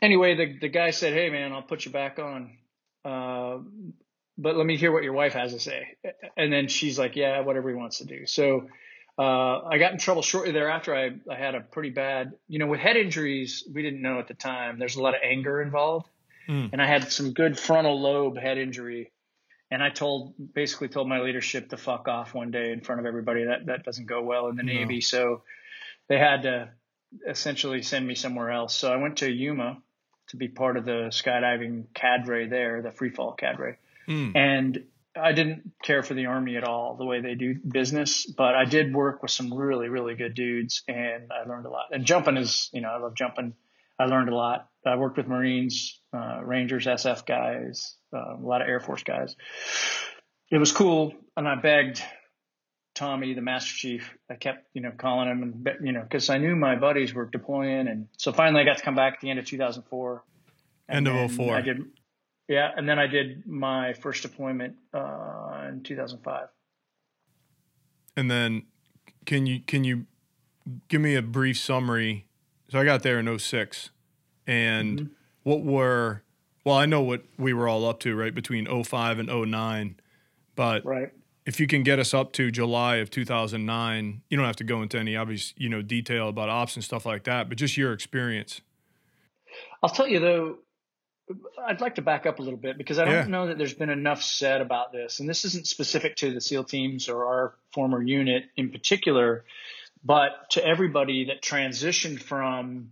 [0.00, 2.56] Anyway, the the guy said, "Hey, man, I'll put you back on,
[3.04, 3.58] uh,
[4.36, 5.96] but let me hear what your wife has to say."
[6.36, 8.68] And then she's like, "Yeah, whatever he wants to do." So.
[9.20, 10.94] Uh, I got in trouble shortly thereafter.
[10.94, 14.28] I, I had a pretty bad, you know, with head injuries, we didn't know at
[14.28, 14.78] the time.
[14.78, 16.06] There's a lot of anger involved.
[16.48, 16.72] Mm.
[16.72, 19.10] And I had some good frontal lobe head injury.
[19.72, 23.06] And I told, basically told my leadership to fuck off one day in front of
[23.06, 23.46] everybody.
[23.46, 24.72] That, that doesn't go well in the no.
[24.72, 25.00] Navy.
[25.00, 25.42] So
[26.08, 26.70] they had to
[27.26, 28.74] essentially send me somewhere else.
[28.74, 29.78] So I went to Yuma
[30.28, 33.76] to be part of the skydiving cadre there, the free fall cadre.
[34.06, 34.36] Mm.
[34.36, 34.84] And
[35.16, 38.64] I didn't care for the army at all, the way they do business, but I
[38.64, 41.86] did work with some really, really good dudes and I learned a lot.
[41.92, 43.54] And jumping is, you know, I love jumping.
[43.98, 44.68] I learned a lot.
[44.86, 49.34] I worked with Marines, uh, Rangers, SF guys, uh, a lot of Air Force guys.
[50.50, 52.02] It was cool, and I begged
[52.98, 54.16] Tommy, the Master Chief.
[54.30, 57.26] I kept, you know, calling him, and you know, because I knew my buddies were
[57.26, 60.24] deploying, and so finally I got to come back at the end of 2004.
[60.88, 61.56] End of 04.
[61.56, 61.84] I did,
[62.48, 66.48] yeah, and then I did my first deployment uh, in 2005.
[68.16, 68.64] And then,
[69.26, 70.06] can you can you
[70.88, 72.28] give me a brief summary
[72.70, 73.90] so I got there in 06.
[74.46, 75.12] And mm-hmm.
[75.42, 76.22] what were,
[76.64, 79.96] well, I know what we were all up to, right, between 05 and 09.
[80.54, 81.10] But right.
[81.48, 84.82] If you can get us up to July of 2009, you don't have to go
[84.82, 87.94] into any obvious, you know, detail about ops and stuff like that, but just your
[87.94, 88.60] experience.
[89.82, 90.58] I'll tell you though,
[91.66, 93.24] I'd like to back up a little bit because I don't yeah.
[93.24, 95.20] know that there's been enough said about this.
[95.20, 99.46] And this isn't specific to the SEAL teams or our former unit in particular.
[100.04, 102.90] But to everybody that transitioned from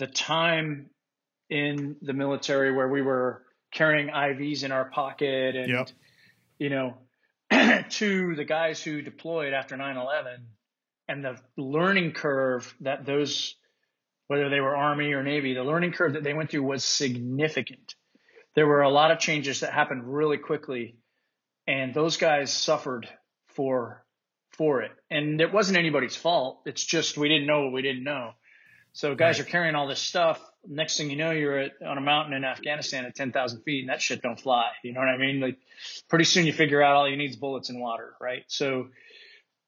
[0.00, 0.90] the time
[1.48, 5.90] in the military where we were carrying IVs in our pocket and, yep.
[6.58, 6.96] you know,
[7.90, 10.46] to the guys who deployed after 9 11
[11.08, 13.54] and the learning curve that those,
[14.28, 17.94] whether they were Army or Navy, the learning curve that they went through was significant.
[18.54, 20.96] There were a lot of changes that happened really quickly,
[21.66, 23.08] and those guys suffered
[23.48, 24.04] for
[24.50, 24.92] for it.
[25.10, 26.60] And it wasn't anybody's fault.
[26.66, 28.32] It's just we didn't know what we didn't know.
[28.92, 29.46] So guys right.
[29.46, 30.40] are carrying all this stuff.
[30.66, 33.88] Next thing you know, you're at, on a mountain in Afghanistan at 10,000 feet and
[33.88, 34.70] that shit don't fly.
[34.84, 35.40] You know what I mean?
[35.40, 35.58] Like
[36.08, 38.44] pretty soon you figure out all you need is bullets and water, right?
[38.46, 38.88] So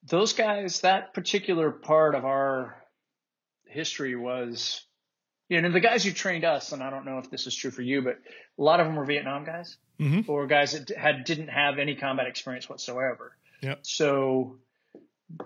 [0.09, 2.77] those guys, that particular part of our
[3.67, 4.85] history was,
[5.49, 7.71] you know, the guys who trained us, and I don't know if this is true
[7.71, 8.19] for you, but
[8.59, 10.31] a lot of them were Vietnam guys mm-hmm.
[10.31, 13.37] or guys that had, didn't have any combat experience whatsoever.
[13.63, 13.77] Yeah.
[13.83, 14.59] So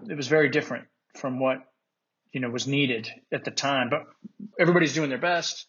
[0.09, 1.59] it was very different from what
[2.33, 3.91] you know was needed at the time.
[3.91, 4.05] But
[4.59, 5.67] everybody's doing their best.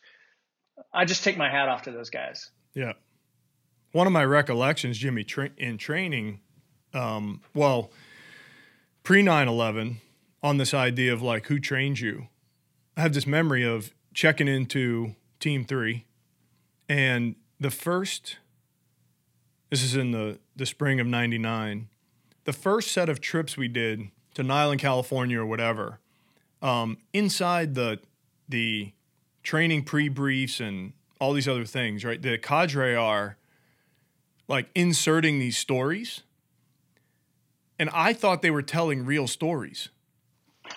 [0.93, 2.49] I just take my hat off to those guys.
[2.73, 2.93] Yeah.
[3.91, 6.41] One of my recollections, Jimmy, tra- in training,
[6.93, 7.91] um, well,
[9.03, 9.99] pre 9 11,
[10.41, 12.27] on this idea of like who trains you.
[12.95, 16.05] I have this memory of checking into Team Three,
[16.87, 18.37] and the first.
[19.69, 21.89] This is in the the spring of '99.
[22.45, 25.99] The first set of trips we did to Niland, California, or whatever,
[26.61, 27.99] um, inside the
[28.47, 28.93] the
[29.43, 32.21] training pre briefs and all these other things, right?
[32.21, 33.37] The cadre are
[34.47, 36.21] like inserting these stories,
[37.77, 39.89] and I thought they were telling real stories.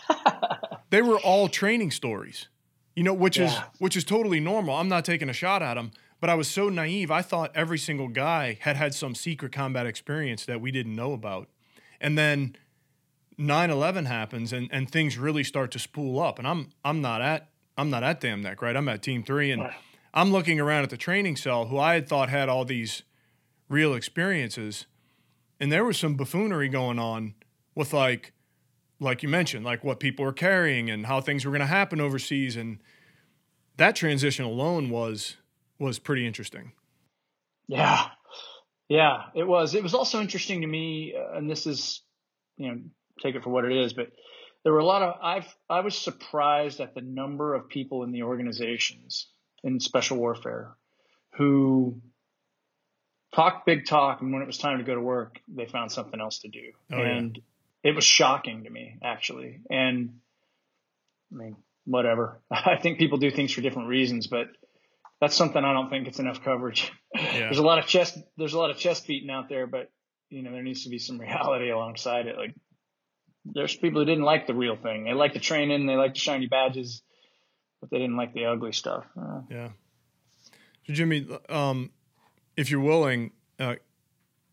[0.91, 2.49] they were all training stories,
[2.95, 3.47] you know, which yeah.
[3.47, 4.76] is which is totally normal.
[4.76, 7.11] I'm not taking a shot at them, but I was so naive.
[7.11, 11.12] I thought every single guy had had some secret combat experience that we didn't know
[11.12, 11.49] about,
[12.01, 12.57] and then
[13.43, 16.38] 9/11 happens and and things really start to spool up.
[16.38, 18.76] And I'm I'm not at I'm not at Dam Neck, right?
[18.76, 19.68] I'm at Team Three, and
[20.14, 23.03] I'm looking around at the training cell, who I had thought had all these
[23.68, 24.86] real experiences,
[25.59, 27.34] and there was some buffoonery going on
[27.74, 28.32] with like
[29.01, 32.01] like you mentioned, like what people were carrying and how things were going to happen
[32.01, 32.78] overseas, and
[33.76, 35.36] that transition alone was
[35.78, 36.72] was pretty interesting.
[37.66, 38.09] Yeah,
[38.88, 39.74] yeah, it was.
[39.74, 42.03] It was also interesting to me, uh, and this is,
[42.57, 42.80] you know,
[43.21, 44.09] take it for what it is, but
[44.65, 48.13] there were a lot of I've I was surprised at the number of people in
[48.13, 49.29] the organizations
[49.65, 50.75] in special warfare
[51.35, 52.01] who
[53.35, 56.21] talked big talk and when it was time to go to work they found something
[56.21, 56.73] else to do.
[56.93, 57.91] Oh, and yeah.
[57.91, 59.61] it was shocking to me actually.
[59.71, 60.21] And
[61.33, 62.41] i mean whatever.
[62.51, 64.49] I think people do things for different reasons but
[65.21, 66.93] that's something i don't think it's enough coverage.
[67.15, 67.31] Yeah.
[67.41, 69.91] there's a lot of chest there's a lot of chest beating out there but
[70.31, 72.37] you know there needs to be some reality alongside it.
[72.37, 72.55] Like
[73.45, 75.05] there's people who didn't like the real thing.
[75.05, 77.03] They like the training, they like the shiny badges,
[77.80, 79.05] but they didn't like the ugly stuff.
[79.20, 79.68] Uh, yeah.
[80.86, 81.90] So Jimmy, um,
[82.57, 83.76] if you're willing, uh,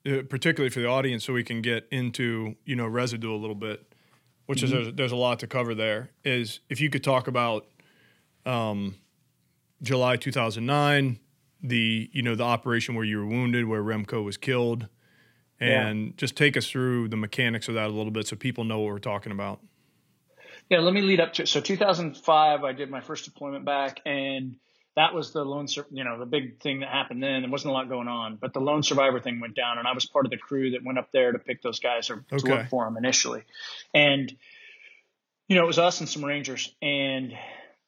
[0.06, 3.56] uh, particularly for the audience, so we can get into you know residue a little
[3.56, 3.94] bit,
[4.46, 4.66] which mm-hmm.
[4.66, 6.12] is there's, there's, a lot to cover there.
[6.24, 7.68] Is if you could talk about
[8.46, 8.96] um,
[9.82, 11.20] July 2009,
[11.62, 14.88] the you know the operation where you were wounded, where Remco was killed
[15.60, 16.12] and yeah.
[16.18, 18.92] just take us through the mechanics of that a little bit so people know what
[18.92, 19.60] we're talking about.
[20.70, 22.64] Yeah, let me lead up to so 2005.
[22.64, 24.56] I did my first deployment back, and
[24.96, 27.42] that was the lone, you know, the big thing that happened then.
[27.42, 29.94] There wasn't a lot going on, but the lone survivor thing went down, and I
[29.94, 32.38] was part of the crew that went up there to pick those guys or okay.
[32.38, 33.44] to look for them initially,
[33.94, 34.32] and
[35.48, 37.34] you know, it was us and some Rangers, and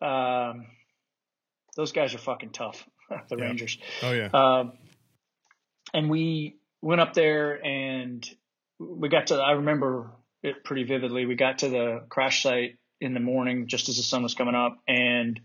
[0.01, 0.65] um,
[1.76, 2.88] those guys are fucking tough,
[3.30, 3.43] the yeah.
[3.43, 3.78] Rangers.
[4.01, 4.30] Oh yeah.
[4.34, 4.74] Um,
[5.93, 8.27] and we went up there and
[8.79, 10.11] we got to, I remember
[10.43, 11.25] it pretty vividly.
[11.25, 14.55] We got to the crash site in the morning just as the sun was coming
[14.55, 14.77] up.
[14.88, 15.39] And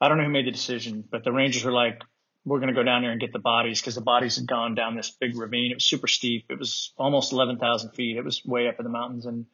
[0.00, 2.02] I don't know who made the decision, but the Rangers were like,
[2.44, 4.74] we're going to go down there and get the bodies because the bodies had gone
[4.74, 5.70] down this big ravine.
[5.70, 6.46] It was super steep.
[6.50, 8.16] It was almost 11,000 feet.
[8.16, 9.26] It was way up in the mountains.
[9.26, 9.46] And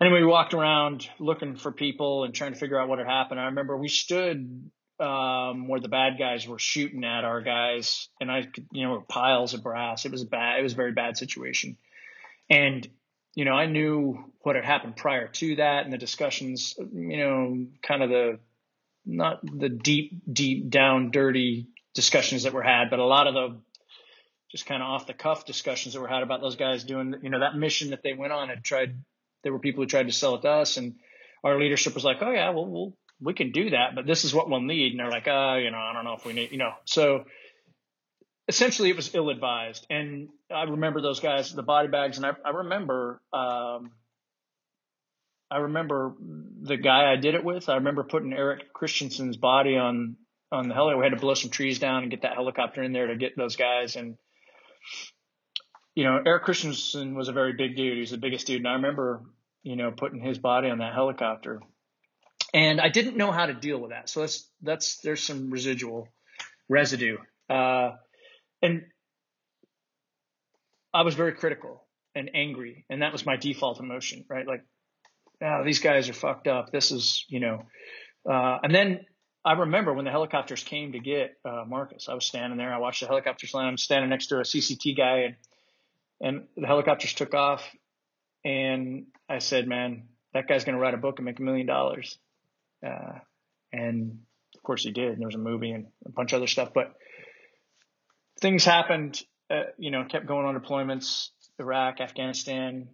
[0.00, 3.40] anyway, we walked around looking for people and trying to figure out what had happened.
[3.40, 4.70] I remember we stood
[5.02, 9.54] um, where the bad guys were shooting at our guys, and I, you know, piles
[9.54, 10.04] of brass.
[10.04, 11.76] It was a bad, it was a very bad situation,
[12.48, 12.88] and
[13.34, 17.66] you know, I knew what had happened prior to that, and the discussions, you know,
[17.82, 18.38] kind of the
[19.04, 23.60] not the deep, deep down, dirty discussions that were had, but a lot of the
[24.50, 27.30] just kind of off the cuff discussions that were had about those guys doing, you
[27.30, 28.94] know, that mission that they went on had tried.
[29.42, 30.96] There were people who tried to sell it to us, and
[31.42, 34.34] our leadership was like, "Oh yeah, well, we'll we can do that, but this is
[34.34, 34.92] what we'll need.
[34.92, 36.72] And they're like, oh, you know, I don't know if we need, you know.
[36.84, 37.24] So
[38.48, 39.86] essentially it was ill advised.
[39.88, 43.92] And I remember those guys, the body bags, and I, I remember, um,
[45.50, 46.14] I remember
[46.62, 47.68] the guy I did it with.
[47.68, 50.16] I remember putting Erik Kristensen's body on
[50.50, 50.98] on the helicopter.
[50.98, 53.36] We had to blow some trees down and get that helicopter in there to get
[53.36, 53.96] those guys.
[53.96, 54.16] And
[55.94, 57.94] you know, Erik Kristensen was a very big dude.
[57.94, 58.58] He was the biggest dude.
[58.58, 59.22] And I remember,
[59.62, 61.60] you know, putting his body on that helicopter
[62.52, 64.08] and I didn't know how to deal with that.
[64.08, 66.08] So that's that's there's some residual
[66.68, 67.16] residue,
[67.48, 67.92] uh,
[68.60, 68.84] and
[70.92, 74.46] I was very critical and angry, and that was my default emotion, right?
[74.46, 74.64] Like,
[75.42, 76.70] oh, these guys are fucked up.
[76.70, 77.64] This is you know,
[78.30, 79.06] uh, and then
[79.44, 82.08] I remember when the helicopters came to get uh, Marcus.
[82.08, 82.72] I was standing there.
[82.72, 83.68] I watched the helicopters land.
[83.68, 85.36] I'm standing next to a CCT guy, and
[86.20, 87.64] and the helicopters took off,
[88.44, 91.66] and I said, "Man, that guy's going to write a book and make a million
[91.66, 92.18] dollars."
[92.84, 93.18] Uh,
[93.72, 94.18] and
[94.54, 95.18] of course he did.
[95.18, 96.94] There was a movie and a bunch of other stuff, but
[98.40, 99.22] things happened.
[99.50, 101.28] Uh, you know, kept going on deployments,
[101.58, 102.88] Iraq, Afghanistan,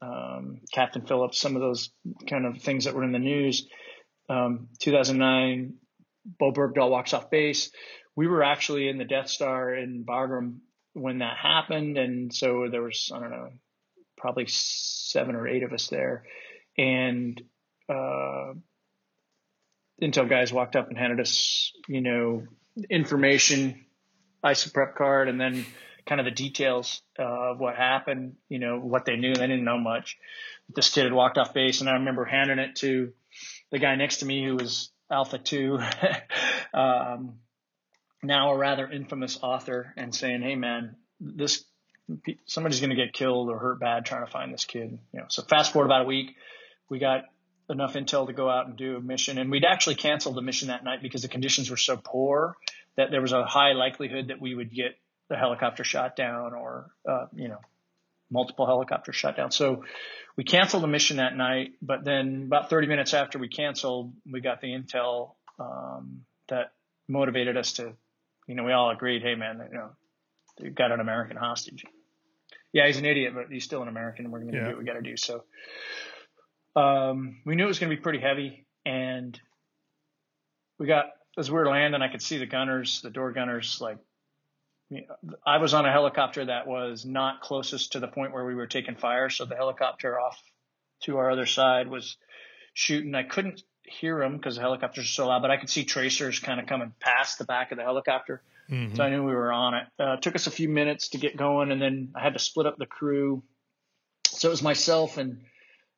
[0.00, 1.90] um, Captain Phillips, some of those
[2.28, 3.68] kind of things that were in the news.
[4.28, 5.74] Um, 2009,
[6.24, 7.70] Bowe Bergdahl walks off base.
[8.16, 10.58] We were actually in the Death Star in Bagram
[10.92, 13.50] when that happened, and so there was I don't know,
[14.16, 16.24] probably seven or eight of us there
[16.76, 17.40] and
[17.88, 18.52] uh,
[20.02, 22.44] intel guys walked up and handed us, you know,
[22.90, 23.84] information,
[24.44, 25.64] ISOPREP card, and then
[26.06, 29.34] kind of the details of what happened, you know, what they knew.
[29.34, 30.18] They didn't know much.
[30.74, 33.12] This kid had walked off base, and I remember handing it to
[33.70, 35.78] the guy next to me who was Alpha 2,
[36.74, 37.34] um,
[38.22, 41.64] now a rather infamous author, and saying, hey, man, this
[42.46, 44.98] somebody's going to get killed or hurt bad trying to find this kid.
[45.12, 46.34] You know, so fast forward about a week,
[46.88, 47.24] we got
[47.68, 50.68] enough intel to go out and do a mission, and we'd actually canceled the mission
[50.68, 52.56] that night because the conditions were so poor
[52.96, 54.98] that there was a high likelihood that we would get
[55.28, 57.58] the helicopter shot down or uh, you know
[58.30, 59.50] multiple helicopters shot down.
[59.50, 59.84] So
[60.36, 64.40] we canceled the mission that night, but then about 30 minutes after we canceled, we
[64.40, 66.72] got the intel um, that
[67.08, 67.92] motivated us to,
[68.46, 69.90] you know, we all agreed, hey man, you know,
[70.58, 71.84] you've got an American hostage.
[72.72, 74.24] Yeah, he's an idiot, but he's still an American.
[74.24, 74.64] And we're going to yeah.
[74.64, 75.16] do what we got to do.
[75.16, 75.44] So
[76.76, 79.38] um, we knew it was going to be pretty heavy, and
[80.78, 81.06] we got
[81.38, 83.98] as we were landing, I could see the gunners, the door gunners, like
[85.46, 88.66] I was on a helicopter that was not closest to the point where we were
[88.66, 89.30] taking fire.
[89.30, 90.38] So the helicopter off
[91.04, 92.16] to our other side was
[92.74, 93.14] shooting.
[93.14, 96.38] I couldn't hear them because the helicopters are so loud, but I could see tracers
[96.38, 98.42] kind of coming past the back of the helicopter.
[98.70, 98.96] Mm-hmm.
[98.96, 99.86] So I knew we were on it.
[99.98, 102.38] Uh, it took us a few minutes to get going, and then I had to
[102.38, 103.42] split up the crew.
[104.26, 105.42] So it was myself and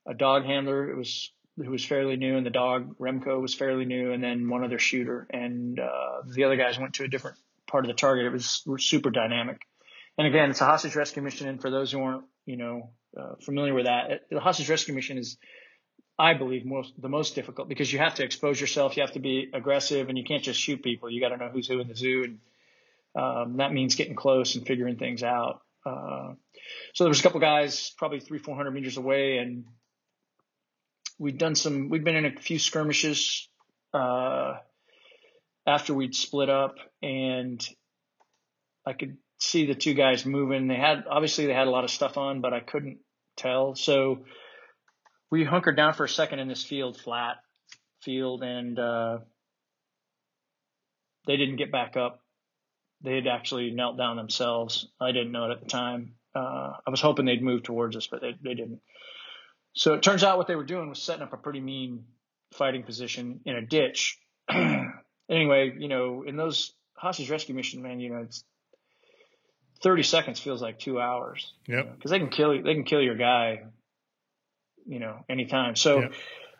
[0.07, 0.91] a dog handler.
[0.91, 4.49] It was who was fairly new, and the dog Remco was fairly new, and then
[4.49, 7.95] one other shooter, and uh, the other guys went to a different part of the
[7.95, 8.27] target.
[8.27, 9.61] It was super dynamic.
[10.19, 11.49] And again, it's a hostage rescue mission.
[11.49, 15.19] And for those who aren't, you know, uh, familiar with that, the hostage rescue mission
[15.19, 15.39] is,
[16.19, 19.21] I believe, most the most difficult because you have to expose yourself, you have to
[19.21, 21.11] be aggressive, and you can't just shoot people.
[21.11, 22.39] You got to know who's who in the zoo, and
[23.17, 25.63] um, that means getting close and figuring things out.
[25.85, 26.35] Uh,
[26.95, 29.65] so there was a couple guys, probably three, four hundred meters away, and
[31.19, 31.89] we'd done some.
[31.89, 33.49] We'd been in a few skirmishes.
[33.93, 34.55] Uh,
[35.67, 37.67] after we'd split up and
[38.87, 40.69] I could see the two guys moving.
[40.69, 42.99] They had obviously they had a lot of stuff on, but I couldn't
[43.37, 43.75] tell.
[43.75, 44.25] So
[45.31, 47.37] we hunkered down for a second in this field, flat
[48.03, 49.19] field, and uh,
[51.27, 52.21] they didn't get back up.
[53.03, 54.89] They had actually knelt down themselves.
[55.01, 56.15] I didn't know it at the time.
[56.35, 58.81] Uh, I was hoping they'd move towards us, but they, they didn't.
[59.75, 62.05] So it turns out what they were doing was setting up a pretty mean
[62.53, 64.18] fighting position in a ditch
[65.29, 68.45] anyway, you know, in those hostage rescue mission, man, you know, it's
[69.83, 71.53] 30 seconds feels like two hours.
[71.66, 71.83] Yeah.
[71.83, 73.62] Because you know, they can kill you, they can kill your guy,
[74.87, 75.77] you know, anytime.
[75.77, 76.12] So yep.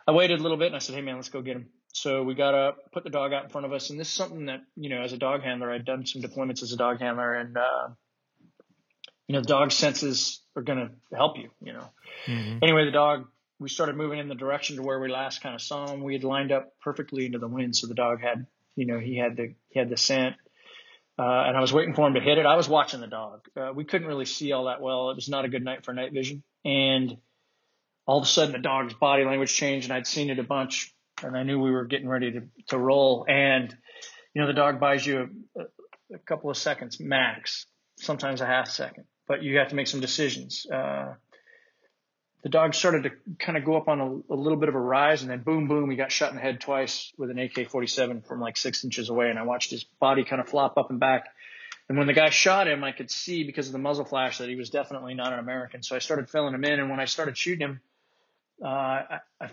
[0.07, 1.67] I waited a little bit and I said, hey man, let's go get him.
[1.93, 4.13] So we got up, put the dog out in front of us, and this is
[4.13, 6.99] something that you know, as a dog handler, I'd done some deployments as a dog
[6.99, 7.87] handler, and uh,
[9.27, 11.49] you know, the dog senses are going to help you.
[11.61, 11.89] You know.
[12.27, 12.59] Mm-hmm.
[12.61, 13.27] Anyway, the dog
[13.59, 16.03] we started moving in the direction to where we last kind of saw him.
[16.03, 18.45] We had lined up perfectly into the wind, so the dog had
[18.75, 20.35] you know, he had the he had the scent,
[21.17, 22.45] uh, and I was waiting for him to hit it.
[22.45, 23.47] I was watching the dog.
[23.55, 25.09] Uh, we couldn't really see all that well.
[25.09, 27.17] It was not a good night for night vision, and
[28.05, 30.93] all of a sudden the dog's body language changed, and I'd seen it a bunch,
[31.23, 33.25] and I knew we were getting ready to to roll.
[33.27, 33.75] And
[34.33, 35.61] you know, the dog buys you a,
[36.13, 37.65] a couple of seconds max,
[37.97, 40.65] sometimes a half second, but you have to make some decisions.
[40.65, 41.15] Uh,
[42.45, 43.09] the dog started to
[43.39, 45.67] kind of go up on a, a, little bit of a rise and then boom,
[45.67, 49.09] boom, he got shot in the head twice with an AK-47 from like six inches
[49.09, 49.31] away.
[49.31, 51.25] And I watched his body kind of flop up and back.
[51.89, 54.47] And when the guy shot him, I could see because of the muzzle flash that
[54.47, 55.81] he was definitely not an American.
[55.81, 56.79] So I started filling him in.
[56.79, 57.81] And when I started shooting him,
[58.63, 59.49] uh, I, I,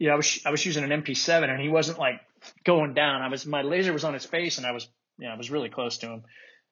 [0.00, 2.20] you know, I was, I was using an MP7 and he wasn't like
[2.64, 3.22] going down.
[3.22, 4.88] I was, my laser was on his face and I was,
[5.18, 6.22] you know, I was really close to him,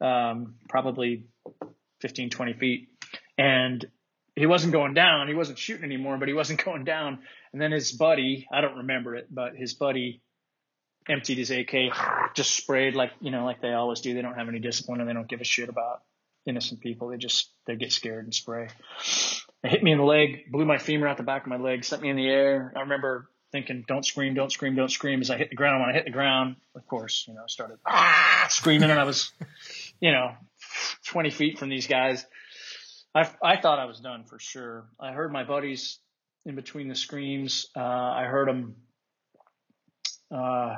[0.01, 1.27] um, probably
[2.03, 2.89] 15, 20 feet.
[3.39, 3.87] And
[4.37, 5.29] he wasn't going down.
[5.29, 7.21] He wasn't shooting anymore, but he wasn't going down.
[7.53, 10.21] And then his buddy, I don't remember it, but his buddy
[11.09, 11.75] emptied his AK,
[12.35, 14.15] just sprayed like, you know, like they always do.
[14.15, 16.03] They don't have any discipline and they don't give a shit about
[16.47, 17.09] innocent people.
[17.09, 18.69] They just, they get scared and spray.
[19.65, 21.85] It hit me in the leg, blew my femur out the back of my leg,
[21.85, 22.73] sent me in the air.
[22.77, 25.21] I remember thinking, don't scream, don't scream, don't scream.
[25.21, 27.49] As I hit the ground, when I hit the ground, of course, you know, I
[27.49, 29.31] started ah, screaming and I was,
[30.01, 30.33] you know,
[31.07, 32.25] 20 feet from these guys.
[33.15, 34.87] I, I thought I was done for sure.
[34.99, 35.99] I heard my buddies
[36.47, 37.67] in between the screams.
[37.77, 38.77] Uh, I heard them
[40.35, 40.77] uh,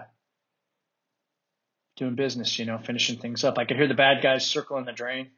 [1.97, 3.59] doing business, you know, finishing things up.
[3.59, 5.31] I could hear the bad guys circling the drain,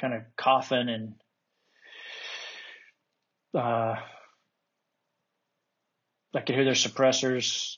[0.00, 1.14] kind of coughing and
[3.54, 3.96] uh,
[6.34, 7.76] I could hear their suppressors.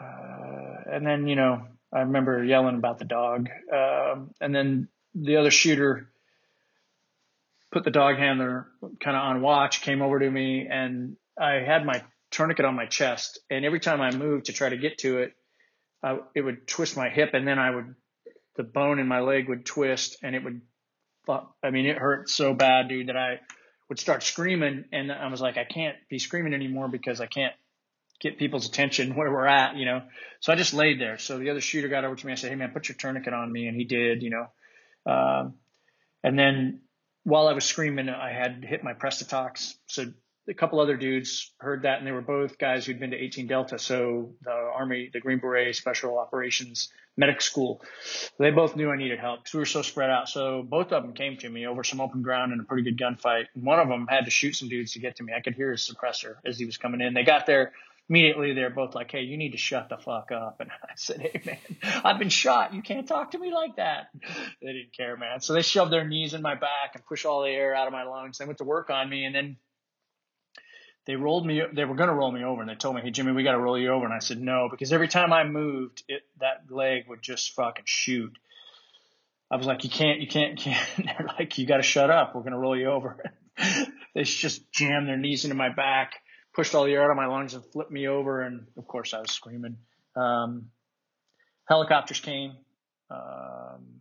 [0.00, 3.48] Uh, and then, you know, I remember yelling about the dog.
[3.72, 6.10] Um, and then the other shooter
[7.72, 8.66] put the dog handler
[9.00, 12.86] kind of on watch, came over to me, and I had my tourniquet on my
[12.86, 13.40] chest.
[13.48, 15.34] And every time I moved to try to get to it,
[16.02, 17.94] I, it would twist my hip, and then I would,
[18.56, 20.60] the bone in my leg would twist, and it would,
[21.62, 23.40] I mean, it hurt so bad, dude, that I
[23.88, 24.84] would start screaming.
[24.92, 27.54] And I was like, I can't be screaming anymore because I can't
[28.20, 30.02] get people's attention where we're at, you know.
[30.40, 31.18] So I just laid there.
[31.18, 32.32] So the other shooter got over to me.
[32.32, 34.46] I said, "Hey man, put your tourniquet on me," and he did, you know.
[35.06, 35.54] Um,
[36.22, 36.80] and then
[37.24, 39.58] while I was screaming, I had hit my press-to-talk.
[39.86, 40.06] So
[40.48, 43.46] a couple other dudes heard that, and they were both guys who'd been to 18
[43.46, 47.82] Delta, so the Army, the Green Beret Special Operations Medic School.
[48.38, 50.28] They both knew I needed help because we were so spread out.
[50.28, 52.98] So both of them came to me over some open ground in a pretty good
[52.98, 53.46] gunfight.
[53.54, 55.32] One of them had to shoot some dudes to get to me.
[55.36, 57.14] I could hear his suppressor as he was coming in.
[57.14, 57.72] They got there
[58.10, 60.56] immediately they're both like, Hey, you need to shut the fuck up.
[60.60, 62.74] And I said, Hey man, I've been shot.
[62.74, 64.08] You can't talk to me like that.
[64.60, 65.40] They didn't care, man.
[65.40, 67.92] So they shoved their knees in my back and pushed all the air out of
[67.92, 68.38] my lungs.
[68.38, 69.56] They went to work on me and then
[71.06, 73.10] they rolled me, they were going to roll me over and they told me, Hey,
[73.10, 74.04] Jimmy, we got to roll you over.
[74.04, 77.84] And I said, no, because every time I moved it, that leg would just fucking
[77.86, 78.36] shoot.
[79.52, 80.88] I was like, you can't, you can't, can't.
[80.98, 82.34] They're like, you got to shut up.
[82.34, 83.22] We're going to roll you over.
[84.14, 86.14] they just jammed their knees into my back
[86.54, 88.42] pushed all the air out of my lungs and flipped me over.
[88.42, 89.76] And of course, I was screaming.
[90.16, 90.70] Um,
[91.68, 92.56] helicopters came,
[93.10, 94.00] um,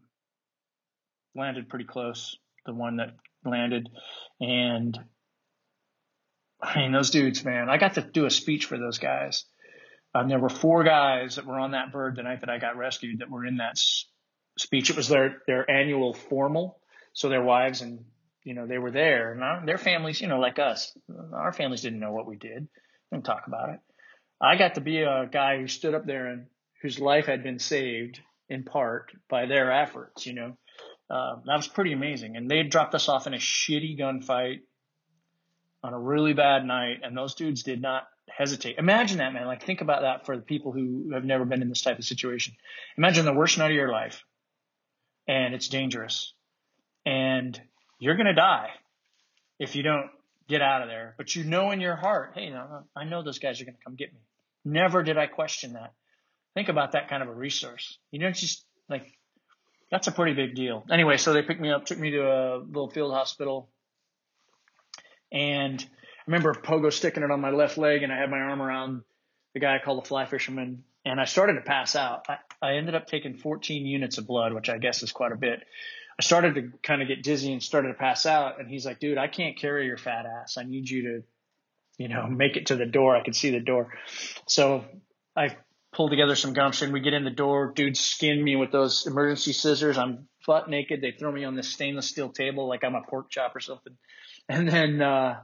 [1.35, 2.37] landed pretty close.
[2.65, 3.89] The one that landed,
[4.39, 4.97] and
[6.61, 7.69] I mean those dudes, man.
[7.69, 9.45] I got to do a speech for those guys.
[10.13, 12.77] Um, there were four guys that were on that bird the night that I got
[12.77, 13.77] rescued that were in that
[14.57, 14.89] speech.
[14.89, 16.79] It was their their annual formal,
[17.13, 18.03] so their wives and
[18.43, 20.95] you know, they were there and our, their families, you know, like us,
[21.33, 22.67] our families didn't know what we did.
[23.11, 23.79] Didn't talk about it.
[24.41, 26.45] I got to be a guy who stood up there and
[26.81, 30.57] whose life had been saved in part by their efforts, you know.
[31.09, 32.37] Uh, that was pretty amazing.
[32.37, 34.59] And they dropped us off in a shitty gunfight
[35.83, 38.77] on a really bad night, and those dudes did not hesitate.
[38.77, 39.47] Imagine that, man.
[39.47, 42.05] Like, think about that for the people who have never been in this type of
[42.05, 42.53] situation.
[42.97, 44.23] Imagine the worst night of your life,
[45.27, 46.33] and it's dangerous.
[47.05, 47.59] And
[47.99, 48.69] you're going to die
[49.59, 50.09] if you don't
[50.47, 51.13] get out of there.
[51.17, 52.51] But you know in your heart, hey,
[52.95, 54.19] I know those guys are going to come get me.
[54.65, 55.93] Never did I question that.
[56.53, 57.97] Think about that kind of a resource.
[58.11, 59.05] You know, it's just like
[59.91, 60.83] that's a pretty big deal.
[60.91, 63.69] Anyway, so they picked me up, took me to a little field hospital,
[65.31, 68.61] and I remember Pogo sticking it on my left leg, and I had my arm
[68.61, 69.03] around
[69.53, 72.25] the guy I called the fly fisherman, and I started to pass out.
[72.29, 75.37] I, I ended up taking 14 units of blood, which I guess is quite a
[75.37, 75.63] bit.
[76.19, 78.59] I started to kind of get dizzy and started to pass out.
[78.59, 80.57] And he's like, dude, I can't carry your fat ass.
[80.57, 81.23] I need you to,
[81.97, 83.15] you know, make it to the door.
[83.15, 83.93] I could see the door.
[84.45, 84.83] So
[85.33, 85.55] I
[85.93, 86.91] pulled together some gumption.
[86.91, 87.71] We get in the door.
[87.73, 89.97] Dudes skin me with those emergency scissors.
[89.97, 90.99] I'm butt naked.
[90.99, 93.93] They throw me on this stainless steel table like I'm a pork chop or something.
[94.51, 95.41] And then, uh,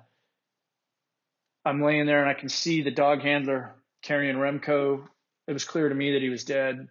[1.64, 5.06] I'm laying there and I can see the dog handler carrying Remco.
[5.48, 6.88] It was clear to me that he was dead.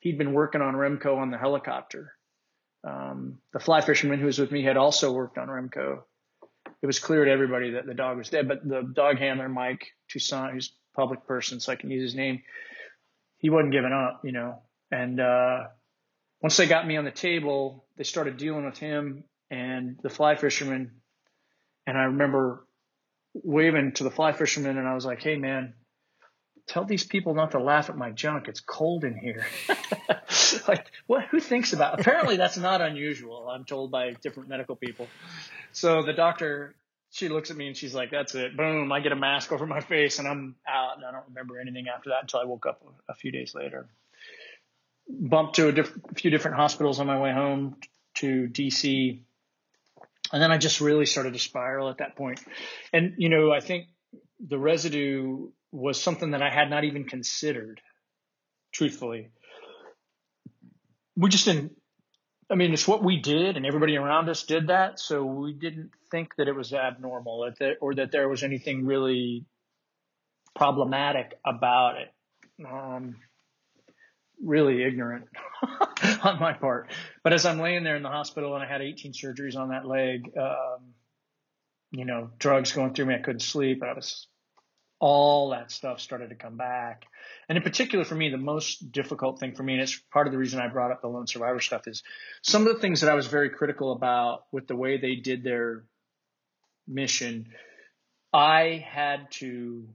[0.00, 2.12] He'd been working on Remco on the helicopter.
[2.84, 6.02] Um, the fly fisherman who was with me had also worked on Remco.
[6.82, 9.86] It was clear to everybody that the dog was dead, but the dog handler, Mike
[10.08, 12.42] Toussaint, who's a public person, so I can use his name,
[13.38, 14.62] he wasn't giving up, you know.
[14.90, 15.64] And uh,
[16.42, 20.34] once they got me on the table, they started dealing with him and the fly
[20.34, 20.92] fisherman.
[21.86, 22.66] And I remember
[23.32, 25.74] waving to the fly fisherman, and I was like, "Hey, man,
[26.66, 28.48] tell these people not to laugh at my junk.
[28.48, 29.46] It's cold in here.
[30.68, 31.24] like, what?
[31.26, 32.00] Who thinks about?
[32.00, 33.48] Apparently, that's not unusual.
[33.48, 35.08] I'm told by different medical people.
[35.72, 36.74] So the doctor,
[37.10, 38.56] she looks at me and she's like, "That's it.
[38.56, 38.90] Boom!
[38.92, 40.96] I get a mask over my face and I'm out.
[40.96, 43.88] And I don't remember anything after that until I woke up a few days later.
[45.08, 47.76] Bumped to a diff- few different hospitals on my way home
[48.14, 49.20] to DC.
[50.32, 52.40] And then I just really started to spiral at that point.
[52.92, 53.86] And, you know, I think
[54.40, 57.80] the residue was something that I had not even considered,
[58.72, 59.30] truthfully.
[61.16, 61.72] We just didn't,
[62.48, 65.00] I mean, it's what we did, and everybody around us did that.
[65.00, 67.50] So we didn't think that it was abnormal
[67.80, 69.46] or that there was anything really
[70.54, 72.08] problematic about it.
[72.64, 73.16] Um,
[74.40, 75.26] really ignorant
[76.22, 76.88] on my part.
[77.24, 79.86] But as I'm laying there in the hospital and I had 18 surgeries on that
[79.86, 80.94] leg, um,
[81.90, 83.82] you know, drugs going through me, I couldn't sleep.
[83.82, 84.28] I was
[85.04, 87.04] all that stuff started to come back.
[87.46, 90.32] And in particular for me, the most difficult thing for me, and it's part of
[90.32, 92.02] the reason I brought up the lone survivor stuff is
[92.40, 95.44] some of the things that I was very critical about with the way they did
[95.44, 95.84] their
[96.88, 97.48] mission.
[98.32, 99.86] I had to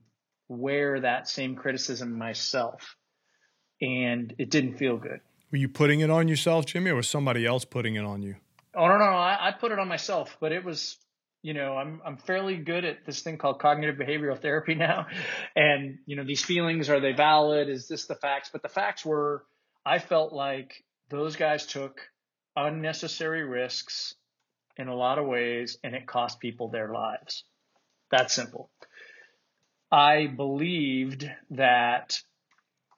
[0.48, 2.96] wear that same criticism myself
[3.82, 5.22] and it didn't feel good.
[5.52, 8.36] Were you putting it on yourself, Jimmy, or was somebody else putting it on you?
[8.76, 10.98] Oh no, no, I, I put it on myself, but it was,
[11.42, 15.08] you know, I'm I'm fairly good at this thing called cognitive behavioral therapy now,
[15.56, 17.70] and you know, these feelings are they valid?
[17.70, 18.50] Is this the facts?
[18.52, 19.46] But the facts were,
[19.86, 22.02] I felt like those guys took
[22.56, 24.16] unnecessary risks
[24.78, 27.44] in a lot of ways, and it cost people their lives.
[28.12, 28.70] That simple.
[29.92, 32.20] I believed that,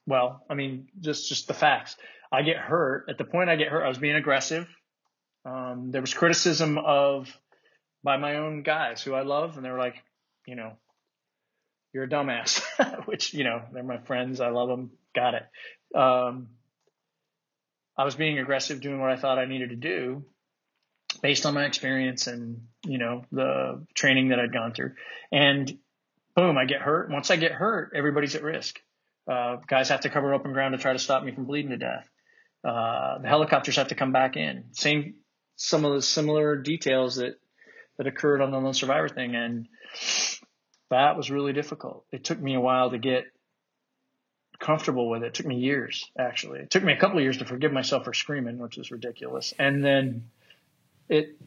[0.06, 1.96] well, I mean, just just the facts.
[2.32, 3.06] I get hurt.
[3.10, 4.68] At the point I get hurt, I was being aggressive.
[5.46, 7.28] Um, there was criticism of
[8.04, 9.96] by my own guys who I love, and they were like,
[10.46, 10.74] you know,
[11.94, 12.62] you're a dumbass,
[13.06, 14.40] which you know they're my friends.
[14.40, 14.92] I love them.
[15.14, 15.98] Got it.
[15.98, 16.48] Um,
[17.98, 20.24] I was being aggressive, doing what I thought I needed to do,
[21.22, 24.94] based on my experience and you know the training that I'd gone through.
[25.32, 25.78] And
[26.36, 27.10] boom, I get hurt.
[27.10, 28.80] Once I get hurt, everybody's at risk.
[29.30, 31.78] Uh, guys have to cover open ground to try to stop me from bleeding to
[31.78, 32.10] death.
[32.64, 34.66] Uh, the helicopters have to come back in.
[34.72, 35.16] Same,
[35.56, 37.36] some of the similar details that
[37.98, 39.68] that occurred on the lone survivor thing, and
[40.90, 42.06] that was really difficult.
[42.12, 43.26] It took me a while to get
[44.60, 45.28] comfortable with it.
[45.28, 46.60] It took me years, actually.
[46.60, 49.54] It took me a couple of years to forgive myself for screaming, which was ridiculous.
[49.58, 50.30] And then
[51.10, 51.38] it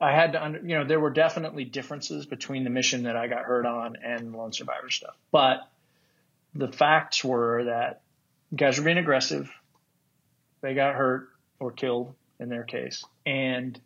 [0.00, 3.28] I had to under, you know, there were definitely differences between the mission that I
[3.28, 5.14] got hurt on and lone survivor stuff.
[5.30, 5.60] But
[6.54, 8.00] the facts were that
[8.54, 9.50] guys were being aggressive.
[10.60, 11.28] They got hurt
[11.60, 13.04] or killed in their case.
[13.24, 13.80] And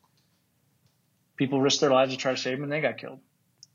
[1.37, 3.21] people risked their lives to try to save them and they got killed.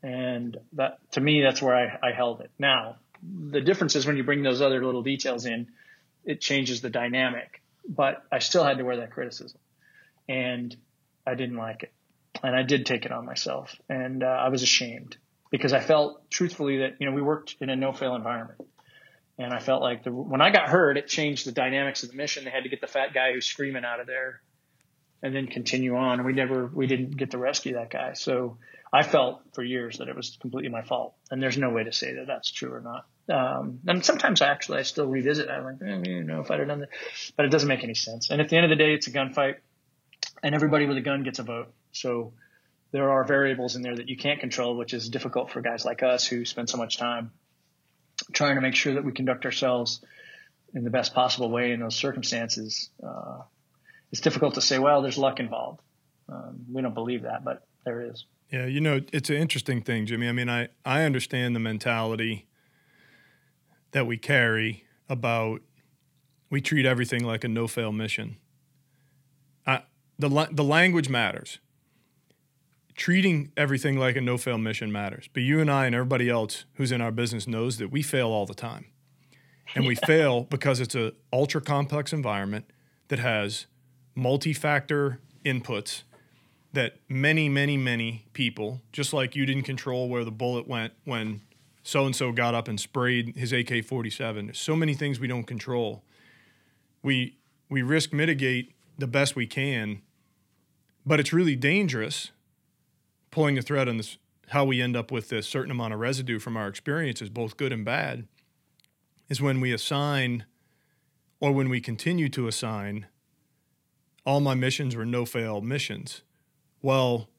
[0.02, 2.50] And that, to me, that's where I, I held it.
[2.58, 5.68] Now, the difference is when you bring those other little details in,
[6.24, 7.62] it changes the dynamic.
[7.88, 9.58] But I still had to wear that criticism
[10.28, 10.76] and
[11.26, 11.92] I didn't like it.
[12.42, 15.16] And I did take it on myself, and uh, I was ashamed
[15.50, 18.60] because I felt truthfully that you know we worked in a no fail environment,
[19.38, 22.16] and I felt like the, when I got hurt, it changed the dynamics of the
[22.16, 22.44] mission.
[22.44, 24.40] They had to get the fat guy who's screaming out of there,
[25.22, 26.18] and then continue on.
[26.18, 28.58] And we never we didn't get to rescue that guy, so
[28.92, 31.92] I felt for years that it was completely my fault, and there's no way to
[31.92, 33.06] say that that's true or not.
[33.28, 35.50] Um, and sometimes I actually I still revisit.
[35.50, 36.88] I'm like, eh, you know, if I'd have done that,
[37.36, 38.30] but it doesn't make any sense.
[38.30, 39.56] And at the end of the day, it's a gunfight
[40.42, 41.72] and everybody with a gun gets a vote.
[41.92, 42.32] So
[42.92, 46.02] there are variables in there that you can't control, which is difficult for guys like
[46.02, 47.32] us who spend so much time
[48.32, 50.04] trying to make sure that we conduct ourselves
[50.74, 52.90] in the best possible way in those circumstances.
[53.02, 53.40] Uh,
[54.10, 55.80] it's difficult to say, well, there's luck involved.
[56.28, 58.24] Um, we don't believe that, but there is.
[58.50, 60.28] Yeah, you know, it's an interesting thing, Jimmy.
[60.28, 62.46] I mean, I, I understand the mentality
[63.92, 65.62] that we carry about
[66.50, 68.36] we treat everything like a no fail mission
[70.18, 71.58] the the language matters.
[72.94, 75.28] Treating everything like a no fail mission matters.
[75.32, 78.28] But you and I and everybody else who's in our business knows that we fail
[78.28, 78.86] all the time.
[79.76, 82.70] And we fail because it's an ultra complex environment
[83.06, 83.66] that has
[84.18, 86.02] multi factor inputs
[86.72, 91.40] that many, many, many people, just like you didn't control where the bullet went when
[91.82, 94.46] so and so got up and sprayed his AK 47.
[94.46, 96.02] There's so many things we don't control.
[97.02, 97.38] We,
[97.70, 100.02] we risk mitigate the best we can
[101.08, 102.32] but it's really dangerous
[103.30, 106.38] pulling the thread on this how we end up with this certain amount of residue
[106.38, 108.26] from our experiences, both good and bad,
[109.28, 110.46] is when we assign
[111.38, 113.06] or when we continue to assign
[114.28, 116.20] all my missions were no fail missions.
[116.82, 117.30] Well,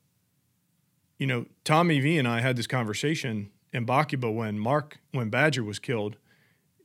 [1.20, 5.64] you know, Tommy V and I had this conversation in Bakuba when Mark, when Badger
[5.64, 6.18] was killed,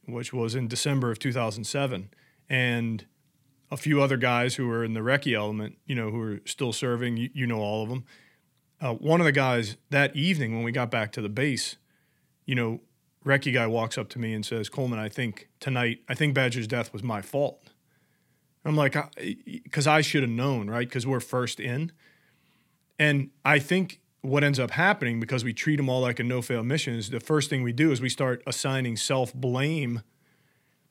[0.07, 2.11] which was in December of 2007.
[2.51, 3.07] And
[3.71, 6.75] a few other guys who were in the recce element, you know, who are still
[6.75, 7.17] serving.
[7.17, 8.05] You, you know all of them.
[8.83, 11.77] Uh, one of the guys that evening when we got back to the base,
[12.45, 12.83] you know,
[13.25, 16.67] recce guy walks up to me and says, "Coleman, I think tonight, I think Badger's
[16.67, 17.64] death was my fault."
[18.65, 18.97] I'm like,
[19.45, 20.89] because I, I should have known, right?
[20.89, 21.93] Because we're first in,
[22.99, 26.63] and I think what ends up happening because we treat them all like a no-fail
[26.63, 30.01] mission is the first thing we do is we start assigning self-blame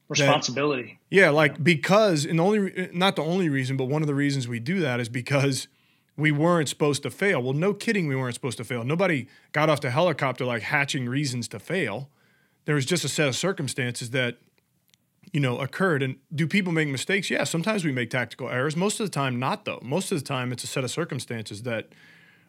[0.08, 1.00] responsibility.
[1.10, 1.58] That, yeah, like yeah.
[1.64, 4.80] because and the only not the only reason, but one of the reasons we do
[4.82, 5.68] that is because
[6.16, 7.42] we weren't supposed to fail.
[7.42, 8.84] Well, no kidding, we weren't supposed to fail.
[8.84, 12.10] Nobody got off the helicopter like hatching reasons to fail.
[12.66, 14.38] There was just a set of circumstances that
[15.32, 16.04] you know occurred.
[16.04, 17.30] And do people make mistakes?
[17.30, 18.76] Yeah, sometimes we make tactical errors.
[18.76, 19.80] Most of the time, not though.
[19.82, 21.90] Most of the time, it's a set of circumstances that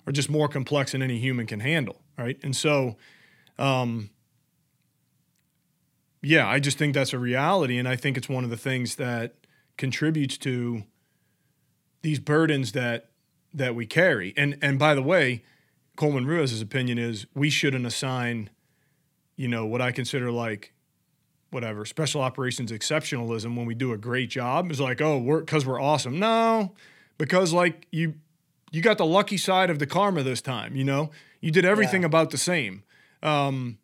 [0.06, 2.02] are just more complex than any human can handle.
[2.18, 2.96] Right, and so.
[3.58, 4.10] Um,
[6.24, 7.78] yeah, I just think that's a reality.
[7.78, 9.34] And I think it's one of the things that
[9.76, 10.84] contributes to
[12.02, 13.10] these burdens that
[13.52, 14.34] that we carry.
[14.36, 15.42] And and by the way,
[15.96, 18.50] Coleman Ruiz's opinion is we shouldn't assign,
[19.36, 20.73] you know, what I consider like
[21.55, 25.64] whatever special operations exceptionalism when we do a great job is like, oh, we're because
[25.64, 26.18] we're awesome.
[26.18, 26.74] No,
[27.16, 28.14] because like you
[28.72, 30.76] you got the lucky side of the karma this time.
[30.76, 32.07] You know, you did everything Yeah.
[32.09, 32.82] about the same.
[33.22, 33.78] Um,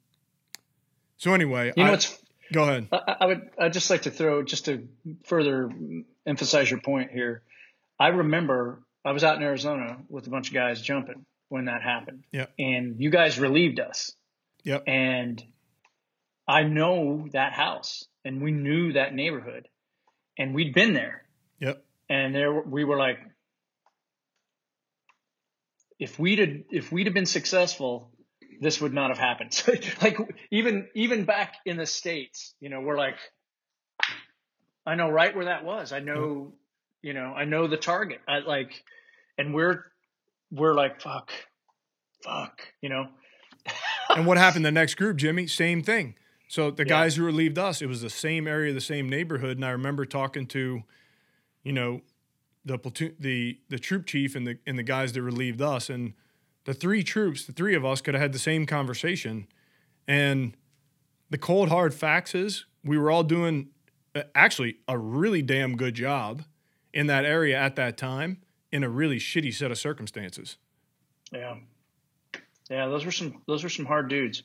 [1.17, 2.19] so anyway, You know, I- it's
[2.53, 2.89] go ahead.
[2.93, 4.89] I, I would I'd just like to throw just to
[5.25, 5.71] further
[6.27, 7.43] emphasize your point here.
[7.99, 11.83] I remember I was out in Arizona with a bunch of guys jumping when that
[11.83, 12.25] happened.
[12.33, 12.47] Yeah.
[12.59, 14.13] And you guys relieved us.
[14.65, 14.85] Yep.
[14.87, 15.43] And
[16.51, 19.69] I know that house and we knew that neighborhood
[20.37, 21.23] and we'd been there.
[21.61, 21.85] Yep.
[22.09, 23.19] And there we were like
[26.01, 28.11] if we'd have, if we'd have been successful,
[28.61, 29.63] this would not have happened.
[30.03, 30.19] like
[30.51, 33.19] even even back in the states, you know, we're like,
[34.85, 35.93] I know right where that was.
[35.93, 36.55] I know,
[37.03, 38.19] you know, I know the target.
[38.27, 38.73] I like,
[39.39, 39.85] and we're
[40.51, 41.31] we're like, fuck,
[42.25, 43.07] fuck, you know.
[44.09, 45.47] and what happened the next group, Jimmy?
[45.47, 46.15] Same thing.
[46.51, 46.89] So the Yeah.
[46.89, 50.05] guys who relieved us, it was the same area, the same neighborhood, and I remember
[50.05, 50.83] talking to,
[51.63, 52.03] you know,
[52.65, 56.13] the platoon, the the troop chief and the and the guys that relieved us, and
[56.65, 59.47] the three troops, the three of us could have had the same conversation,
[60.09, 60.57] and
[61.31, 63.69] the cold hard facts is we were all doing
[64.17, 66.43] uh, actually a really damn good job
[66.93, 68.43] in that area at that time
[68.73, 70.57] in a really shitty set of circumstances.
[71.31, 71.59] Yeah,
[72.69, 72.87] yeah.
[72.89, 74.43] Those were some those were some hard dudes.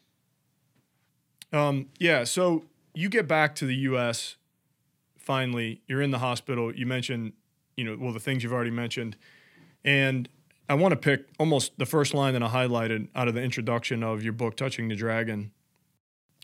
[1.56, 4.36] Um, yeah, so you get back to the U.S.
[5.18, 6.76] Finally, you're in the hospital.
[6.76, 7.32] You mentioned,
[7.78, 9.16] you know, well, the things you've already mentioned,
[9.86, 10.28] and
[10.68, 14.04] I want to pick almost the first line that I highlighted out of the introduction
[14.04, 15.52] of your book, "Touching the Dragon,"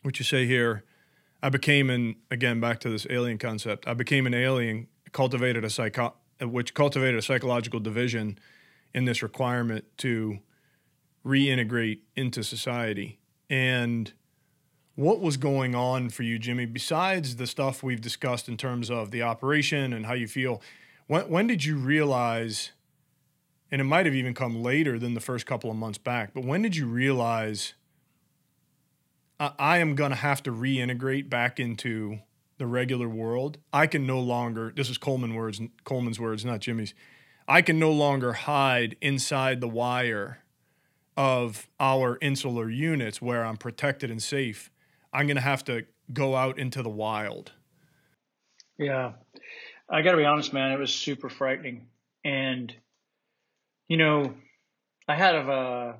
[0.03, 0.85] which you say here.
[1.43, 3.87] I became an again back to this alien concept.
[3.87, 8.39] I became an alien, cultivated a psycho, which cultivated a psychological division
[8.93, 10.39] in this requirement to
[11.25, 14.13] reintegrate into society and
[15.01, 19.09] what was going on for you, Jimmy, besides the stuff we've discussed in terms of
[19.09, 20.61] the operation and how you feel?
[21.07, 22.71] When, when did you realize,
[23.71, 26.45] and it might have even come later than the first couple of months back, but
[26.45, 27.73] when did you realize
[29.39, 32.19] I, I am going to have to reintegrate back into
[32.59, 33.57] the regular world?
[33.73, 36.93] I can no longer, this is Coleman words, Coleman's words, not Jimmy's.
[37.47, 40.43] I can no longer hide inside the wire
[41.17, 44.69] of our insular units where I'm protected and safe.
[45.13, 47.51] I'm going to have to go out into the wild.
[48.77, 49.13] Yeah.
[49.89, 51.87] I got to be honest, man, it was super frightening.
[52.23, 52.73] And,
[53.87, 54.33] you know,
[55.07, 55.95] I had a,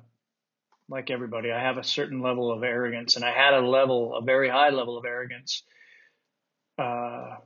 [0.88, 4.22] like everybody, I have a certain level of arrogance, and I had a level, a
[4.22, 5.62] very high level of arrogance.
[6.78, 7.36] Uh,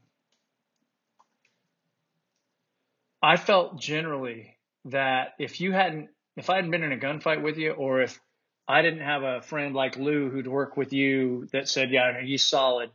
[3.22, 4.56] I felt generally
[4.86, 8.20] that if you hadn't, if I hadn't been in a gunfight with you, or if
[8.68, 12.44] I didn't have a friend like Lou who'd work with you that said, yeah, he's
[12.44, 12.90] solid,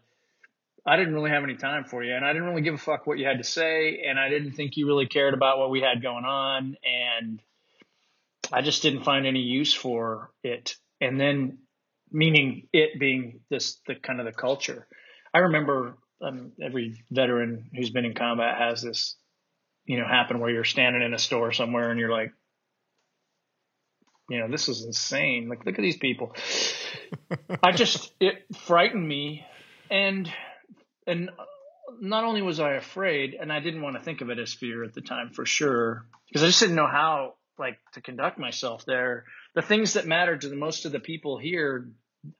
[0.85, 2.15] I didn't really have any time for you.
[2.15, 4.03] And I didn't really give a fuck what you had to say.
[4.07, 6.75] And I didn't think you really cared about what we had going on.
[6.83, 7.41] And
[8.51, 10.75] I just didn't find any use for it.
[10.99, 11.59] And then,
[12.11, 14.87] meaning it being this, the kind of the culture.
[15.33, 19.15] I remember um, every veteran who's been in combat has this,
[19.85, 22.33] you know, happen where you're standing in a store somewhere and you're like,
[24.31, 25.49] you know, this is insane.
[25.49, 26.35] Like, look at these people.
[27.61, 29.45] I just, it frightened me.
[29.89, 30.31] And,
[31.05, 31.29] and
[31.99, 34.83] not only was I afraid, and I didn't want to think of it as fear
[34.83, 38.85] at the time for sure, because I just didn't know how, like, to conduct myself
[38.85, 39.25] there.
[39.53, 41.89] The things that mattered to the most of the people here,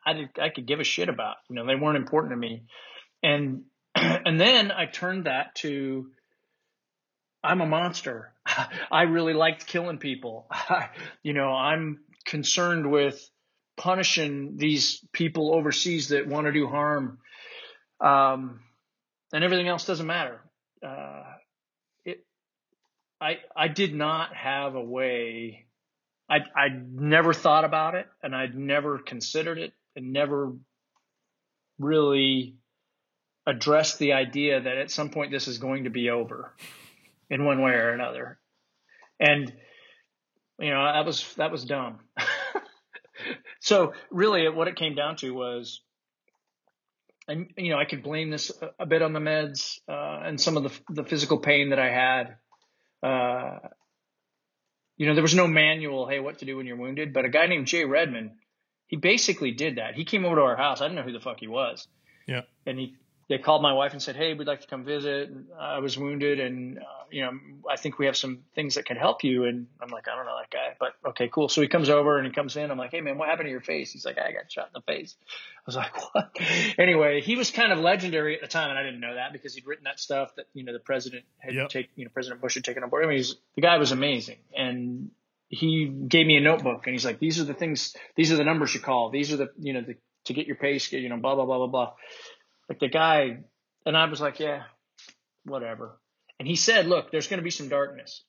[0.06, 1.36] I did, I could give a shit about.
[1.50, 2.64] You know, they weren't important to me.
[3.22, 3.64] And,
[3.96, 6.08] and then I turned that to,
[7.44, 8.31] I'm a monster.
[8.92, 10.48] I really liked killing people.
[11.24, 13.30] you know, I'm concerned with
[13.78, 17.20] punishing these people overseas that want to do harm.
[18.00, 18.62] Um,
[19.34, 20.42] and everything else doesn't matter.
[20.86, 21.24] Uh,
[22.06, 22.26] it,
[23.20, 25.66] I, I did not have a way.
[26.30, 30.54] I, I never thought about it and I'd never considered it and never
[31.80, 32.56] really
[33.46, 36.54] addressed the idea that at some point this is going to be over
[37.32, 38.38] in one way or another.
[39.20, 39.52] And,
[40.60, 42.00] you know, that was, that was dumb.
[43.62, 45.82] so really what it came down to was,
[47.28, 50.58] and, you know, I could blame this a, bit on the meds, uh, and some
[50.58, 52.36] of the, the physical pain that I had.
[53.02, 53.70] Uh,
[54.98, 57.30] you know, there was no manual, hey, what to do when you're wounded, but a
[57.30, 58.38] guy named Jay Redman,
[58.88, 59.96] he basically did that.
[59.96, 60.82] He came over to our house.
[60.82, 61.88] I didn't know who the fuck he was.
[62.28, 62.42] Yeah.
[62.66, 62.98] And he,
[63.32, 66.42] they called my wife and said, "Hey, we'd like to come visit." I was wounded,
[66.42, 67.32] and uh, you know,
[67.70, 69.46] I think we have some things that can help you.
[69.46, 71.48] And I'm like, I don't know that guy, but okay, cool.
[71.48, 72.70] So he comes over and he comes in.
[72.70, 73.94] I'm like, hey man, what happened to your face?
[73.94, 75.16] He's like, I got shot in the face.
[75.60, 76.38] I was like, what?
[76.78, 79.56] anyway, he was kind of legendary at the time, and I didn't know that because
[79.56, 81.70] he'd written that stuff that you know the president had yep.
[81.70, 83.06] taken, you know, President Bush had taken on board.
[83.06, 85.12] I mean, he's, the guy was amazing, and
[85.48, 88.44] he gave me a notebook, and he's like, these are the things, these are the
[88.44, 89.96] numbers you call, these are the you know the
[90.26, 91.94] to get your pace, you know, blah blah blah blah blah.
[92.72, 93.40] Like the guy,
[93.86, 94.62] and I was like, yeah,
[95.44, 96.00] whatever.
[96.40, 98.24] And he said, look, there's going to be some darkness.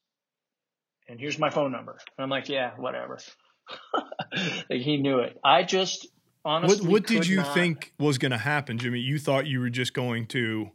[1.08, 1.92] And here's my phone number.
[2.18, 3.20] And I'm like, yeah, whatever.
[4.68, 5.38] like he knew it.
[5.44, 6.08] I just
[6.44, 6.84] honestly.
[6.84, 7.54] What, what did you not...
[7.54, 8.98] think was going to happen, Jimmy?
[8.98, 10.72] You thought you were just going to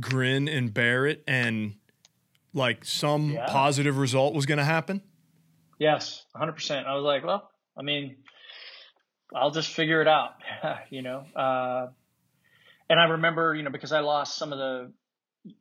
[0.00, 1.76] grin and bear it and
[2.52, 3.46] like some yeah.
[3.46, 5.02] positive result was going to happen?
[5.78, 6.84] Yes, 100%.
[6.84, 7.48] I was like, well,
[7.78, 8.16] I mean,
[9.32, 10.30] I'll just figure it out,
[10.90, 11.24] you know.
[11.36, 11.86] Uh,
[12.88, 14.92] and I remember, you know, because I lost some of the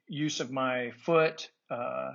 [0.07, 2.13] use of my foot, uh,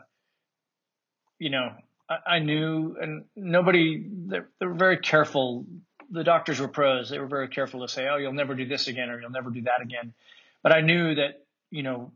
[1.38, 1.72] you know,
[2.08, 5.66] I, I, knew, and nobody, they're, they're very careful.
[6.10, 7.10] The doctors were pros.
[7.10, 9.50] They were very careful to say, oh, you'll never do this again or you'll never
[9.50, 10.12] do that again.
[10.62, 12.12] But I knew that, you know,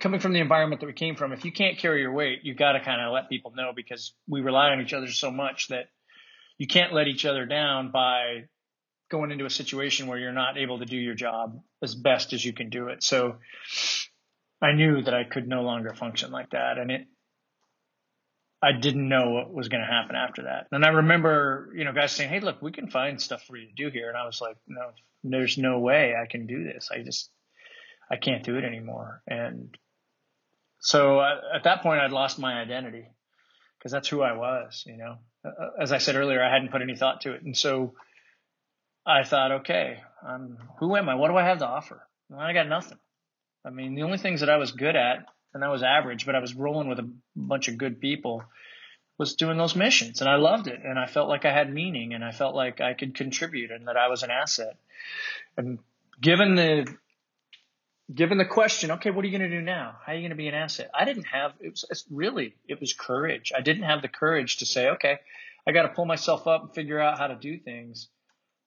[0.00, 2.56] coming from the environment that we came from, if you can't carry your weight, you've
[2.56, 5.68] got to kind of let people know because we rely on each other so much
[5.68, 5.88] that
[6.58, 8.44] you can't let each other down by
[9.14, 12.44] going into a situation where you're not able to do your job as best as
[12.44, 13.00] you can do it.
[13.00, 13.36] So
[14.60, 16.78] I knew that I could no longer function like that.
[16.78, 17.06] And it,
[18.60, 20.66] I didn't know what was going to happen after that.
[20.72, 23.68] And I remember, you know, guys saying, Hey, look, we can find stuff for you
[23.68, 24.08] to do here.
[24.08, 24.90] And I was like, no,
[25.22, 26.88] there's no way I can do this.
[26.92, 27.30] I just,
[28.10, 29.22] I can't do it anymore.
[29.28, 29.78] And
[30.80, 33.06] so uh, at that point, I'd lost my identity
[33.78, 35.18] because that's who I was, you know.
[35.80, 37.42] As I said earlier, I hadn't put any thought to it.
[37.42, 37.94] And so
[39.06, 39.98] I thought, okay,
[40.78, 41.14] who am I?
[41.14, 42.02] What do I have to offer?
[42.30, 42.98] Well, I got nothing.
[43.64, 46.34] I mean, the only things that I was good at, and I was average, but
[46.34, 48.42] I was rolling with a bunch of good people,
[49.18, 50.20] was doing those missions.
[50.20, 50.80] And I loved it.
[50.82, 53.86] And I felt like I had meaning and I felt like I could contribute and
[53.86, 54.76] that I was an asset.
[55.56, 55.78] And
[56.20, 56.86] given the
[58.12, 59.96] given the question, okay, what are you going to do now?
[60.04, 60.90] How are you going to be an asset?
[60.92, 63.52] I didn't have, it was really, it was courage.
[63.56, 65.20] I didn't have the courage to say, okay,
[65.66, 68.08] I got to pull myself up and figure out how to do things.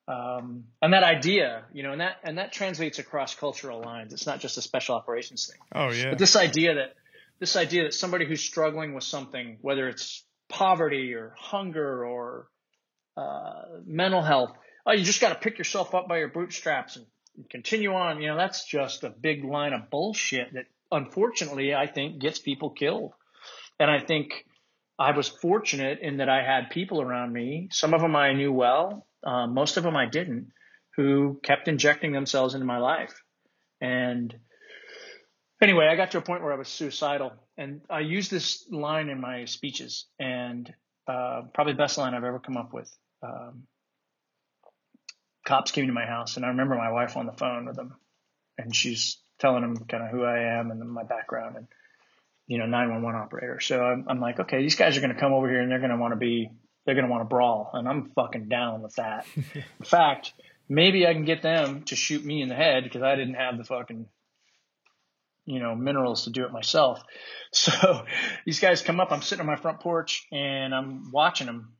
[0.07, 4.13] Um, and that idea, you know, and that, and that translates across cultural lines.
[4.13, 5.59] It's not just a special operations thing.
[5.75, 6.11] Oh, yeah.
[6.11, 6.95] But this idea that,
[7.39, 12.47] this idea that somebody who's struggling with something, whether it's poverty or hunger or,
[13.17, 14.53] uh, mental health,
[14.85, 17.05] oh, you just got to pick yourself up by your bootstraps and
[17.49, 18.21] continue on.
[18.21, 22.69] You know, that's just a big line of bullshit that unfortunately I think gets people
[22.69, 23.13] killed.
[23.79, 24.45] And I think
[24.97, 27.67] I was fortunate in that I had people around me.
[27.71, 30.52] Some of them I knew well, uh, most of them I didn't,
[30.95, 33.22] who kept injecting themselves into my life.
[33.81, 34.35] And
[35.61, 39.10] anyway, I got to a point where I was suicidal, and I used this line
[39.10, 40.72] in my speeches, and
[41.07, 42.91] uh, probably the best line I've ever come up with.
[43.23, 43.64] Um,
[45.45, 47.95] cops came to my house, and I remember my wife on the phone with them,
[48.57, 51.68] and she's telling them kind of who I am and my background, and
[52.48, 53.60] you know, 911 operator.
[53.60, 55.80] So I'm, I'm like, okay, these guys are going to come over here and they're
[55.80, 56.49] going to want to be,
[56.88, 59.27] they're going to want to brawl, and I'm fucking down with that.
[59.35, 60.34] in fact,
[60.68, 63.59] maybe I can get them to shoot me in the head because I didn't have
[63.59, 64.07] the fucking
[65.47, 67.01] you know, minerals to do it myself.
[67.53, 68.03] So
[68.45, 71.72] these guys come up, I'm sitting on my front porch and I'm watching them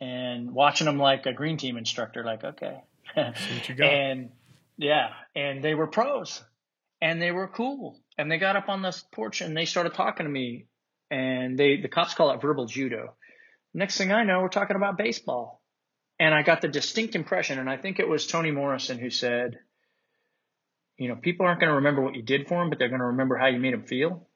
[0.00, 2.82] and watching them like a green team instructor, like, okay.
[3.16, 4.30] and
[4.76, 6.42] yeah, and they were pros
[7.00, 8.00] and they were cool.
[8.18, 10.66] And they got up on the porch and they started talking to me
[11.08, 13.14] and they, the cops call it verbal judo.
[13.72, 15.62] Next thing I know, we're talking about baseball.
[16.18, 19.58] And I got the distinct impression, and I think it was Toni Morrison who said,
[20.98, 23.00] you know, people aren't going to remember what you did for them, but they're going
[23.00, 24.28] to remember how you made them feel.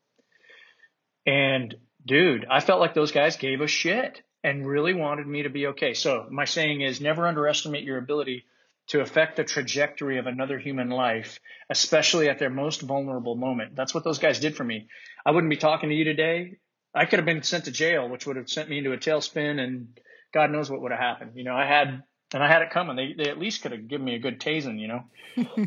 [1.27, 1.75] And
[2.07, 5.67] dude, I felt like those guys gave a shit and really wanted me to be
[5.69, 5.93] okay.
[5.93, 8.45] So my saying is never underestimate your ability
[8.87, 11.39] to affect the trajectory of another human life,
[11.71, 13.75] especially at their most vulnerable moment.
[13.75, 14.89] That's what those guys did for me.
[15.25, 16.59] I wouldn't be talking to you today.
[16.95, 19.59] I could have been sent to jail, which would have sent me into a tailspin
[19.59, 19.99] and
[20.33, 21.33] God knows what would have happened.
[21.35, 22.03] You know, I had,
[22.33, 22.97] and I had it coming.
[22.97, 25.67] They, they at least could have given me a good tasing, you know.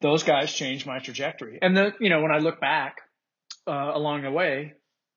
[0.00, 1.58] those guys changed my trajectory.
[1.60, 2.98] And the, you know, when I look back
[3.66, 4.74] uh, along the way,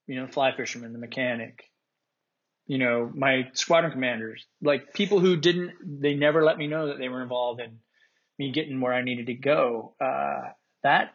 [0.08, 1.64] you know, the fly fisherman, the mechanic,
[2.66, 6.98] you know, my squadron commanders, like people who didn't, they never let me know that
[6.98, 7.80] they were involved in
[8.40, 9.96] me getting where I needed to go.
[10.00, 10.50] Uh,
[10.84, 11.14] that,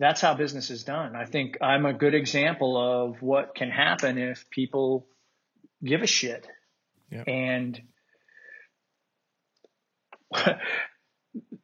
[0.00, 1.14] that's how business is done.
[1.14, 5.06] I think I'm a good example of what can happen if people
[5.84, 6.48] give a shit.
[7.10, 7.28] Yep.
[7.28, 7.82] And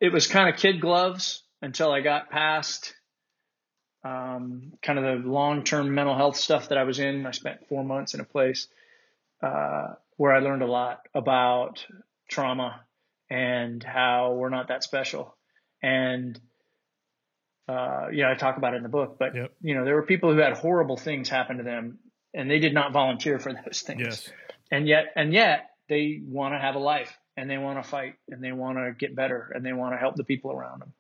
[0.01, 2.95] it was kind of kid gloves until I got past
[4.05, 7.27] um, kind of the long term mental health stuff that I was in.
[7.27, 8.69] I spent four months in a place
[9.43, 11.87] uh, where I learned a lot about
[12.29, 12.83] trauma
[13.31, 15.35] and how we're not that special.
[15.83, 16.39] And
[17.69, 19.53] uh, you know, I talk about it in the book, but yep.
[19.61, 21.99] you know, there were people who had horrible things happen to them
[22.33, 24.03] and they did not volunteer for those things.
[24.03, 24.31] Yes.
[24.71, 28.15] And yet, and yet they want to have a life and they want to fight
[28.29, 30.93] and they want to get better and they want to help the people around them.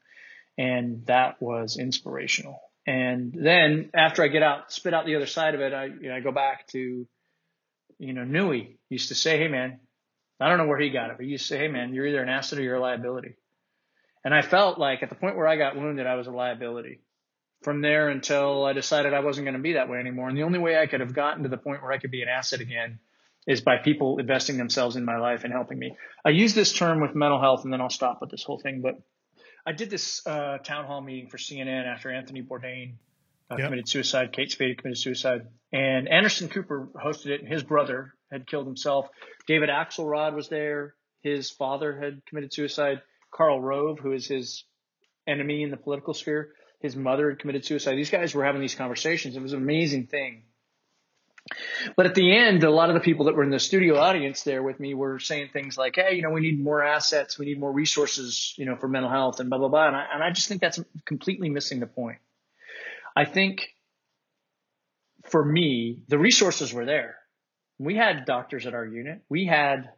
[0.59, 2.61] And that was inspirational.
[2.87, 6.09] And then after I get out, spit out the other side of it, I, you
[6.09, 7.07] know, I go back to,
[7.99, 9.81] you know, Nui used to say, Hey man,
[10.41, 12.07] I don't know where he got it, but he used to say, Hey man, you're
[12.07, 13.37] either an asset or you're a liability.
[14.27, 16.99] And I felt like at the point where I got wounded, I was a liability
[17.63, 20.29] from there until I decided I wasn't going to be that way anymore.
[20.29, 22.23] And the only way I could have gotten to the point where I could be
[22.23, 22.99] an asset again
[23.47, 25.95] is by people investing themselves in my life and helping me.
[26.25, 28.81] I use this term with mental health and then I'll stop with this whole thing.
[28.83, 28.97] But
[29.65, 32.95] I did this uh, town hall meeting for CNN after Anthony Bourdain
[33.49, 33.67] uh, yep.
[33.69, 38.49] committed suicide, Kate Spade committed suicide, and Anderson Cooper hosted it and his brother had
[38.49, 39.09] killed himself.
[39.47, 40.97] David Axelrod was there.
[41.21, 43.03] His father had committed suicide.
[43.31, 44.65] Karl Rove, who is his
[45.27, 47.97] enemy in the political sphere, his mother had committed suicide.
[47.97, 49.37] These guys were having these conversations.
[49.37, 50.43] It was an amazing thing.
[51.97, 54.43] But at the end, a lot of the people that were in the studio audience
[54.43, 57.47] there with me were saying things like, "Hey, you know, we need more assets, we
[57.47, 60.23] need more resources, you know, for mental health, and blah blah blah." And I, and
[60.25, 62.19] I just think that's completely missing the point.
[63.15, 63.75] I think
[65.25, 67.17] for me, the resources were there.
[67.79, 69.23] We had doctors at our unit.
[69.29, 69.91] We had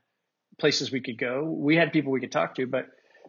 [0.58, 1.44] places we could go.
[1.44, 2.86] We had people we could talk to, but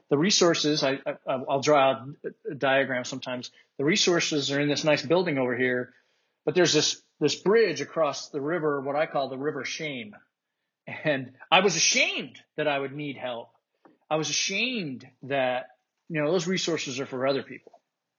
[0.10, 2.04] the resources, I, I, will draw
[2.50, 3.52] a diagram sometimes.
[3.78, 5.94] The resources are in this nice building over here,
[6.46, 10.16] but there's this, this bridge across the river, what I call the river shame.
[11.04, 13.50] And I was ashamed that I would need help.
[14.10, 15.68] I was ashamed that,
[16.10, 17.74] you know, those resources are for other people.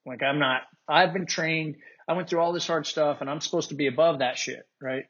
[0.07, 1.77] Like I'm not, I've been trained.
[2.07, 4.69] I went through all this hard stuff and I'm supposed to be above that shit.
[4.81, 5.07] Right.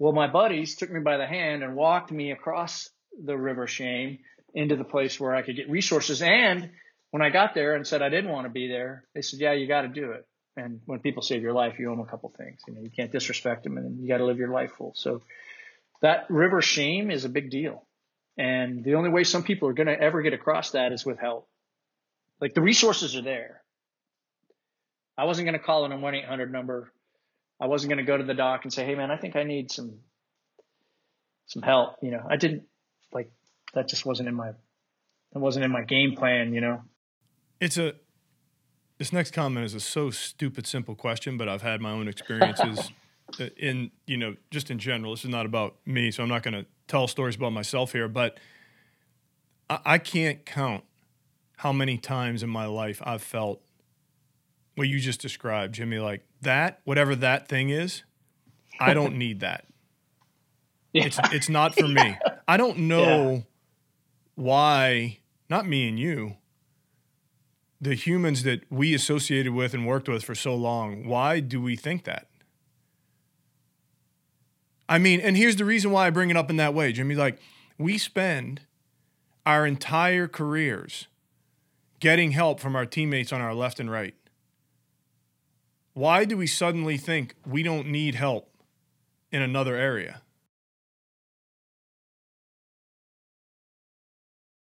[0.00, 2.90] Well, my buddies took me by the hand and walked me across
[3.24, 4.18] the river shame
[4.54, 6.22] into the place where I could get resources.
[6.22, 6.70] And
[7.10, 9.52] when I got there and said I didn't want to be there, they said, yeah,
[9.52, 10.26] you got to do it.
[10.56, 12.60] And when people save your life, you owe them a couple things.
[12.66, 14.92] You know, you can't disrespect them and you got to live your life full.
[14.94, 15.22] So
[16.02, 17.86] that river shame is a big deal.
[18.36, 21.18] And the only way some people are going to ever get across that is with
[21.18, 21.48] help.
[22.40, 23.62] Like the resources are there.
[25.16, 26.92] I wasn't going to call in a 1 800 number.
[27.60, 29.44] I wasn't going to go to the doc and say, hey, man, I think I
[29.44, 29.98] need some
[31.46, 31.96] some help.
[32.02, 32.64] You know, I didn't
[33.12, 33.30] like
[33.74, 34.52] that just wasn't in my
[35.32, 36.82] that wasn't in my game plan, you know.
[37.60, 37.94] It's a
[38.98, 42.90] this next comment is a so stupid simple question, but I've had my own experiences
[43.56, 45.12] in you know just in general.
[45.12, 48.08] This is not about me, so I'm not going to tell stories about myself here,
[48.08, 48.38] but
[49.68, 50.84] I, I can't count
[51.56, 53.62] how many times in my life I've felt
[54.74, 55.98] what you just described, Jimmy.
[55.98, 58.02] Like that, whatever that thing is,
[58.78, 59.66] I don't need that.
[60.92, 61.06] Yeah.
[61.06, 62.18] It's it's not for me.
[62.48, 63.44] I don't know.
[64.34, 65.18] Why,
[65.48, 66.36] not me and you,
[67.80, 71.76] the humans that we associated with and worked with for so long, why do we
[71.76, 72.28] think that?
[74.88, 77.14] I mean, and here's the reason why I bring it up in that way, Jimmy.
[77.14, 77.38] Like,
[77.78, 78.62] we spend
[79.44, 81.08] our entire careers
[81.98, 84.14] getting help from our teammates on our left and right.
[85.94, 88.50] Why do we suddenly think we don't need help
[89.30, 90.22] in another area?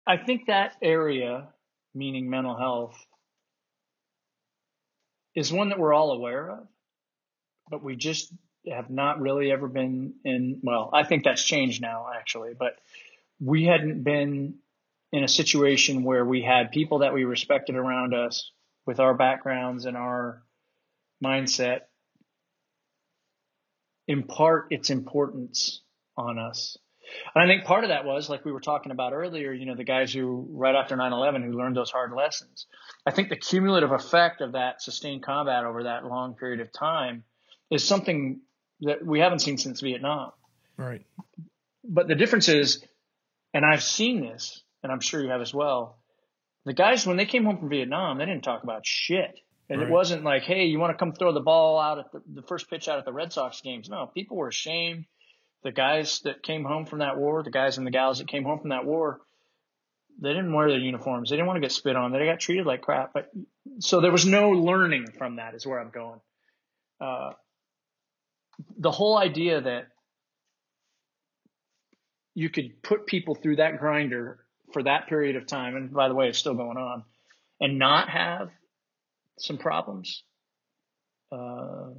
[0.06, 1.48] I think that area,
[1.94, 2.96] meaning mental health,
[5.34, 6.66] is one that we're all aware of,
[7.70, 8.32] but we just
[8.70, 10.60] have not really ever been in.
[10.62, 12.76] Well, I think that's changed now, actually, but
[13.40, 14.56] we hadn't been
[15.12, 18.50] in a situation where we had people that we respected around us
[18.86, 20.42] with our backgrounds and our
[21.24, 21.80] mindset
[24.08, 25.82] impart its importance
[26.16, 26.76] on us.
[27.34, 29.74] And I think part of that was, like we were talking about earlier, you know,
[29.74, 32.66] the guys who, right after 9 11, who learned those hard lessons.
[33.06, 37.24] I think the cumulative effect of that sustained combat over that long period of time
[37.70, 38.40] is something
[38.82, 40.32] that we haven't seen since Vietnam.
[40.76, 41.04] Right.
[41.84, 42.84] But the difference is,
[43.54, 45.98] and I've seen this, and I'm sure you have as well,
[46.64, 49.38] the guys, when they came home from Vietnam, they didn't talk about shit.
[49.68, 49.88] And right.
[49.88, 52.42] it wasn't like, hey, you want to come throw the ball out at the, the
[52.42, 53.88] first pitch out at the Red Sox games.
[53.88, 55.06] No, people were ashamed
[55.62, 58.44] the guys that came home from that war, the guys and the gals that came
[58.44, 59.20] home from that war,
[60.20, 61.30] they didn't wear their uniforms.
[61.30, 62.12] They didn't want to get spit on.
[62.12, 63.12] They got treated like crap.
[63.12, 63.30] But
[63.78, 65.54] so there was no learning from that.
[65.54, 66.20] Is where I'm going.
[67.00, 67.32] Uh,
[68.78, 69.88] the whole idea that
[72.34, 76.14] you could put people through that grinder for that period of time, and by the
[76.14, 77.04] way, it's still going on,
[77.60, 78.50] and not have
[79.38, 80.22] some problems
[81.32, 81.90] Uh,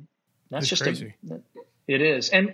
[0.52, 1.15] that's just crazy.
[1.31, 1.40] A,
[1.88, 2.53] it is, and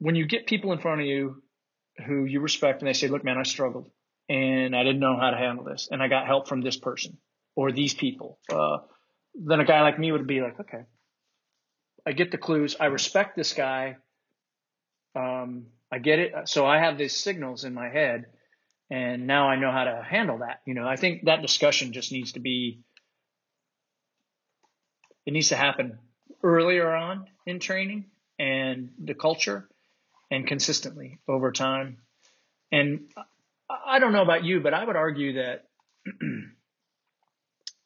[0.00, 1.42] when you get people in front of you
[2.06, 3.90] who you respect and they say, "Look, man, I struggled
[4.28, 7.18] and I didn't know how to handle this, and I got help from this person
[7.54, 8.78] or these people," uh,
[9.34, 10.84] then a guy like me would be like, "Okay,
[12.06, 12.76] I get the clues.
[12.80, 13.96] I respect this guy.
[15.14, 16.48] Um, I get it.
[16.48, 18.26] So I have these signals in my head,
[18.90, 20.60] and now I know how to handle that.
[20.66, 22.80] You know, I think that discussion just needs to be.
[25.26, 25.98] It needs to happen
[26.42, 28.06] earlier on in training
[28.38, 29.68] and the culture,
[30.30, 31.98] and consistently over time.
[32.72, 33.10] And
[33.68, 35.64] I don't know about you, but I would argue that.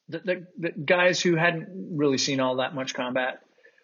[0.07, 1.67] The, the, the guys who hadn't
[1.97, 3.39] really seen all that much combat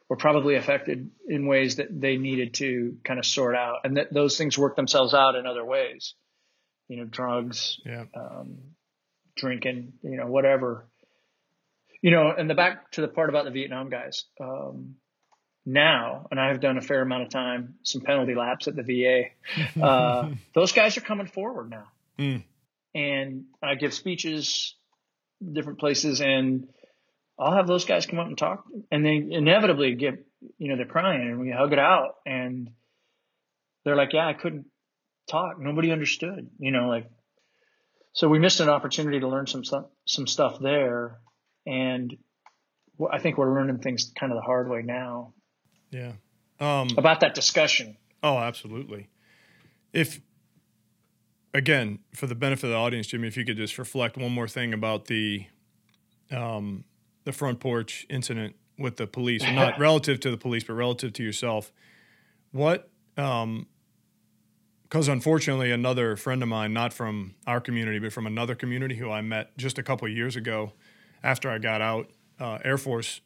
[0.08, 4.14] were probably affected in ways that they needed to kind of sort out, and that
[4.14, 6.14] those things work themselves out in other ways.
[6.90, 8.06] You know, drugs, Yeah.
[8.16, 8.60] um,
[9.36, 10.86] drinking, you know, whatever.
[12.04, 14.26] You know, and the back to the part about the Vietnam guys.
[14.40, 14.98] Um,
[15.66, 18.84] now, and I have done a fair amount of time, some penalty laps at the
[18.84, 19.82] VA.
[19.82, 21.88] Uh, those guys are coming forward now,
[22.20, 22.44] Mm.
[22.96, 24.76] and I give speeches
[25.42, 26.68] different places, and
[27.40, 30.26] I'll have those guys come up and talk, and they inevitably get,
[30.58, 32.70] you know, they're crying, and we hug it out, and
[33.84, 34.66] they're like, "Yeah, I couldn't
[35.30, 35.60] talk.
[35.60, 37.10] Nobody understood." You know, like,
[38.14, 39.64] so we missed an opportunity to learn some
[40.06, 41.20] some stuff there,
[41.66, 42.16] and
[43.12, 45.34] I think we're learning things kind of the hard way now
[45.92, 46.14] Yeah.
[46.60, 47.98] Um, about that discussion.
[48.24, 49.10] Oh, absolutely.
[49.94, 50.22] If
[51.54, 54.48] again, for the benefit of the audience, Jimmy, if you could just reflect one more
[54.48, 55.46] thing about the
[56.32, 56.86] um,
[57.26, 61.24] the front porch incident with the police, not relative to the police, but relative to
[61.24, 61.72] yourself.
[62.52, 62.90] What?
[63.16, 69.10] Because unfortunately, another friend of mine, not from our community, but from another community who
[69.12, 70.74] I met just a couple of years ago,
[71.24, 72.10] after I got out,
[72.40, 73.22] uh, Air Force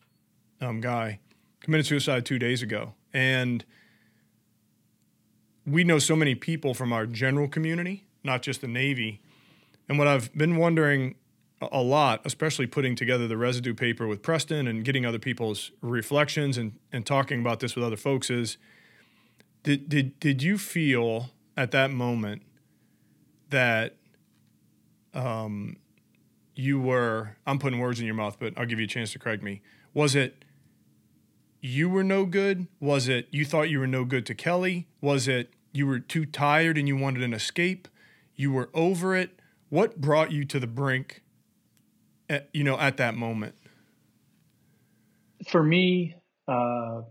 [0.61, 1.19] um, guy,
[1.65, 3.65] committed suicide two days ago, and
[5.65, 9.19] we know so many people from our general community, not just the Navy.
[9.89, 11.15] And what I've been wondering
[11.61, 16.57] a- lot, especially putting together the residue paper with Preston and getting other people's reflections
[16.57, 18.57] and, and talking about this with other folks is
[19.63, 22.43] did, did, did you feel at that moment
[23.49, 23.95] that
[25.13, 25.77] um,
[26.53, 29.19] you were, I'm putting words in your mouth, but I'll give you a chance to
[29.19, 29.61] correct me.
[29.93, 30.44] Was it
[31.65, 32.67] you were no good?
[32.79, 34.87] Was it you thought you were no good to Kelly?
[35.01, 37.87] Was it you were too tired and you wanted an escape?
[38.35, 39.39] You were over it?
[39.69, 41.23] What brought you to the brink
[42.29, 43.55] at, you know at that moment?
[45.47, 46.15] For me,
[46.47, 47.01] uh,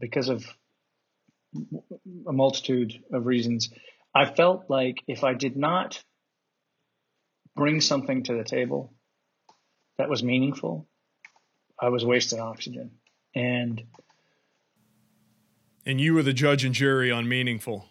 [0.00, 0.44] because of
[2.26, 3.70] a multitude of reasons,
[4.14, 6.02] I felt like if I did not
[7.54, 8.94] bring something to the table
[9.98, 10.88] that was meaningful,
[11.80, 12.92] I was wasting oxygen.
[13.34, 13.82] And
[15.84, 17.86] And you were the judge and jury on meaningful.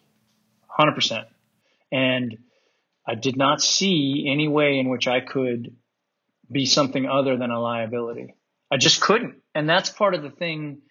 [0.79, 1.25] 100%.
[1.91, 2.37] And
[3.05, 5.75] I did not see any way in which I could
[6.49, 8.35] be something other than a liability.
[8.71, 9.35] I just couldn't.
[9.53, 10.81] And that's part of the thing,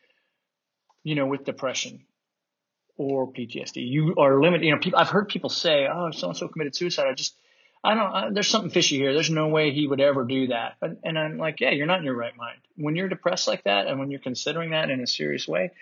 [1.02, 2.04] you know, with depression
[2.96, 3.76] or PTSD.
[3.76, 6.76] You are limited, you know, people, I've heard people say, oh, so and so committed
[6.76, 7.06] suicide.
[7.08, 7.34] I just,
[7.82, 9.14] I don't, I, there's something fishy here.
[9.14, 10.76] There's no way he would ever do that.
[10.82, 12.58] And, and I'm like, yeah, you're not in your right mind.
[12.76, 15.72] When you're depressed like that and when you're considering that in a serious way,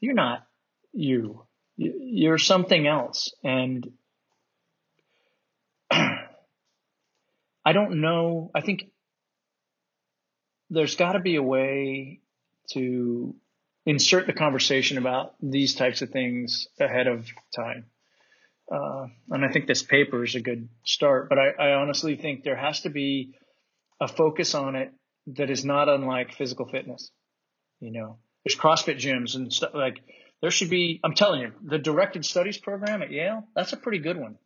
[0.00, 0.46] you're not.
[0.92, 1.46] You-
[1.76, 3.34] You're something else.
[3.42, 3.90] And
[5.90, 8.50] I don't know.
[8.54, 8.90] I think
[10.70, 12.20] there's got to be a way
[12.72, 13.34] to
[13.86, 17.86] insert the conversation about these types of things ahead of time.
[18.72, 22.42] Uh, and I think this paper is a good start, but I, I honestly think
[22.42, 23.34] there has to be
[24.00, 24.92] a focus on it
[25.28, 27.10] that is not unlike physical fitness.
[27.80, 30.00] You know, there's CrossFit gyms and stuff like
[30.42, 33.98] there should be, I'm telling you, the directed studies program at Yale, that's a pretty
[33.98, 34.36] good one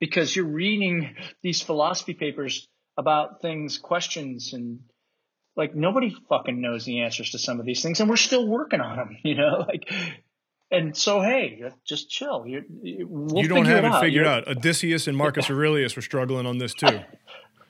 [0.00, 2.66] because you're reading these philosophy papers
[2.96, 4.80] about things, questions, and
[5.56, 8.80] like nobody fucking knows the answers to some of these things, and we're still working
[8.80, 9.90] on them, you know, like.
[10.70, 12.44] And so, hey, just chill.
[12.46, 12.62] You,
[13.08, 14.00] we'll you don't figure have it, out.
[14.02, 14.48] figured You're- out.
[14.48, 17.00] Odysseus and Marcus Aurelius were struggling on this too.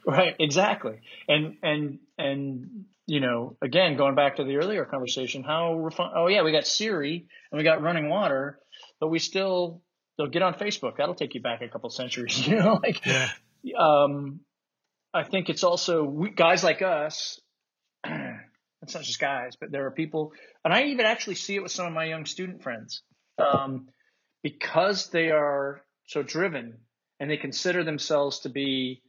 [0.07, 1.01] Right, exactly.
[1.29, 6.29] And and and you know, again, going back to the earlier conversation, how refi- oh
[6.29, 8.59] yeah, we got Siri and we got running water,
[9.01, 9.83] but we still
[10.17, 10.97] they'll get on Facebook.
[10.97, 13.29] That'll take you back a couple centuries, you know, like Yeah.
[13.79, 14.41] um
[15.13, 17.39] I think it's also we, guys like us
[18.83, 20.33] it's not just guys, but there are people
[20.65, 23.03] and I even actually see it with some of my young student friends.
[23.39, 23.89] Um
[24.43, 26.79] because they are so driven
[27.21, 29.03] and they consider themselves to be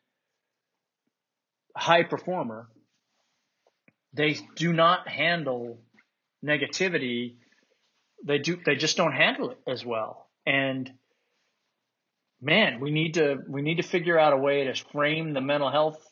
[1.75, 2.67] high performer,
[4.13, 5.79] they do not handle
[6.43, 7.35] negativity.
[8.25, 8.57] They do.
[8.65, 10.27] They just don't handle it as well.
[10.45, 10.91] And
[12.41, 15.69] man, we need to we need to figure out a way to frame the mental
[15.69, 16.03] health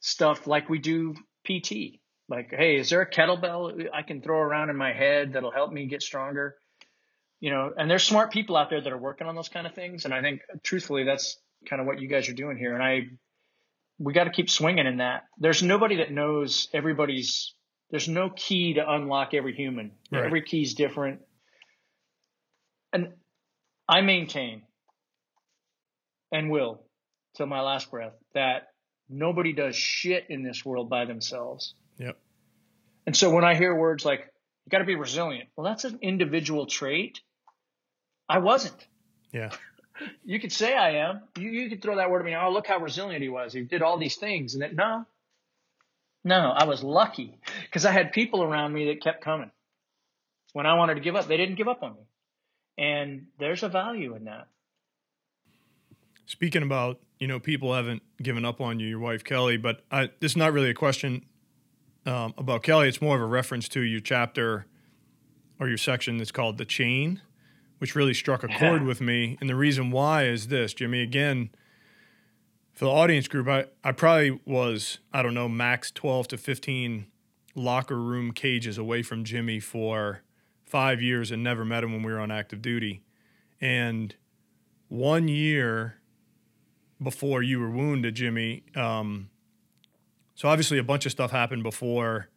[0.00, 1.14] stuff like we do
[1.44, 2.00] PT.
[2.32, 5.70] Like, hey, is there a kettlebell I can throw around in my head that'll help
[5.70, 6.56] me get stronger?
[7.40, 9.74] You know, and there's smart people out there that are working on those kind of
[9.74, 10.06] things.
[10.06, 11.36] And I think, truthfully, that's
[11.68, 12.72] kind of what you guys are doing here.
[12.72, 13.00] And I,
[13.98, 15.24] we got to keep swinging in that.
[15.36, 17.52] There's nobody that knows everybody's.
[17.90, 19.92] There's no key to unlock every human.
[20.10, 20.24] Right.
[20.24, 21.20] Every key is different.
[22.94, 23.12] And
[23.86, 24.62] I maintain
[26.32, 26.80] and will
[27.36, 28.68] till my last breath that
[29.10, 31.74] nobody does shit in this world by themselves.
[33.06, 34.20] And so when I hear words like
[34.64, 37.20] you got to be resilient, well, that's an individual trait.
[38.28, 38.86] I wasn't.
[39.32, 39.50] Yeah.
[40.24, 41.20] You could say I am.
[41.38, 42.34] You, you could throw that word at me.
[42.34, 43.52] Oh, look how resilient he was.
[43.52, 44.54] He did all these things.
[44.54, 45.04] And that, no,
[46.24, 49.50] no, I was lucky because I had people around me that kept coming.
[50.54, 52.00] When I wanted to give up, they didn't give up on me.
[52.78, 54.48] And there's a value in that.
[56.26, 60.10] Speaking about, you know, people haven't given up on you, your wife Kelly, but I,
[60.20, 61.26] this is not really a question
[62.06, 62.88] um, about Kelly.
[62.88, 64.66] It's more of a reference to your chapter
[65.58, 67.20] or your section that's called The Chain,
[67.78, 69.36] which really struck a chord with me.
[69.40, 71.50] And the reason why is this, Jimmy, again,
[72.72, 77.06] for the audience group, I, I probably was, I don't know, max 12 to 15
[77.54, 80.22] locker room cages away from Jimmy for
[80.64, 83.02] five years and never met him when we were on active duty.
[83.60, 84.14] And
[84.88, 85.98] one year
[87.00, 88.64] before you were wounded, Jimmy.
[88.74, 89.28] Um,
[90.42, 92.28] so obviously, a bunch of stuff happened before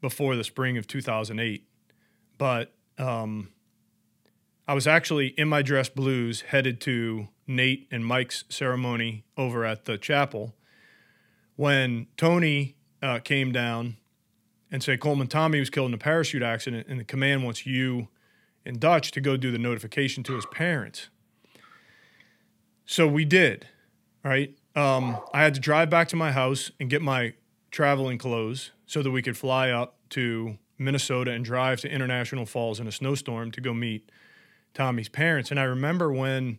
[0.00, 1.64] before the spring of 2008,
[2.38, 3.50] but um,
[4.66, 9.84] I was actually in my dress blues, headed to Nate and Mike's ceremony over at
[9.84, 10.56] the chapel,
[11.54, 13.96] when Tony uh, came down
[14.68, 18.08] and said Coleman Tommy was killed in a parachute accident, and the command wants you
[18.66, 21.10] and Dutch to go do the notification to his parents.
[22.84, 23.68] So we did,
[24.24, 24.56] right?
[24.74, 27.34] Um, I had to drive back to my house and get my
[27.70, 32.80] traveling clothes so that we could fly up to Minnesota and drive to International Falls
[32.80, 34.10] in a snowstorm to go meet
[34.74, 35.50] Tommy's parents.
[35.50, 36.58] And I remember when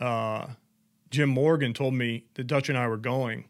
[0.00, 0.46] uh,
[1.10, 3.46] Jim Morgan told me that Dutch and I were going.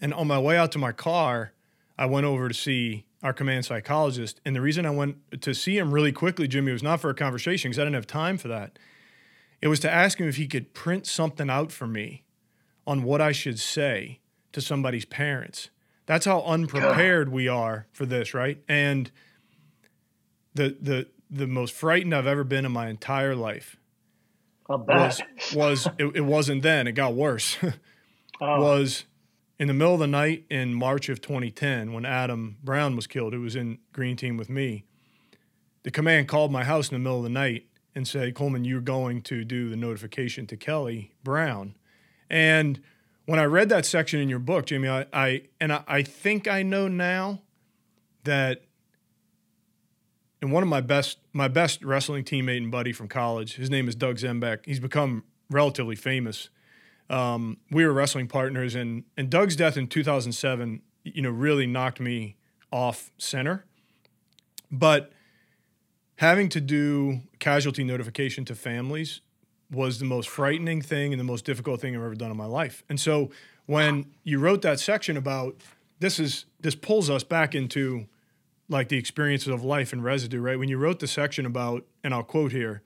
[0.00, 1.52] And on my way out to my car,
[1.98, 4.40] I went over to see our command psychologist.
[4.44, 7.14] And the reason I went to see him really quickly, Jimmy, was not for a
[7.14, 8.78] conversation because I didn't have time for that.
[9.60, 12.24] It was to ask him if he could print something out for me
[12.90, 14.18] on what I should say
[14.50, 15.70] to somebody's parents.
[16.06, 18.58] That's how unprepared we are for this, right?
[18.68, 19.12] And
[20.54, 23.76] the the the most frightened I've ever been in my entire life
[24.68, 25.22] was
[25.54, 26.88] was it, it, wasn't then.
[26.88, 27.58] It got worse.
[28.40, 28.60] oh.
[28.60, 29.04] Was
[29.60, 33.34] in the middle of the night in March of 2010 when Adam Brown was killed.
[33.34, 34.82] It was in green team with me.
[35.84, 38.80] The command called my house in the middle of the night and said, Coleman, you're
[38.80, 41.76] going to do the notification to Kelly Brown.
[42.30, 42.80] And
[43.26, 46.48] when I read that section in your book, Jamie, I, I and I, I think
[46.48, 47.42] I know now
[48.24, 48.62] that
[50.40, 53.88] and one of my best my best wrestling teammate and buddy from college, his name
[53.88, 54.64] is Doug Zembiec.
[54.64, 56.48] He's become relatively famous.
[57.08, 62.00] Um, we were wrestling partners, and and Doug's death in 2007, you know, really knocked
[62.00, 62.36] me
[62.72, 63.64] off center.
[64.70, 65.12] But
[66.16, 69.20] having to do casualty notification to families
[69.70, 72.46] was the most frightening thing and the most difficult thing I've ever done in my
[72.46, 72.82] life.
[72.88, 73.30] And so
[73.66, 75.56] when you wrote that section about
[76.00, 78.06] this is this pulls us back into
[78.68, 80.58] like the experiences of life and residue, right?
[80.58, 82.82] When you wrote the section about, and I'll quote here,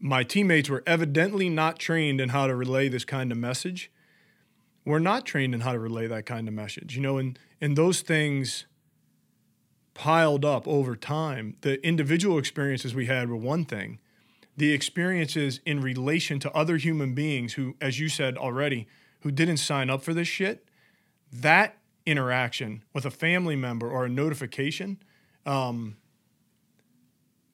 [0.00, 3.90] my teammates were evidently not trained in how to relay this kind of message.
[4.84, 7.76] We're not trained in how to relay that kind of message, you know, and and
[7.76, 8.66] those things
[9.94, 11.56] piled up over time.
[11.60, 14.00] The individual experiences we had were one thing.
[14.56, 18.86] The experiences in relation to other human beings who, as you said already,
[19.20, 20.68] who didn't sign up for this shit,
[21.32, 25.02] that interaction with a family member or a notification,
[25.46, 25.96] um,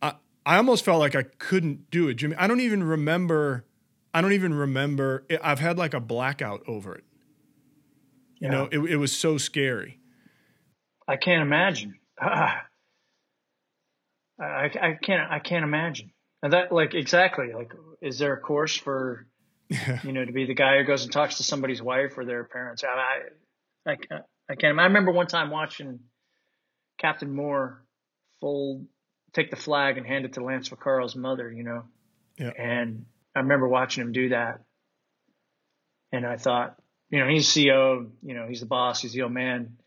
[0.03, 0.15] I,
[0.45, 2.35] I almost felt like I couldn't do it, Jimmy.
[2.37, 3.65] I don't even remember.
[4.13, 5.25] I don't even remember.
[5.43, 7.05] I've had like a blackout over it.
[8.41, 8.51] You yeah.
[8.51, 9.99] know, it, it was so scary.
[11.07, 11.95] I can't imagine.
[12.21, 12.61] I,
[14.41, 16.13] I can't I can't imagine.
[16.43, 19.27] And that like exactly like is there a course for
[20.05, 22.45] you know to be the guy who goes and talks to somebody's wife or their
[22.45, 22.85] parents?
[22.85, 22.89] I
[23.87, 24.79] I I can't, I can't.
[24.79, 26.01] I remember one time watching
[26.99, 27.83] Captain Moore
[28.41, 28.87] fold
[29.33, 31.51] take the flag and hand it to Lance Vaccaro's mother.
[31.51, 31.83] You know,
[32.39, 32.53] yeah.
[32.57, 34.61] And I remember watching him do that,
[36.13, 36.77] and I thought
[37.11, 39.79] you know, he's CEO, you know, he's the boss, he's the old man.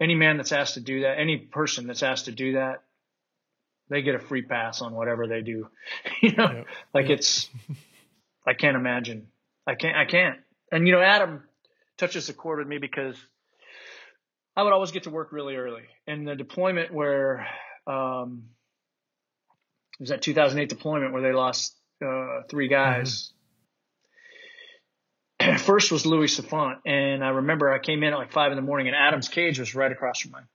[0.00, 2.82] Any man that's asked to do that, any person that's asked to do that,
[3.88, 5.68] they get a free pass on whatever they do.
[6.22, 6.66] you know, yep.
[6.94, 7.18] like yep.
[7.18, 7.48] it's,
[8.46, 9.28] I can't imagine.
[9.66, 10.38] I can't, I can't.
[10.72, 11.44] And, you know, Adam
[11.96, 13.16] touches the chord with me because
[14.56, 15.82] I would always get to work really early.
[16.06, 17.46] And the deployment where,
[17.86, 18.44] um,
[19.98, 23.32] it was that 2008 deployment where they lost uh, three guys.
[25.40, 25.56] Mm-hmm.
[25.64, 28.62] First was Louis Souffrant, and I remember I came in at like five in the
[28.62, 30.48] morning, and Adam's cage was right across from mine,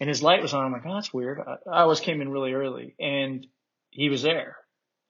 [0.00, 0.64] and his light was on.
[0.64, 1.40] I'm like, oh, that's weird.
[1.40, 3.46] I, I always came in really early, and
[3.90, 4.56] he was there,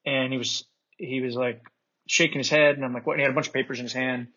[0.05, 0.65] and he was
[0.97, 1.63] he was like
[2.09, 3.15] shaking his head, and I'm like, what?
[3.15, 4.29] And he had a bunch of papers in his hand,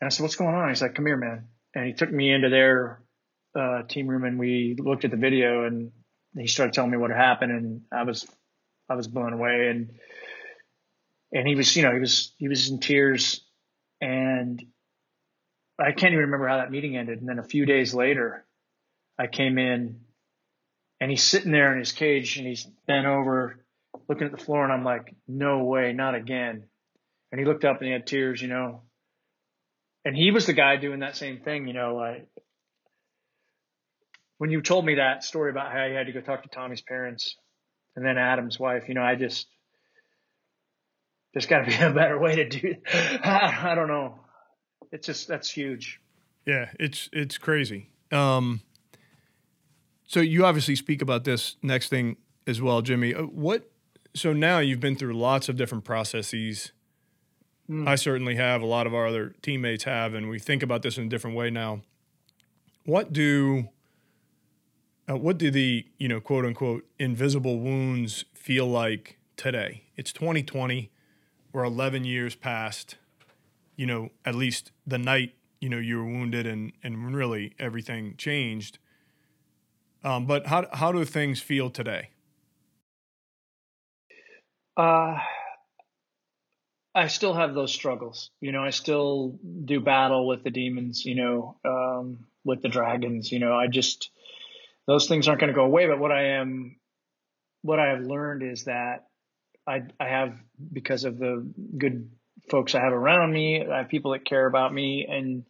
[0.00, 0.68] and I said, what's going on?
[0.68, 3.02] He's like, come here, man, and he took me into their
[3.58, 5.92] uh, team room, and we looked at the video, and
[6.36, 8.26] he started telling me what had happened, and I was
[8.88, 9.90] I was blown away, and
[11.32, 13.40] and he was you know he was he was in tears,
[14.00, 14.62] and
[15.78, 17.20] I can't even remember how that meeting ended.
[17.20, 18.46] And then a few days later,
[19.18, 20.00] I came in,
[21.00, 23.64] and he's sitting there in his cage, and he's bent over,
[24.08, 26.64] looking at the floor, and I'm like, no way, not again.
[27.32, 28.82] And he looked up and he had tears, you know.
[30.04, 32.28] And he was the guy doing that same thing, you know, like
[34.38, 36.82] when you told me that story about how you had to go talk to Tommy's
[36.82, 37.36] parents
[37.94, 39.46] and then Adam's wife, you know, I just,
[41.32, 42.82] there's got to be a better way to do it.
[43.24, 44.20] I don't know.
[44.92, 46.00] It's just, that's huge.
[46.46, 47.90] Yeah, it's, it's crazy.
[48.12, 48.60] Um,
[50.06, 52.16] so you obviously speak about this next thing
[52.46, 53.14] as well, Jimmy.
[53.14, 53.70] Uh, what,
[54.14, 56.72] so now you've been through lots of different processes.
[57.68, 57.88] Mm.
[57.88, 58.62] I certainly have.
[58.62, 61.36] A lot of our other teammates have, and we think about this in a different
[61.36, 61.82] way now.
[62.84, 63.68] What do
[65.10, 69.82] uh, what do the you know quote unquote invisible wounds feel like today?
[69.96, 70.90] It's 2020.
[71.52, 72.96] We're 11 years past.
[73.74, 78.14] You know, at least the night you know you were wounded and and really everything
[78.16, 78.78] changed.
[80.06, 82.10] Um, but how how do things feel today?
[84.76, 85.18] Uh,
[86.94, 88.30] I still have those struggles.
[88.40, 91.04] You know, I still do battle with the demons.
[91.04, 93.32] You know, um, with the dragons.
[93.32, 94.10] You know, I just
[94.86, 95.88] those things aren't going to go away.
[95.88, 96.76] But what I am,
[97.62, 99.08] what I have learned is that
[99.66, 100.38] I, I have,
[100.72, 102.08] because of the good
[102.48, 105.44] folks I have around me, I have people that care about me and,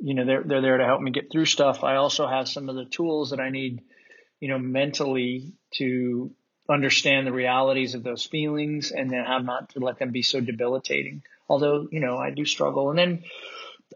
[0.00, 1.84] you know, they're, they're there to help me get through stuff.
[1.84, 3.82] I also have some of the tools that I need,
[4.40, 6.30] you know, mentally to
[6.68, 10.40] understand the realities of those feelings and then how not to let them be so
[10.40, 11.22] debilitating.
[11.48, 12.90] Although, you know, I do struggle.
[12.90, 13.24] And then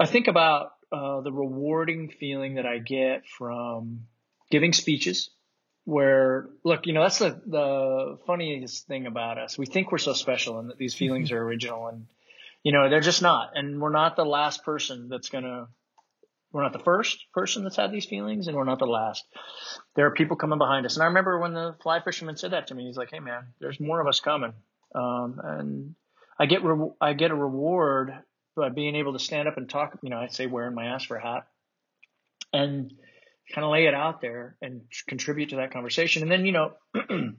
[0.00, 4.06] I think about uh, the rewarding feeling that I get from
[4.50, 5.30] giving speeches
[5.84, 9.56] where look, you know, that's the, the funniest thing about us.
[9.56, 12.06] We think we're so special and that these feelings are original and,
[12.62, 13.50] you know, they're just not.
[13.54, 15.68] And we're not the last person that's going to,
[16.54, 19.24] we're not the first person that's had these feelings and we're not the last.
[19.96, 20.94] There are people coming behind us.
[20.96, 23.48] And I remember when the fly fisherman said that to me, he's like, Hey man,
[23.60, 24.54] there's more of us coming.
[24.94, 25.94] Um, and
[26.38, 28.14] I get, re- I get a reward
[28.56, 31.18] by being able to stand up and talk, you know, I say wearing my Asper
[31.18, 31.46] hat
[32.52, 32.92] and,
[33.52, 36.22] kind of lay it out there and contribute to that conversation.
[36.22, 36.72] And then, you know,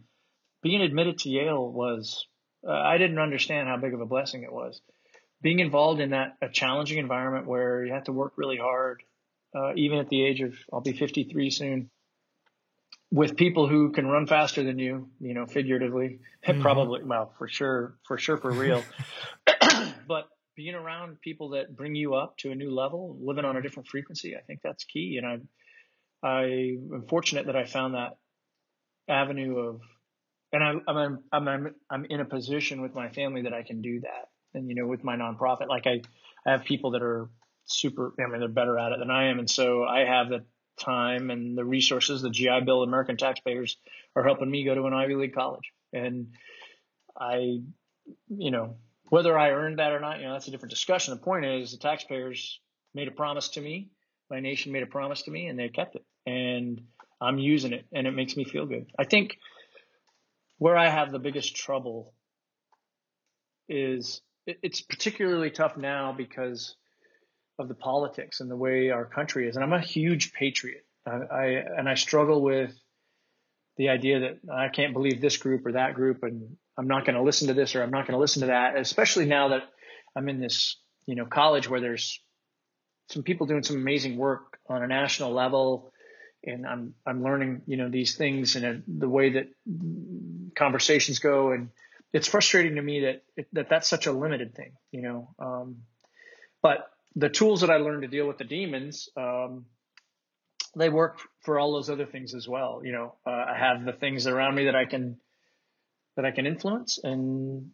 [0.61, 2.27] being admitted to Yale was,
[2.67, 4.81] uh, I didn't understand how big of a blessing it was.
[5.41, 9.03] Being involved in that, a challenging environment where you have to work really hard,
[9.55, 11.89] uh, even at the age of, I'll be 53 soon,
[13.11, 16.61] with people who can run faster than you, you know, figuratively, mm-hmm.
[16.61, 18.83] probably, well, for sure, for sure, for real.
[20.07, 23.61] but being around people that bring you up to a new level, living on a
[23.61, 25.19] different frequency, I think that's key.
[25.21, 25.47] And
[26.23, 26.43] I, I
[26.93, 28.17] am fortunate that I found that
[29.07, 29.81] avenue of,
[30.51, 33.81] and I, I'm, I'm, I'm, I'm in a position with my family that I can
[33.81, 34.29] do that.
[34.55, 36.01] And, you know, with my nonprofit, like I,
[36.45, 37.29] I have people that are
[37.65, 39.39] super, I mean, they're better at it than I am.
[39.39, 40.45] And so I have the
[40.77, 43.77] time and the resources, the GI Bill, American taxpayers
[44.15, 45.71] are helping me go to an Ivy League college.
[45.93, 46.29] And
[47.17, 47.59] I,
[48.27, 48.75] you know,
[49.09, 51.13] whether I earned that or not, you know, that's a different discussion.
[51.13, 52.59] The point is the taxpayers
[52.93, 53.89] made a promise to me.
[54.29, 56.81] My nation made a promise to me and they kept it and
[57.21, 58.87] I'm using it and it makes me feel good.
[58.97, 59.37] I think
[60.57, 62.13] where I have the biggest trouble
[63.67, 66.75] is it's particularly tough now because
[67.57, 69.55] of the politics and the way our country is.
[69.55, 70.85] And I'm a huge patriot.
[71.05, 71.45] I, I
[71.77, 72.73] and I struggle with
[73.77, 77.15] the idea that I can't believe this group or that group and I'm not going
[77.15, 79.63] to listen to this or I'm not going to listen to that, especially now that
[80.15, 82.19] I'm in this, you know, college where there's
[83.09, 85.91] some people doing some amazing work on a national level
[86.43, 89.47] and I'm I'm learning you know these things and uh, the way that
[90.55, 91.69] conversations go and
[92.15, 95.35] it's frustrating to me that that that's such a limited thing, you know.
[95.37, 95.81] Um,
[96.61, 99.65] but the tools that I learned to deal with the demons, um,
[100.77, 102.81] they work for all those other things as well.
[102.85, 105.17] You know, uh, I have the things around me that I can
[106.15, 107.71] that I can influence, and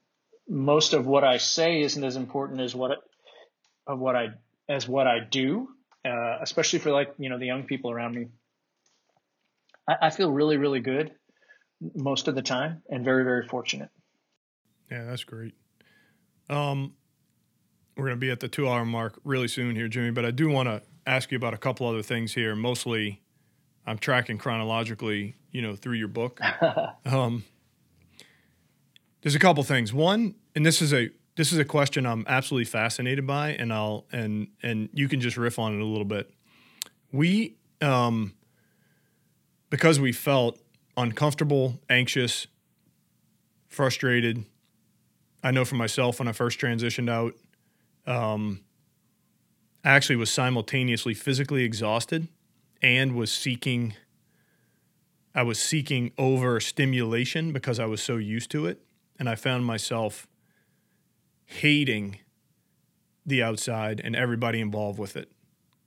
[0.49, 2.97] most of what I say isn't as important as what
[3.85, 4.29] of what I
[4.67, 5.69] as what I do,
[6.03, 8.29] uh, especially for like you know the young people around me.
[9.87, 11.11] I, I feel really really good
[11.93, 13.91] most of the time, and very very fortunate.
[14.91, 15.53] Yeah, that's great.
[16.49, 16.93] Um,
[17.95, 20.31] we're going to be at the two hour mark really soon here, Jimmy, but I
[20.31, 22.55] do want to ask you about a couple other things here.
[22.55, 23.21] Mostly,
[23.87, 26.41] I'm tracking chronologically, you know, through your book.
[27.05, 27.45] um,
[29.21, 29.93] there's a couple things.
[29.93, 34.05] One, and this is a this is a question I'm absolutely fascinated by, and I'll
[34.11, 36.29] and and you can just riff on it a little bit.
[37.13, 38.33] We, um,
[39.69, 40.59] because we felt
[40.95, 42.47] uncomfortable, anxious,
[43.67, 44.45] frustrated.
[45.43, 47.35] I know for myself when I first transitioned out,
[48.05, 48.61] um,
[49.83, 52.27] I actually was simultaneously physically exhausted
[52.81, 53.95] and was seeking
[55.33, 58.81] I was seeking over stimulation because I was so used to it
[59.17, 60.27] and I found myself
[61.45, 62.19] hating
[63.25, 65.31] the outside and everybody involved with it.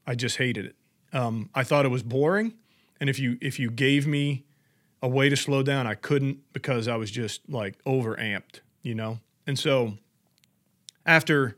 [0.06, 0.76] I just hated it.
[1.12, 2.54] Um, I thought it was boring,
[3.00, 4.44] and if you if you gave me
[5.00, 9.20] a way to slow down, I couldn't because I was just like overamped, you know.
[9.46, 9.98] And so
[11.06, 11.56] after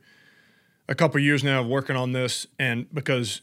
[0.89, 3.43] a couple years now of working on this, and because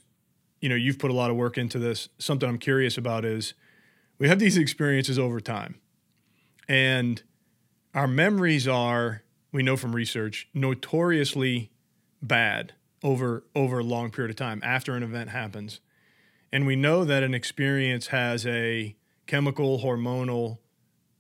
[0.62, 3.54] you know you've put a lot of work into this, something I'm curious about is
[4.20, 5.76] we have these experiences over time,
[6.68, 7.22] and
[7.94, 11.72] our memories are we know from research notoriously
[12.22, 15.80] bad over over a long period of time after an event happens,
[16.52, 18.96] and we know that an experience has a
[19.26, 20.60] chemical hormonal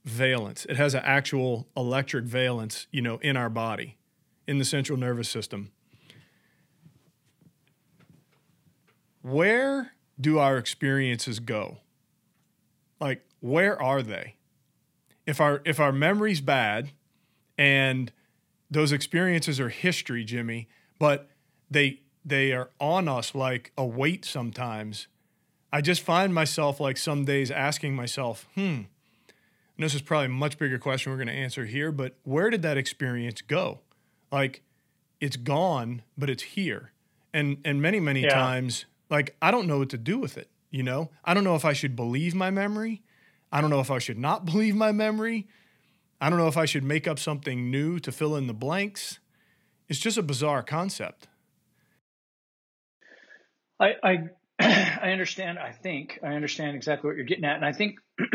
[0.03, 0.65] valence.
[0.69, 3.97] It has an actual electric valence, you know, in our body,
[4.47, 5.71] in the central nervous system.
[9.23, 11.79] where do our experiences go?
[12.99, 14.35] Like, where are they?
[15.25, 16.91] If our if our memory's bad
[17.57, 18.11] and
[18.69, 20.67] those experiences are history, Jimmy,
[20.99, 21.29] but
[21.71, 25.07] they they are on us like a weight sometimes.
[25.71, 28.81] I just find myself like some days asking myself, hmm,
[29.77, 32.49] and this is probably a much bigger question we're going to answer here, but where
[32.49, 33.79] did that experience go?
[34.31, 34.61] Like,
[35.19, 36.91] it's gone, but it's here.
[37.33, 38.33] And and many, many yeah.
[38.33, 41.09] times like I don't know what to do with it, you know?
[41.23, 43.01] I don't know if I should believe my memory.
[43.51, 45.47] I don't know if I should not believe my memory.
[46.19, 49.19] I don't know if I should make up something new to fill in the blanks.
[49.89, 51.27] It's just a bizarre concept.
[53.79, 54.17] I I,
[54.59, 55.59] I understand.
[55.59, 57.99] I think I understand exactly what you're getting at, and I think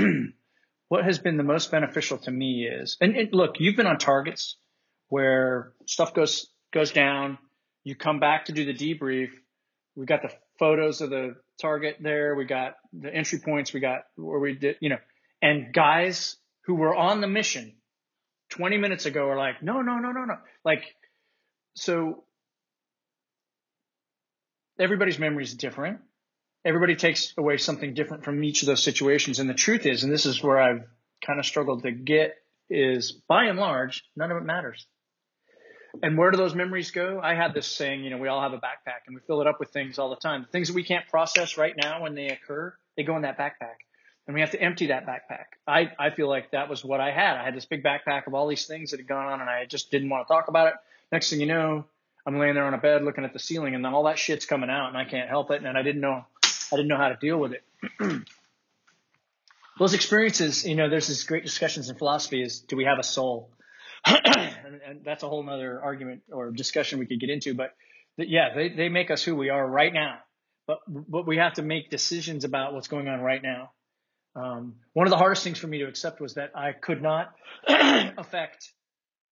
[0.89, 4.56] what has been the most beneficial to me is, and, look, you've been on targets
[5.09, 7.39] where stuff goes goes down.
[7.85, 9.31] You come back to do the debrief.
[9.97, 12.35] We got the photos of the target there.
[12.35, 13.73] We got the entry points.
[13.73, 14.98] We got where we did, you know,
[15.40, 16.36] and guys
[16.66, 17.74] who were on the mission
[18.51, 20.36] 20 minutes ago are like, no, no, no, no, no.
[20.65, 20.82] Like,
[21.74, 22.24] so
[24.78, 26.01] everybody's memory is different.
[26.64, 29.39] Everybody takes away something different from each of those situations.
[29.39, 30.85] And the truth is, and this is where I've
[31.24, 32.36] kind of struggled to get
[32.70, 34.86] is by and large, none of it matters.
[36.02, 37.20] And where do those memories go?
[37.22, 39.47] I had this saying, you know, we all have a backpack and we fill it
[39.47, 40.43] up with things all the time.
[40.43, 43.39] The things that we can't process right now when they occur, they go in that
[43.39, 43.76] backpack.
[44.26, 45.47] And we have to empty that backpack.
[45.66, 47.39] I, I feel like that was what I had.
[47.39, 49.64] I had this big backpack of all these things that had gone on and I
[49.64, 50.74] just didn't want to talk about it.
[51.10, 51.86] Next thing you know,
[52.26, 54.44] I'm laying there on a bed looking at the ceiling and then all that shit's
[54.44, 55.64] coming out and I can't help it.
[55.64, 56.26] And I didn't know,
[56.73, 57.65] I didn't know how to deal with it.
[59.78, 63.05] Those experiences, you know, there's this great discussions in philosophy is, do we have a
[63.05, 63.51] soul?
[64.05, 67.55] and, and, that's a whole other argument or discussion we could get into.
[67.55, 67.74] But
[68.16, 70.19] yeah, they, they make us who we are right now.
[70.66, 73.70] But but we have to make decisions about what's going on right now.
[74.36, 77.35] Um, one of the hardest things for me to accept was that I could not
[77.69, 78.70] affect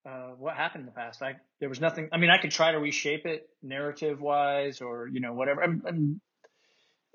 [0.08, 1.22] uh, what happened in the past.
[1.22, 2.08] I there was nothing.
[2.10, 5.62] I mean, I could try to reshape it narrative wise or you know whatever.
[5.62, 6.20] I'm, I'm,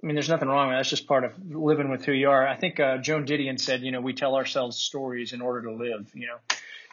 [0.02, 0.80] i mean, there's nothing wrong with that.
[0.80, 2.48] That's just part of living with who you are.
[2.48, 5.76] I think uh, Joan Didion said, you know, we tell ourselves stories in order to
[5.76, 6.10] live.
[6.14, 6.38] You know,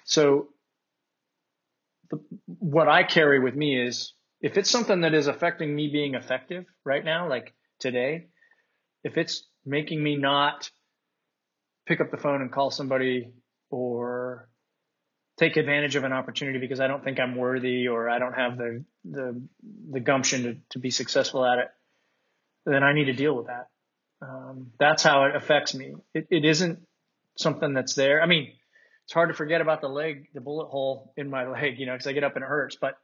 [0.04, 0.48] so
[2.10, 6.14] the, what I carry with me is if it's something that is affecting me being
[6.14, 8.26] effective right now, like today,
[9.02, 10.70] if it's making me not
[11.86, 13.32] pick up the phone and call somebody
[13.70, 14.48] or
[15.38, 18.58] take advantage of an opportunity because I don't think I'm worthy or I don't have
[18.58, 19.40] the the,
[19.90, 21.68] the gumption to, to be successful at it,
[22.72, 23.68] then I need to deal with that.
[24.20, 25.94] Um, that's how it affects me.
[26.14, 26.80] It, it isn't
[27.36, 28.20] something that's there.
[28.20, 28.52] I mean,
[29.04, 31.92] it's hard to forget about the leg, the bullet hole in my leg, you know,
[31.92, 32.76] because I get up and it hurts.
[32.80, 32.94] But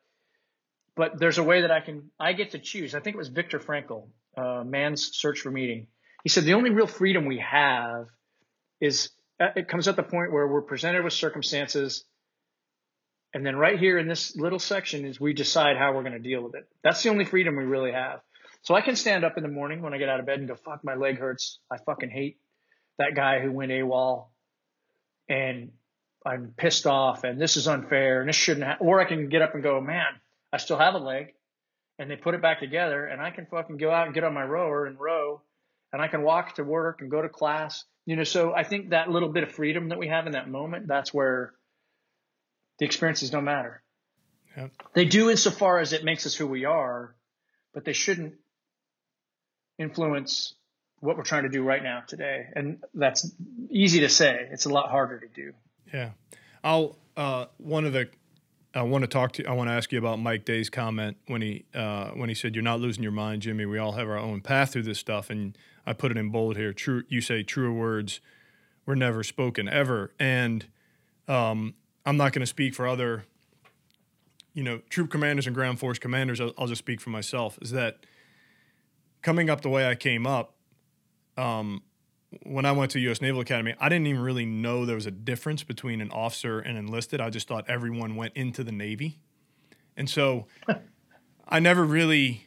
[0.97, 2.95] but there's a way that I can I get to choose.
[2.95, 5.87] I think it was Viktor Frankl, uh, Man's Search for Meaning.
[6.23, 8.07] He said the only real freedom we have
[8.81, 9.11] is
[9.41, 12.05] uh, it comes at the point where we're presented with circumstances,
[13.33, 16.19] and then right here in this little section is we decide how we're going to
[16.19, 16.69] deal with it.
[16.83, 18.21] That's the only freedom we really have.
[18.65, 20.49] So I can stand up in the morning when I get out of bed and
[20.49, 21.59] go, "Fuck, my leg hurts.
[21.71, 22.39] I fucking hate
[22.99, 24.27] that guy who went AWOL."
[25.29, 25.73] And
[26.25, 29.43] I'm pissed off and this is unfair and this shouldn't have, or I can get
[29.43, 30.07] up and go, man,
[30.53, 31.35] I still have a leg
[31.99, 34.33] and they put it back together and I can fucking go out and get on
[34.33, 35.43] my rower and row
[35.93, 37.85] and I can walk to work and go to class.
[38.07, 40.49] You know, so I think that little bit of freedom that we have in that
[40.49, 41.53] moment, that's where
[42.79, 43.83] the experiences don't matter.
[44.57, 44.71] Yep.
[44.95, 47.15] They do insofar as it makes us who we are,
[47.75, 48.35] but they shouldn't
[49.79, 50.55] influence
[51.01, 52.47] what we're trying to do right now today.
[52.55, 53.31] And that's
[53.71, 54.49] easy to say.
[54.51, 55.53] It's a lot harder to do.
[55.93, 56.11] Yeah,
[56.63, 58.09] I'll uh, one of the
[58.75, 61.43] I want to talk to I want to ask you about Mike Day's comment when
[61.43, 63.67] he uh, when he said you're not losing your mind, Jimmy.
[63.67, 65.57] We all have our own path through this stuff, and
[65.87, 66.73] I put it in bold here.
[66.73, 68.21] True, you say truer words
[68.87, 70.67] were never spoken ever, and
[71.29, 71.75] um,
[72.05, 73.25] I'm not going to speak for other,
[74.53, 76.41] you know, troop commanders and ground force commanders.
[76.41, 77.59] I'll, I'll, just speak for myself.
[77.63, 77.99] Is that
[79.25, 80.55] coming up the way I came up?
[81.37, 81.83] Um,
[82.45, 83.21] when I went to U.S.
[83.21, 86.79] Naval Academy, I didn't even really know there was a difference between an officer and
[86.79, 87.21] enlisted.
[87.21, 89.19] I just thought everyone went into the Navy,
[89.97, 90.47] and so
[91.49, 92.47] I never really,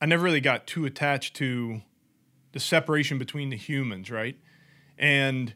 [0.00, 1.82] I never really got too attached to
[2.52, 4.36] the separation between the humans, right?
[4.98, 5.54] And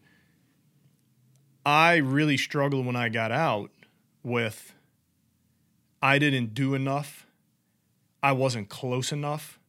[1.65, 3.71] I really struggled when I got out
[4.23, 4.75] with
[6.03, 7.27] I didn't do enough.
[8.23, 9.60] I wasn't close enough.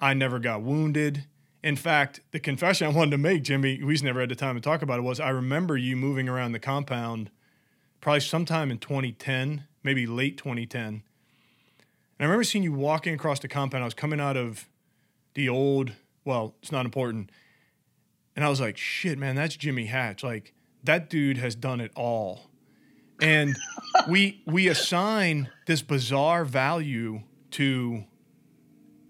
[0.00, 1.24] I never got wounded.
[1.62, 4.54] In fact, the confession I wanted to make, Jimmy, we just never had the time
[4.54, 7.30] to talk about it, was I remember you moving around the compound
[8.00, 10.84] probably sometime in 2010, maybe late 2010.
[10.84, 11.02] And
[12.18, 13.84] I remember seeing you walking across the compound.
[13.84, 14.68] I was coming out of
[15.34, 15.92] the old,
[16.24, 17.30] well, it's not important.
[18.34, 20.22] And I was like, shit, man, that's Jimmy Hatch.
[20.22, 22.50] Like, that dude has done it all.
[23.20, 23.54] And
[24.08, 27.22] we we assign this bizarre value
[27.52, 28.04] to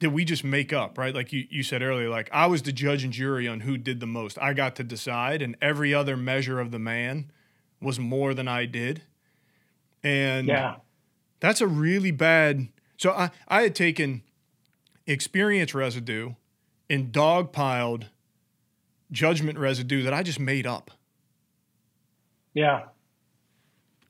[0.00, 1.14] that we just make up, right?
[1.14, 4.00] Like you, you said earlier, like I was the judge and jury on who did
[4.00, 4.38] the most.
[4.40, 7.30] I got to decide, and every other measure of the man
[7.80, 9.02] was more than I did.
[10.02, 10.76] And yeah.
[11.40, 12.68] that's a really bad.
[12.96, 14.22] So I, I had taken
[15.06, 16.34] experience residue
[16.88, 18.06] and dogpiled
[19.12, 20.90] judgment residue that I just made up.
[22.54, 22.84] Yeah.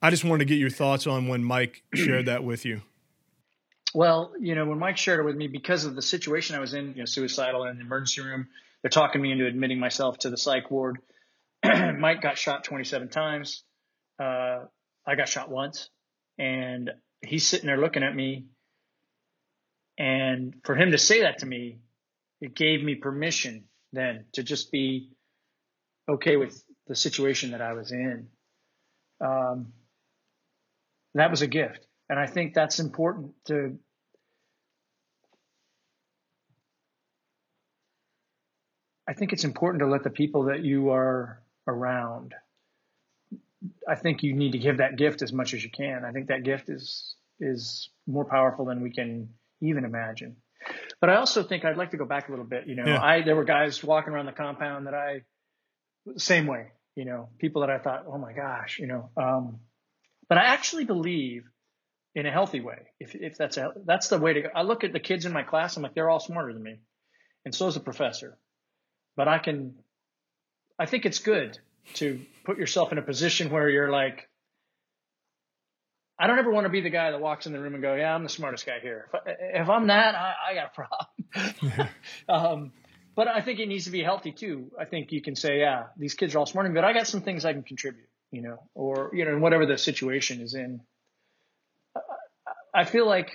[0.03, 2.83] I just wanted to get your thoughts on when Mike shared that with you.
[3.95, 6.75] Well, you know, when Mike shared it with me, because of the situation I was
[6.75, 8.49] in, you know, suicidal in the emergency room,
[8.83, 10.99] they're talking me into admitting myself to the psych ward.
[11.65, 13.65] Mike got shot 27 times.
[14.19, 14.65] Uh,
[15.07, 15.91] I got shot once,
[16.39, 16.91] and
[17.21, 18.47] he's sitting there looking at me.
[19.99, 21.81] And for him to say that to me,
[22.41, 25.11] it gave me permission then to just be
[26.09, 28.29] okay with the situation that I was in.
[29.21, 29.73] Um,
[31.15, 31.87] that was a gift.
[32.11, 33.79] And I think that's important to
[39.09, 42.35] I think it's important to let the people that you are around.
[43.89, 46.05] I think you need to give that gift as much as you can.
[46.05, 49.31] I think that gift is is more powerful than we can
[49.61, 50.37] even imagine.
[51.01, 52.67] But I also think I'd like to go back a little bit.
[52.67, 53.03] You know, yeah.
[53.03, 55.23] I there were guys walking around the compound that I
[56.17, 56.73] same way.
[56.97, 59.11] You know, people that I thought, oh my gosh, you know.
[59.17, 59.61] Um,
[60.29, 61.45] but I actually believe
[62.15, 62.79] in a healthy way.
[62.99, 64.49] If, if that's a, that's the way to go.
[64.55, 65.77] I look at the kids in my class.
[65.77, 66.81] I'm like, they're all smarter than me.
[67.45, 68.37] And so is the professor,
[69.17, 69.77] but I can,
[70.79, 71.59] I think it's good
[71.95, 74.29] to put yourself in a position where you're like,
[76.19, 77.95] I don't ever want to be the guy that walks in the room and go,
[77.95, 79.09] yeah, I'm the smartest guy here.
[79.25, 81.89] If, if I'm that, I, I got a problem.
[82.29, 82.73] um,
[83.17, 84.71] but I think it needs to be healthy too.
[84.79, 87.23] I think you can say, yeah, these kids are all smart, but I got some
[87.23, 90.83] things I can contribute, you know, or, you know, whatever the situation is in.
[92.75, 93.31] I feel like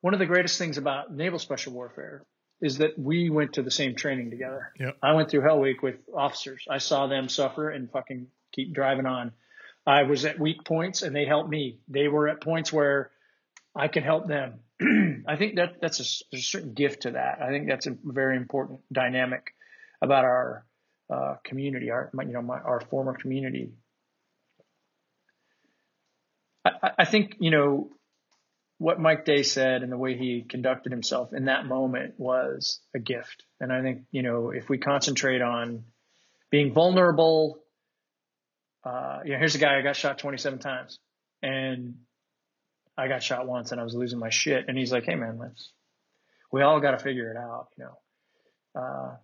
[0.00, 2.24] one of the greatest things about naval special warfare
[2.60, 4.72] is that we went to the same training together.
[4.78, 4.96] Yep.
[5.02, 6.64] I went through Hell Week with officers.
[6.70, 9.32] I saw them suffer and fucking keep driving on.
[9.86, 11.78] I was at weak points and they helped me.
[11.88, 13.10] They were at points where
[13.74, 14.60] I can help them.
[15.28, 17.40] I think that that's a, there's a certain gift to that.
[17.42, 19.54] I think that's a very important dynamic
[20.02, 20.64] about our
[21.08, 23.70] uh, community, our you know my, our former community
[26.82, 27.90] I, I think, you know,
[28.78, 32.98] what Mike Day said and the way he conducted himself in that moment was a
[32.98, 33.44] gift.
[33.60, 35.84] And I think, you know, if we concentrate on
[36.50, 37.58] being vulnerable.
[38.84, 40.98] Uh, you know, here's a guy I got shot 27 times,
[41.42, 41.96] and
[42.96, 44.66] I got shot once, and I was losing my shit.
[44.68, 45.72] And he's like, "Hey, man, let's
[46.52, 49.16] we all got to figure it out." You know, uh,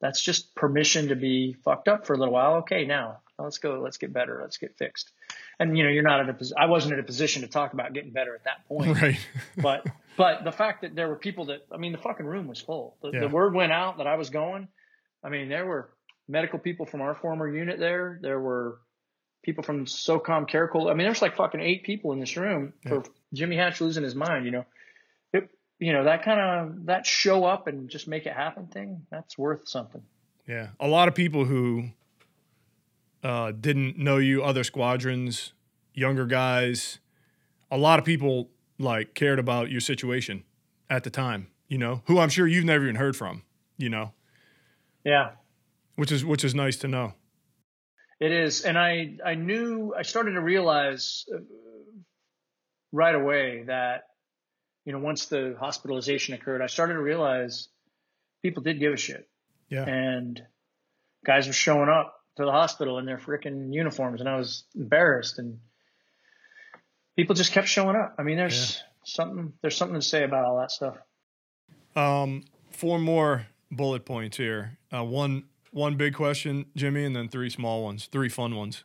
[0.00, 2.56] that's just permission to be fucked up for a little while.
[2.56, 3.80] Okay, now let's go.
[3.82, 4.38] Let's get better.
[4.42, 5.10] Let's get fixed.
[5.58, 6.54] And you know, you're not at a.
[6.58, 8.96] I wasn't in a position to talk about getting better at that point.
[9.02, 9.18] Right.
[9.56, 9.86] but
[10.16, 12.96] but the fact that there were people that I mean, the fucking room was full.
[13.02, 13.20] The, yeah.
[13.20, 14.68] the word went out that I was going.
[15.22, 15.90] I mean, there were
[16.28, 18.18] medical people from our former unit there.
[18.20, 18.78] There were
[19.42, 22.90] people from SOCOM Care I mean, there's like fucking eight people in this room yeah.
[22.90, 24.46] for Jimmy Hatch losing his mind.
[24.46, 24.64] You know,
[25.32, 29.06] it, you know that kind of that show up and just make it happen thing.
[29.10, 30.02] That's worth something.
[30.48, 31.90] Yeah, a lot of people who
[33.24, 35.54] uh, didn't know you, other squadrons,
[35.94, 36.98] younger guys,
[37.70, 40.44] a lot of people like cared about your situation
[40.90, 41.48] at the time.
[41.66, 43.42] You know, who I'm sure you've never even heard from.
[43.78, 44.12] You know.
[45.04, 45.32] Yeah.
[45.96, 47.14] Which is which is nice to know.
[48.20, 51.38] It is, and I I knew I started to realize uh,
[52.92, 54.04] right away that
[54.84, 57.68] you know once the hospitalization occurred, I started to realize
[58.42, 59.28] people did give a shit.
[59.68, 59.84] Yeah.
[59.84, 60.40] And
[61.24, 65.38] guys were showing up to the hospital in their freaking uniforms, and I was embarrassed.
[65.38, 65.58] And
[67.16, 68.14] people just kept showing up.
[68.18, 68.82] I mean, there's yeah.
[69.04, 70.96] something there's something to say about all that stuff.
[71.96, 74.78] Um, four more bullet points here.
[74.92, 78.84] Uh, one one big question, Jimmy, and then three small ones, three fun ones.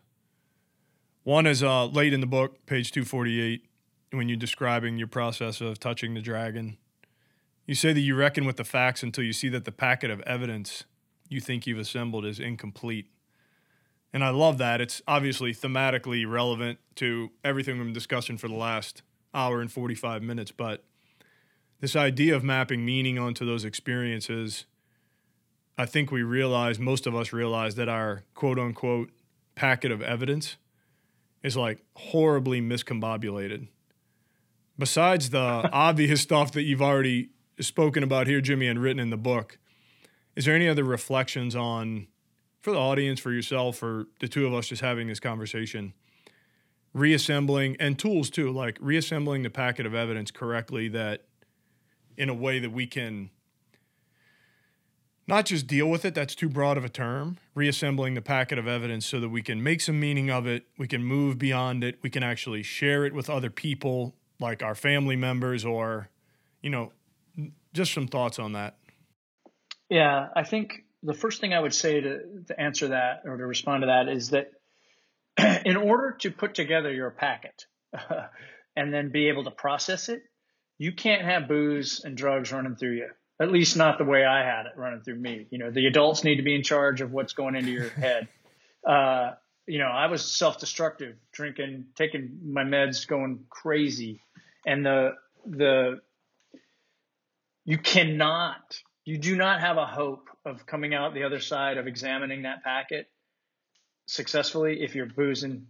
[1.23, 3.63] One is uh, late in the book, page 248,
[4.11, 6.77] when you're describing your process of touching the dragon.
[7.67, 10.21] You say that you reckon with the facts until you see that the packet of
[10.21, 10.85] evidence
[11.27, 13.11] you think you've assembled is incomplete.
[14.11, 14.81] And I love that.
[14.81, 19.03] It's obviously thematically relevant to everything we've been discussing for the last
[19.33, 20.51] hour and 45 minutes.
[20.51, 20.83] But
[21.79, 24.65] this idea of mapping meaning onto those experiences
[25.79, 29.11] I think we realize, most of us realize that our quote unquote
[29.55, 30.57] packet of evidence
[31.41, 33.69] is like horribly miscombobulated.
[34.77, 35.39] Besides the
[35.71, 37.29] obvious stuff that you've already
[37.61, 39.57] spoken about here, Jimmy, and written in the book,
[40.35, 42.07] is there any other reflections on,
[42.69, 45.93] for the audience, for yourself, for the two of us just having this conversation,
[46.93, 51.23] reassembling and tools too, like reassembling the packet of evidence correctly that
[52.15, 53.31] in a way that we can
[55.25, 58.67] not just deal with it, that's too broad of a term, reassembling the packet of
[58.67, 61.97] evidence so that we can make some meaning of it, we can move beyond it,
[62.01, 66.09] we can actually share it with other people like our family members or,
[66.61, 66.91] you know,
[67.73, 68.77] just some thoughts on that.
[69.89, 73.45] Yeah, I think the first thing I would say to, to answer that or to
[73.45, 74.51] respond to that is that
[75.65, 77.65] in order to put together your packet
[78.75, 80.21] and then be able to process it,
[80.77, 83.09] you can't have booze and drugs running through you
[83.39, 85.47] at least not the way I had it running through me.
[85.49, 88.27] You know, the adults need to be in charge of what's going into your head.
[88.85, 89.31] Uh,
[89.65, 94.21] you know, I was self-destructive, drinking, taking my meds, going crazy,
[94.65, 95.11] and the
[95.45, 96.01] the
[97.65, 101.87] you cannot, you do not have a hope of coming out the other side of
[101.87, 103.09] examining that packet
[104.07, 105.67] successfully if you're boozing,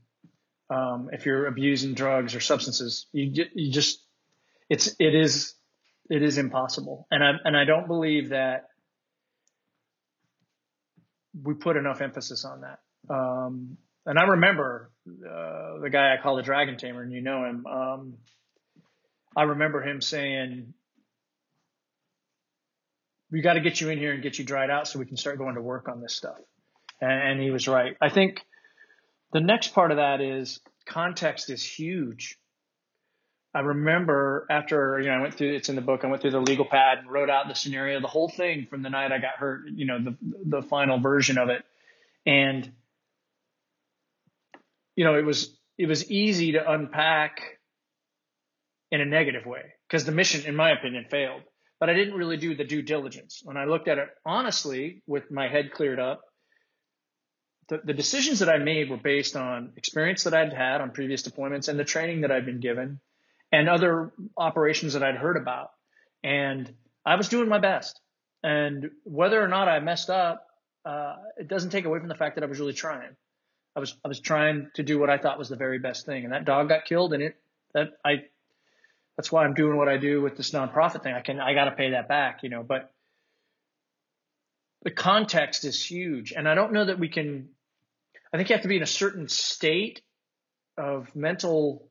[0.69, 3.07] um, if you're abusing drugs or substances.
[3.11, 4.03] You you just
[4.69, 5.55] it's it is
[6.09, 7.07] it is impossible.
[7.11, 8.69] And I and I don't believe that
[11.41, 12.79] we put enough emphasis on that.
[13.13, 17.45] Um, and I remember uh, the guy I call the Dragon Tamer, and you know
[17.45, 17.65] him.
[17.65, 18.13] Um,
[19.35, 20.73] I remember him saying,
[23.31, 25.17] "We got to get you in here and get you dried out so we can
[25.17, 26.37] start going to work on this stuff."
[27.01, 27.95] And, and he was right.
[28.01, 28.41] I think
[29.31, 32.37] the next part of that is context is huge.
[33.53, 36.31] I remember after, you know, I went through, it's in the book, I went through
[36.31, 39.17] the legal pad and wrote out the scenario, the whole thing from the night I
[39.17, 40.15] got hurt, you know, the,
[40.45, 41.63] the final version of it.
[42.27, 42.71] And,
[44.95, 47.41] you know, it was, it was easy to unpack
[48.91, 51.41] in a negative way because the mission, in my opinion, failed.
[51.79, 53.41] But I didn't really do the due diligence.
[53.43, 56.21] When I looked at it honestly, with my head cleared up,
[57.69, 61.23] the, the decisions that I made were based on experience that I'd had on previous
[61.23, 62.99] deployments and the training that I'd been given
[63.51, 65.71] and other operations that I'd heard about.
[66.23, 66.73] And
[67.05, 67.99] I was doing my best.
[68.43, 70.47] And whether or not I messed up,
[70.85, 73.15] uh, it doesn't take away from the fact that I was really trying.
[73.75, 76.23] I was I was trying to do what I thought was the very best thing,
[76.23, 77.37] and that dog got killed, and it
[77.73, 78.23] that I
[79.19, 81.13] that's why I'm doing what I do with this nonprofit thing.
[81.13, 82.63] I can I got to pay that back, you know.
[82.63, 82.89] But
[84.83, 87.49] the context is huge, and I don't know that we can.
[88.33, 90.01] I think you have to be in a certain state
[90.77, 91.89] of mental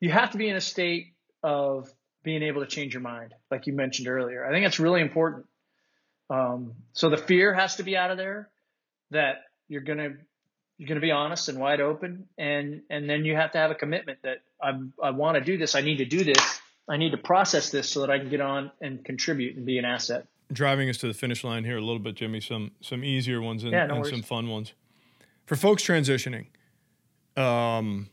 [0.00, 1.90] you have to be in a state of
[2.22, 4.44] being able to change your mind, like you mentioned earlier.
[4.44, 5.46] I think that's really important.
[6.28, 8.50] Um, so the fear has to be out of there.
[9.12, 10.10] that you're gonna
[10.76, 13.74] you're gonna be honest and wide open, and and then you have to have a
[13.74, 15.74] commitment that I I want to do this.
[15.74, 16.60] I need to do this.
[16.88, 19.78] I need to process this so that I can get on and contribute and be
[19.78, 20.26] an asset.
[20.52, 22.40] Driving us to the finish line here a little bit, Jimmy.
[22.40, 24.72] Some some easier ones and, Yeah, no and some fun ones
[25.46, 26.46] for folks transitioning.
[27.36, 28.10] Um,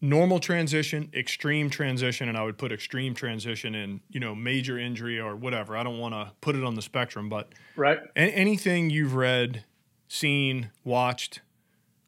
[0.00, 5.20] normal transition, extreme transition, and I would put extreme transition in you know major injury
[5.20, 5.76] or whatever.
[5.76, 7.98] I don't want to put it on the spectrum, but Right.
[8.16, 9.64] a- anything you've read,
[10.08, 11.40] seen, watched,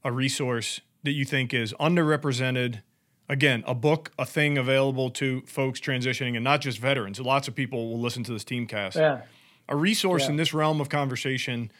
[0.03, 2.83] a resource that you think is underrepresented.
[3.29, 7.19] Again, a book, a thing available to folks transitioning, and not just veterans.
[7.19, 8.97] Lots of people will listen to this teamcast.
[8.97, 9.23] Yeah.
[9.69, 10.31] A resource Yeah.
[10.31, 11.71] in this realm of conversation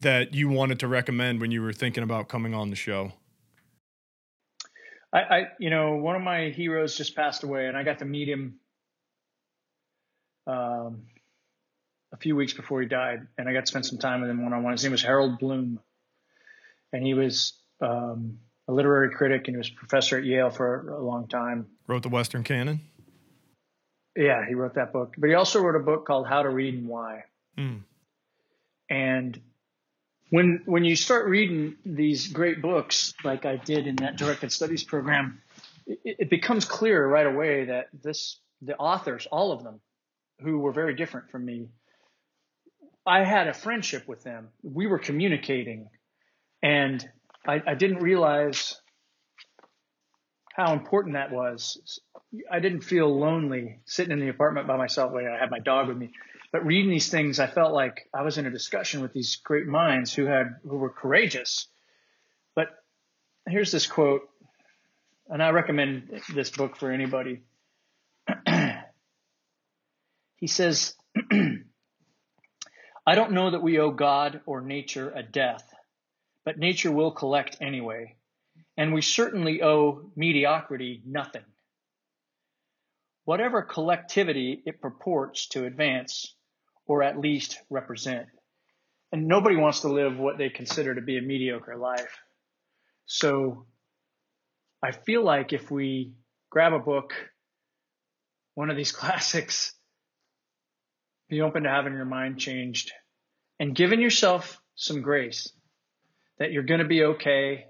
[0.00, 3.12] that you wanted to recommend when you were thinking about coming on the show.
[5.10, 8.04] I, I, you know, one of my heroes just passed away, and I got to
[8.04, 8.56] meet him
[10.46, 11.04] um,
[12.12, 14.42] a few weeks before he died, and I got to spend some time with him
[14.42, 14.72] one on one.
[14.72, 15.80] His name was Harold Bloom,
[16.92, 18.38] and he was um,
[18.68, 21.66] a literary critic, and he was a professor at Yale for a long time.
[21.86, 22.80] Wrote the Western Canon.
[24.16, 26.74] Yeah, he wrote that book, but he also wrote a book called How to Read
[26.74, 27.24] and Why.
[27.58, 27.82] Mm.
[28.88, 29.40] And
[30.30, 34.84] when when you start reading these great books, like I did in that directed studies
[34.84, 35.42] program,
[35.86, 39.80] it, it becomes clear right away that this the authors, all of them,
[40.40, 41.68] who were very different from me,
[43.04, 44.48] I had a friendship with them.
[44.62, 45.88] We were communicating,
[46.62, 47.06] and
[47.46, 48.80] I, I didn't realize
[50.54, 52.00] how important that was.
[52.50, 55.12] I didn't feel lonely sitting in the apartment by myself.
[55.12, 56.10] Like I had my dog with me,
[56.52, 59.66] but reading these things, I felt like I was in a discussion with these great
[59.66, 61.66] minds who had who were courageous.
[62.54, 62.68] But
[63.48, 64.28] here's this quote,
[65.28, 67.42] and I recommend this book for anybody.
[70.36, 70.94] he says,
[73.06, 75.73] "I don't know that we owe God or nature a death,
[76.44, 78.16] but nature will collect anyway."
[78.76, 81.44] and we certainly owe mediocrity nothing.
[83.24, 86.34] Whatever collectivity it purports to advance,
[86.86, 88.26] or at least represent.
[89.12, 92.18] And nobody wants to live what they consider to be a mediocre life.
[93.06, 93.66] So
[94.82, 96.14] I feel like if we
[96.50, 97.14] grab a book,
[98.54, 99.72] one of these classics,
[101.30, 102.92] be open to having your mind changed
[103.58, 105.50] and giving yourself some grace
[106.38, 107.66] that you're going to be okay,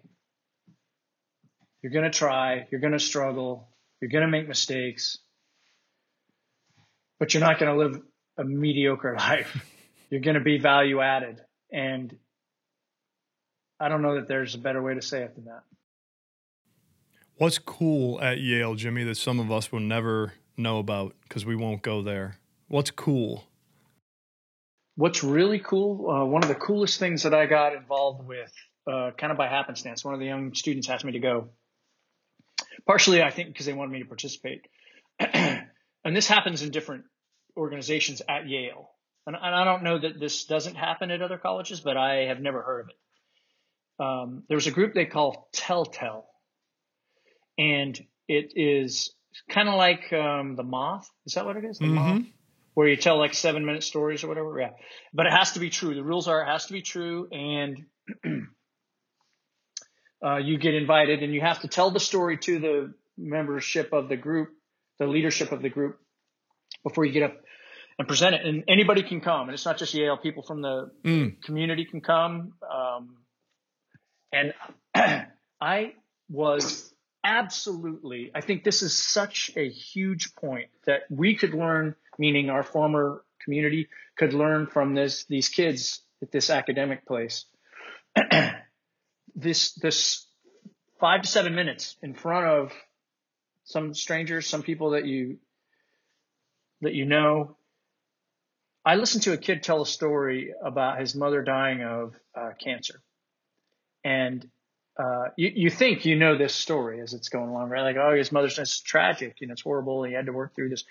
[1.82, 3.68] you're going to try, you're going to struggle,
[4.00, 5.18] you're going to make mistakes,
[7.18, 8.02] but you're not going to live
[8.38, 9.64] a mediocre life.
[10.10, 11.40] You're going to be value added.
[11.72, 12.16] And
[13.80, 15.62] I don't know that there's a better way to say it than that.
[17.36, 21.56] What's cool at Yale, Jimmy, that some of us will never know about because we
[21.56, 22.38] won't go there?
[22.68, 23.44] What's cool?
[24.96, 28.52] What's really cool, uh, one of the coolest things that I got involved with,
[28.86, 31.48] uh, kind of by happenstance, one of the young students asked me to go.
[32.86, 34.66] Partially, I think, because they wanted me to participate.
[35.18, 35.66] and
[36.04, 37.04] this happens in different
[37.56, 38.90] organizations at Yale.
[39.26, 42.40] And, and I don't know that this doesn't happen at other colleges, but I have
[42.40, 42.96] never heard of it.
[43.98, 46.26] Um, there's a group they call Telltale,
[47.56, 49.14] and it is
[49.48, 51.08] kind of like um, the Moth.
[51.26, 51.78] Is that what it is?
[51.78, 52.22] The Moth,
[52.74, 54.58] where you tell like seven minute stories or whatever.
[54.60, 54.70] Yeah,
[55.12, 55.94] but it has to be true.
[55.94, 57.86] The rules are it has to be true, and
[60.24, 64.08] uh, you get invited, and you have to tell the story to the membership of
[64.08, 64.50] the group,
[64.98, 65.98] the leadership of the group,
[66.82, 67.36] before you get up
[67.98, 68.44] and present it.
[68.44, 70.16] And anybody can come, and it's not just Yale.
[70.16, 71.42] People from the Mm.
[71.42, 72.54] community can come.
[72.68, 73.16] Um,
[74.32, 74.52] and
[75.60, 75.92] I
[76.28, 76.93] was
[77.24, 82.62] absolutely, I think this is such a huge point that we could learn, meaning our
[82.62, 87.46] former community could learn from this, these kids at this academic place.
[89.34, 90.26] this, this
[91.00, 92.72] five to seven minutes in front of
[93.64, 95.38] some strangers, some people that you,
[96.82, 97.56] that you know.
[98.84, 103.00] I listened to a kid tell a story about his mother dying of uh, cancer.
[104.04, 104.46] And
[104.96, 107.82] uh, you, you think you know this story as it's going along, right?
[107.82, 110.04] Like, oh, his mother's tragic, you know, it's horrible.
[110.04, 110.84] He had to work through this.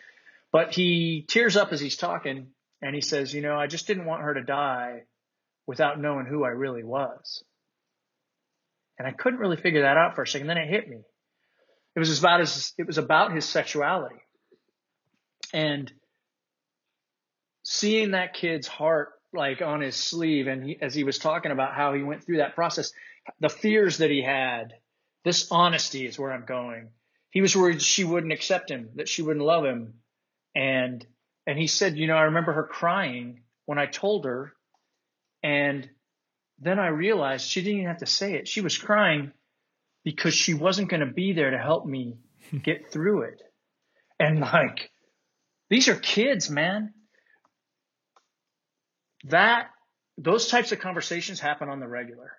[0.51, 2.47] But he tears up as he's talking
[2.81, 5.03] and he says, you know, I just didn't want her to die
[5.65, 7.43] without knowing who I really was.
[8.99, 10.47] And I couldn't really figure that out for a second.
[10.47, 10.99] Then it hit me.
[11.95, 14.15] It was about his, it was about his sexuality.
[15.53, 15.91] And
[17.63, 21.73] seeing that kid's heart like on his sleeve and he, as he was talking about
[21.73, 22.91] how he went through that process
[23.39, 24.73] the fears that he had
[25.23, 26.89] this honesty is where i'm going
[27.29, 29.95] he was worried she wouldn't accept him that she wouldn't love him
[30.55, 31.05] and
[31.47, 34.53] and he said you know i remember her crying when i told her
[35.43, 35.89] and
[36.59, 38.47] then I realized she didn't even have to say it.
[38.47, 39.31] She was crying
[40.03, 42.17] because she wasn't going to be there to help me
[42.63, 43.41] get through it.
[44.19, 44.89] And like,
[45.69, 46.93] these are kids, man.
[49.25, 49.67] That,
[50.17, 52.31] those types of conversations happen on the regular.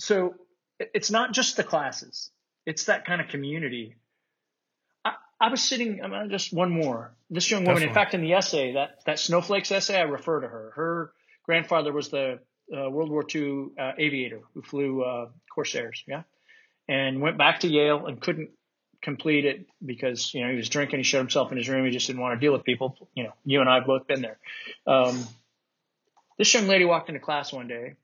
[0.00, 0.34] So
[0.78, 2.30] it's not just the classes.
[2.64, 3.96] It's that kind of community.
[5.04, 7.14] I, I was sitting, I mean, just one more.
[7.28, 7.88] This young woman, Definitely.
[7.88, 10.72] in fact, in the essay, that, that Snowflakes essay, I refer to her.
[10.74, 11.12] Her
[11.44, 12.38] grandfather was the
[12.74, 16.22] uh, World War II uh, aviator who flew uh, Corsairs, yeah,
[16.88, 18.50] and went back to Yale and couldn't
[19.02, 21.00] complete it because you know he was drinking.
[21.00, 21.84] He shut himself in his room.
[21.84, 22.96] He just didn't want to deal with people.
[23.14, 24.38] You know, you and I have both been there.
[24.86, 25.26] Um,
[26.38, 27.96] this young lady walked into class one day.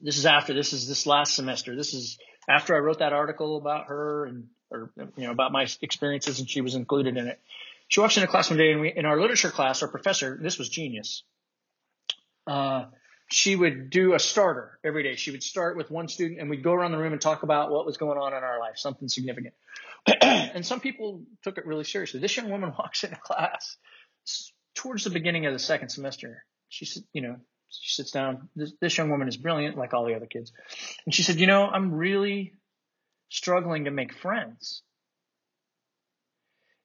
[0.00, 1.76] This is after this is this last semester.
[1.76, 2.18] This is
[2.48, 6.48] after I wrote that article about her and or you know about my experiences, and
[6.48, 7.40] she was included in it.
[7.88, 10.58] She walks into class one day, and we in our literature class, our professor, this
[10.58, 11.24] was genius.
[12.46, 12.86] Uh,
[13.30, 15.14] she would do a starter every day.
[15.14, 17.70] She would start with one student and we'd go around the room and talk about
[17.70, 19.54] what was going on in our life, something significant.
[20.20, 22.18] and some people took it really seriously.
[22.18, 23.76] This young woman walks into class
[24.74, 26.44] towards the beginning of the second semester.
[26.68, 27.36] She said, you know,
[27.70, 28.48] she sits down.
[28.56, 30.52] This, this young woman is brilliant, like all the other kids.
[31.04, 32.54] And she said, you know, I'm really
[33.28, 34.82] struggling to make friends.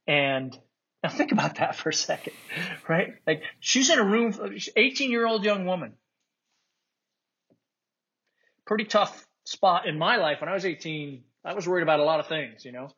[0.08, 0.58] And
[1.04, 2.34] now think about that for a second,
[2.88, 3.14] right?
[3.26, 4.34] Like she's in a room,
[4.76, 5.94] 18 year old young woman
[8.66, 11.24] pretty tough spot in my life when I was 18.
[11.44, 12.90] I was worried about a lot of things, you know.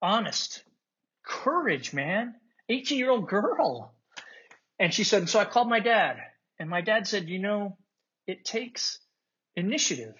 [0.00, 0.64] Honest,
[1.24, 2.34] courage, man.
[2.68, 3.94] 18 year old girl.
[4.78, 6.16] And she said, so I called my dad.
[6.58, 7.76] And my dad said, you know,
[8.26, 8.98] it takes
[9.56, 10.14] initiative.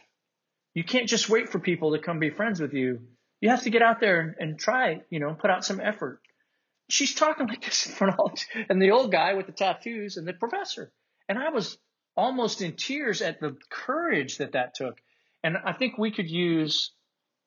[0.75, 3.01] You can't just wait for people to come be friends with you.
[3.41, 6.21] You have to get out there and, try, you know, put out some effort.
[6.89, 8.33] She's talking like this in front of all,
[8.69, 10.93] and the old guy with the tattoos and the professor.
[11.29, 11.79] And I was
[12.17, 14.99] almost in tears at the courage that that took.
[15.45, 16.93] And I think we could use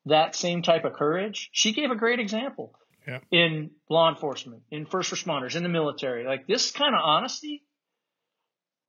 [0.05, 1.49] that same type of courage.
[1.51, 2.73] She gave a great example
[3.07, 3.19] yeah.
[3.31, 6.25] in law enforcement, in first responders, in the military.
[6.25, 7.63] Like this kind of honesty,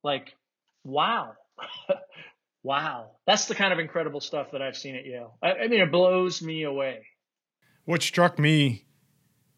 [0.03, 0.33] like,
[0.83, 1.33] wow.
[2.63, 3.11] wow.
[3.25, 5.37] That's the kind of incredible stuff that I've seen at Yale.
[5.41, 7.05] I, I mean, it blows me away.
[7.85, 8.85] What struck me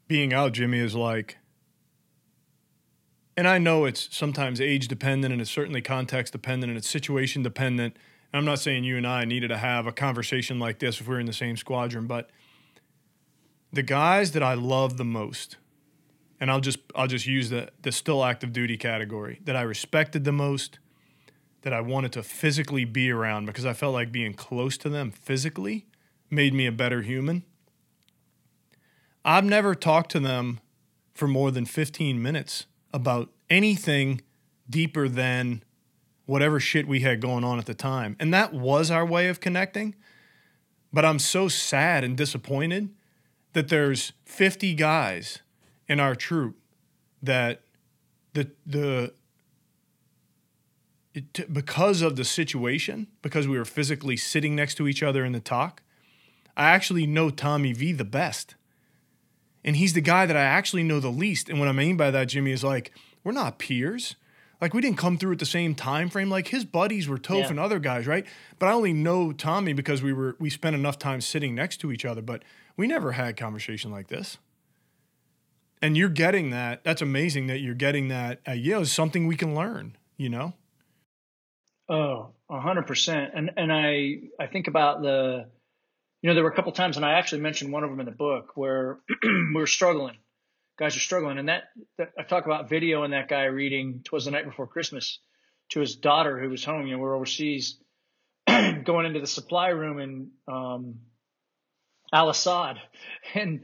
[0.07, 1.37] being out, Jimmy, is like
[3.37, 7.43] and I know it's sometimes age dependent and it's certainly context dependent and it's situation
[7.43, 7.97] dependent.
[8.31, 11.07] And I'm not saying you and I needed to have a conversation like this if
[11.07, 12.29] we are in the same squadron, but
[13.75, 15.57] the guys that I love the most,
[16.39, 20.23] and I'll just I'll just use the the still active duty category that I respected
[20.23, 20.79] the most,
[21.61, 25.11] that I wanted to physically be around because I felt like being close to them
[25.11, 25.87] physically
[26.29, 27.43] made me a better human.
[29.25, 30.61] I've never talked to them
[31.13, 34.21] for more than 15 minutes about anything
[34.69, 35.63] deeper than
[36.25, 38.15] whatever shit we had going on at the time.
[38.19, 39.95] And that was our way of connecting.
[40.93, 42.89] But I'm so sad and disappointed
[43.55, 45.39] that there's 50 guys
[45.87, 46.55] in our troop
[47.21, 47.61] that
[48.33, 49.13] the the
[51.13, 55.31] it, because of the situation, because we were physically sitting next to each other in
[55.31, 55.81] the TOC,
[56.55, 58.55] I actually know Tommy V the best
[59.65, 61.49] and he's the guy that I actually know the least.
[61.49, 64.15] And what I mean by that, Jimmy, is like we're not peers.
[64.61, 66.29] Like we didn't come through at the same time frame.
[66.29, 67.49] Like his buddies were Toph yeah.
[67.49, 68.25] and other guys, right?
[68.59, 71.91] But I only know Tommy because we were we spent enough time sitting next to
[71.91, 72.21] each other.
[72.21, 72.43] But
[72.77, 74.37] we never had conversation like this.
[75.81, 76.83] And you're getting that.
[76.83, 78.81] That's amazing that you're getting that at Yale.
[78.81, 79.97] Is something we can learn.
[80.17, 80.53] You know.
[81.87, 83.31] Oh, hundred percent.
[83.35, 85.47] And and I I think about the
[86.25, 88.07] you know, there were a couple times, and I actually mentioned one of them in
[88.07, 90.17] the book where we were struggling.
[90.75, 91.65] Guys are struggling, and that,
[91.99, 95.19] that I talk about video and that guy reading "Twas the Night Before Christmas"
[95.69, 96.87] to his daughter who was home.
[96.87, 97.77] You know, we're overseas,
[98.47, 100.95] going into the supply room and um,
[102.13, 102.77] Al Asad,
[103.33, 103.61] and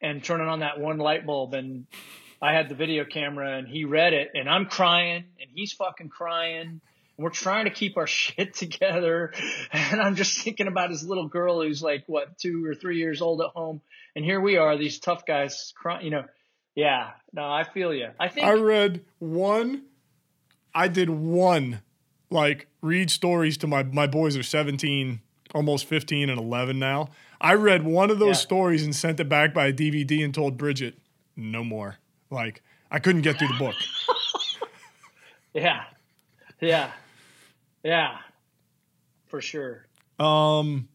[0.00, 1.86] and turning on that one light bulb, and
[2.40, 6.08] I had the video camera, and he read it, and I'm crying, and he's fucking
[6.08, 6.80] crying
[7.16, 9.32] and we're trying to keep our shit together.
[9.72, 13.20] And I'm just thinking about his little girl who's like, what, two or three years
[13.22, 13.80] old at home.
[14.14, 16.24] And here we are, these tough guys crying, you know.
[16.74, 18.08] Yeah, no, I feel you.
[18.18, 19.84] I think I read one,
[20.74, 21.82] I did one,
[22.30, 25.20] like, read stories to my, my boys are 17,
[25.54, 27.08] almost 15 and 11 now.
[27.42, 28.42] I read one of those yeah.
[28.42, 30.98] stories and sent it back by a DVD and told Bridget,
[31.36, 31.98] no more.
[32.30, 33.74] Like, I couldn't get through the book.
[35.52, 35.84] yeah.
[36.60, 36.92] Yeah.
[37.82, 38.18] Yeah,
[39.26, 39.86] for sure.
[40.18, 40.88] Um,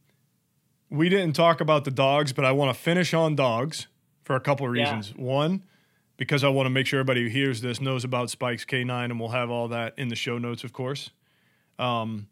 [0.89, 3.87] we didn't talk about the dogs, but I want to finish on dogs
[4.23, 5.13] for a couple of reasons.
[5.15, 5.23] Yeah.
[5.23, 5.63] One,
[6.15, 9.19] because I want to make sure everybody who hears this knows about Spike's K9, and
[9.19, 11.11] we'll have all that in the show notes, of course.
[11.77, 12.27] Um,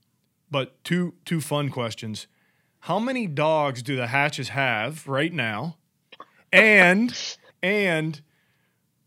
[0.49, 2.27] but two two fun questions:
[2.85, 5.77] How many dogs do the Hatches have right now?
[6.53, 7.17] And
[7.63, 8.21] and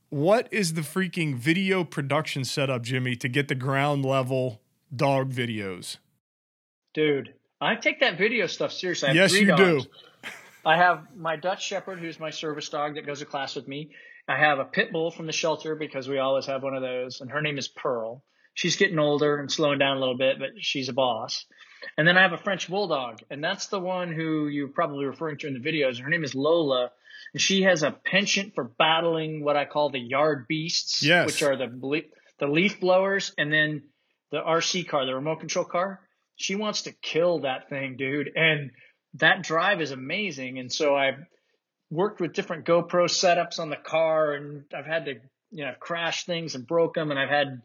[0.09, 4.61] what is the freaking video production setup, Jimmy, to get the ground level
[4.95, 5.99] dog videos?
[6.93, 9.11] Dude, I take that video stuff seriously.
[9.11, 9.85] I have Yes, three you dogs.
[9.85, 9.91] do.
[10.65, 13.91] I have my Dutch Shepherd, who's my service dog that goes to class with me.
[14.27, 17.21] I have a pit bull from the shelter because we always have one of those,
[17.21, 18.25] and her name is Pearl.
[18.55, 21.47] She's getting older and slowing down a little bit, but she's a boss.
[21.97, 25.39] And then I have a French bulldog, and that's the one who you're probably referring
[25.39, 26.01] to in the videos.
[26.01, 26.91] Her name is Lola,
[27.33, 31.27] and she has a penchant for battling what I call the yard beasts, Yes.
[31.27, 32.03] which are the ble-
[32.39, 33.83] the leaf blowers, and then
[34.31, 36.01] the RC car, the remote control car.
[36.37, 38.71] She wants to kill that thing, dude, and
[39.15, 40.59] that drive is amazing.
[40.59, 41.19] And so I've
[41.91, 45.15] worked with different GoPro setups on the car, and I've had to
[45.51, 47.63] you know crash things and broke them, and I've had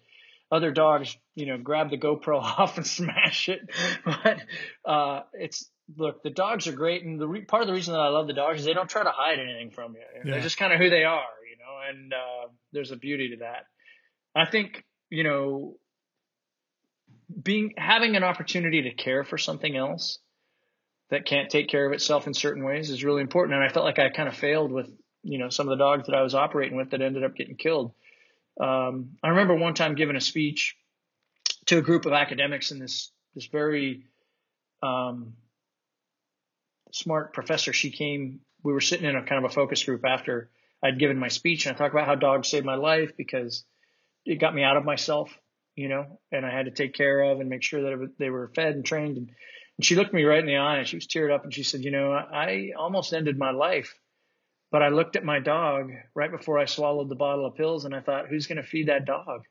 [0.51, 3.61] other dogs, you know, grab the GoPro off and smash it.
[4.05, 4.41] But
[4.85, 7.99] uh, it's look, the dogs are great, and the re- part of the reason that
[7.99, 10.01] I love the dogs is they don't try to hide anything from you.
[10.25, 10.31] Yeah.
[10.31, 11.89] They're just kind of who they are, you know.
[11.89, 13.65] And uh, there's a beauty to that.
[14.35, 14.83] I think
[15.13, 15.75] you know,
[17.41, 20.17] being having an opportunity to care for something else
[21.11, 23.55] that can't take care of itself in certain ways is really important.
[23.55, 24.89] And I felt like I kind of failed with
[25.21, 27.55] you know some of the dogs that I was operating with that ended up getting
[27.55, 27.93] killed.
[28.59, 30.75] Um, I remember one time giving a speech
[31.67, 34.05] to a group of academics and this this very
[34.81, 35.33] um,
[36.91, 37.73] smart professor.
[37.73, 38.41] She came.
[38.63, 40.49] We were sitting in a kind of a focus group after
[40.83, 43.65] I'd given my speech, and I talked about how dogs saved my life because
[44.25, 45.35] it got me out of myself,
[45.75, 48.29] you know, and I had to take care of and make sure that it they
[48.29, 49.17] were fed and trained.
[49.17, 49.31] And,
[49.77, 51.63] and she looked me right in the eye and she was teared up and she
[51.63, 53.97] said, you know, I almost ended my life
[54.73, 57.93] but I looked at my dog right before I swallowed the bottle of pills and
[57.93, 59.43] I thought, who's going to feed that dog?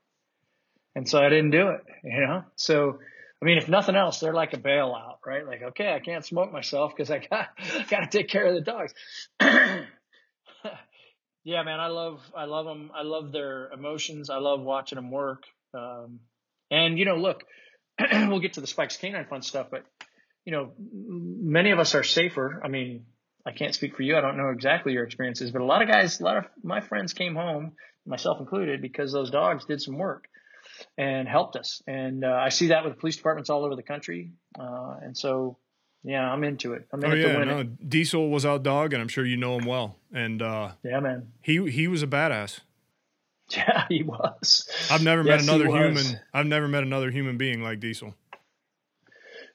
[0.96, 2.42] And so I didn't do it, you know?
[2.56, 2.98] So,
[3.40, 5.46] I mean, if nothing else, they're like a bailout, right?
[5.46, 7.50] Like, okay, I can't smoke myself because I got,
[7.88, 8.94] got to take care of the dogs.
[11.44, 12.90] yeah, man, I love, I love them.
[12.92, 14.28] I love their emotions.
[14.28, 15.44] I love watching them work.
[15.72, 16.18] Um,
[16.68, 17.44] and, you know, look,
[18.12, 19.84] we'll get to the Spike's K9 Fund stuff, but,
[20.44, 22.60] you know, many of us are safer.
[22.64, 23.04] I mean,
[23.44, 24.16] I can't speak for you.
[24.16, 26.81] I don't know exactly your experiences, but a lot of guys, a lot of my
[26.81, 27.73] friends came home,
[28.06, 30.28] myself included, because those dogs did some work
[30.97, 31.82] and helped us.
[31.86, 34.31] And uh, I see that with police departments all over the country.
[34.59, 35.59] Uh, and so,
[36.05, 36.86] yeah, I'm into it.
[36.93, 37.62] I'm Oh it yeah, no.
[37.64, 39.97] Diesel was our dog, and I'm sure you know him well.
[40.12, 41.32] And uh, Yeah, man.
[41.43, 42.60] he he was a badass.
[43.55, 44.66] Yeah, he was.
[44.90, 46.20] I've never Yes, met another human.
[46.32, 48.14] I've never met another human being like Diesel.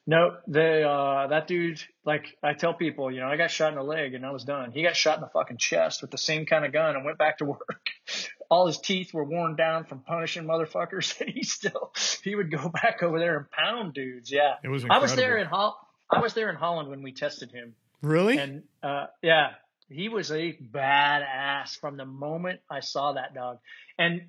[0.08, 3.74] No, they uh that dude like I tell people, you know, I got shot in
[3.74, 4.72] the leg and I was done.
[4.72, 7.18] He got shot in the fucking chest with the same kind of gun and went
[7.18, 7.88] back to work.
[8.50, 11.92] All his teeth were worn down from punishing motherfuckers and he still
[12.24, 14.32] he would go back over there and pound dudes.
[14.32, 14.54] Yeah.
[14.64, 15.76] It was I was there in incredible.
[16.10, 17.74] I was there in Holland when we tested him.
[18.00, 18.38] Really?
[18.38, 19.48] And uh yeah,
[19.90, 23.58] he was a badass from the moment I saw that dog.
[23.98, 24.22] And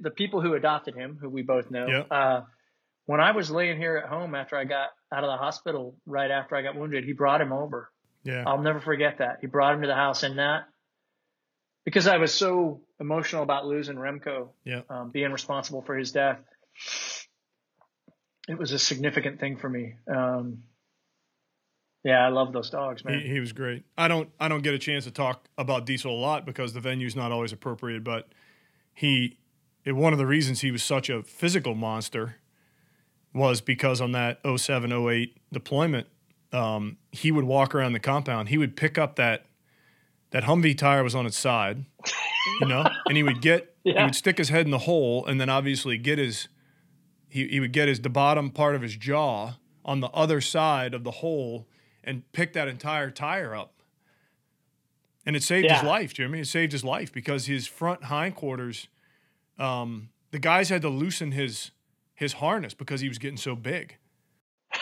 [0.00, 2.00] the people who adopted him, who we both know, Yeah.
[2.10, 2.44] uh
[3.06, 6.30] when I was laying here at home after I got out of the hospital, right
[6.30, 7.90] after I got wounded, he brought him over.
[8.24, 8.42] yeah.
[8.46, 9.38] I'll never forget that.
[9.40, 10.64] He brought him to the house, and that
[11.84, 14.80] because I was so emotional about losing Remco, Yeah.
[14.90, 16.38] um, being responsible for his death.
[18.48, 19.94] It was a significant thing for me.
[20.08, 20.62] Um,
[22.04, 23.20] yeah, I love those dogs, man.
[23.20, 23.84] He, he was great.
[23.98, 26.80] I don't I don't get a chance to talk about Diesel a lot because the
[26.80, 28.04] venue's not always appropriate.
[28.04, 28.28] But
[28.94, 29.38] he,
[29.84, 32.36] it, one of the reasons he was such a physical monster
[33.36, 36.06] was because on that 07, 08 deployment,
[36.52, 38.48] um, he would walk around the compound.
[38.48, 39.44] He would pick up that
[40.30, 41.84] that Humvee tire was on its side,
[42.60, 45.40] you know, and he would get he would stick his head in the hole and
[45.40, 46.48] then obviously get his
[47.28, 49.54] he, he would get his the bottom part of his jaw
[49.84, 51.68] on the other side of the hole
[52.02, 53.72] and pick that entire tire up.
[55.24, 55.88] And it saved his Yeah.
[55.88, 56.40] life, Jimmy.
[56.40, 58.86] It saved his life because his front hindquarters,
[59.58, 61.70] um, the guys had to loosen his
[62.16, 63.96] his harness because he was getting so big.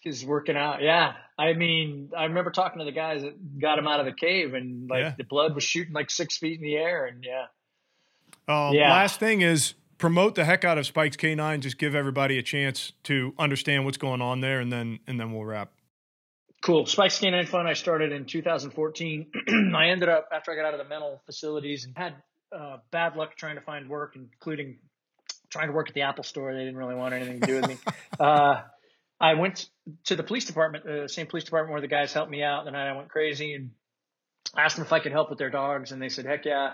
[0.00, 0.82] He's working out.
[0.82, 1.12] Yeah.
[1.38, 4.54] I mean, I remember talking to the guys that got him out of the cave
[4.54, 5.14] and like Yeah.
[5.16, 7.06] the blood was shooting like six feet in the air.
[7.06, 7.46] And yeah.
[8.48, 8.90] Um, Yeah.
[8.90, 11.60] Last thing is promote the heck out of Spike's K9.
[11.60, 15.32] Just give everybody a chance to understand what's going on there, and then and then
[15.32, 15.70] we'll wrap.
[16.62, 16.86] Cool.
[16.86, 19.26] Spike's K9 Fund, I started in 2014.
[19.76, 22.14] I ended up, after I got out of the mental facilities and had
[22.56, 24.78] uh, bad luck trying to find work, including
[25.52, 26.52] trying to work at the Apple store.
[26.52, 27.76] They didn't really want anything to do with me.
[28.20, 28.62] uh,
[29.20, 29.68] I went
[30.04, 32.64] to the police department, the same police department where the guys helped me out.
[32.64, 33.70] The night I went crazy and
[34.56, 36.72] asked them if I could help with their dogs, and they said, "Heck yeah!"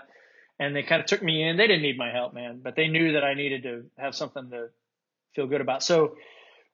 [0.57, 1.57] And they kind of took me in.
[1.57, 4.49] They didn't need my help, man, but they knew that I needed to have something
[4.49, 4.69] to
[5.35, 5.83] feel good about.
[5.83, 6.15] So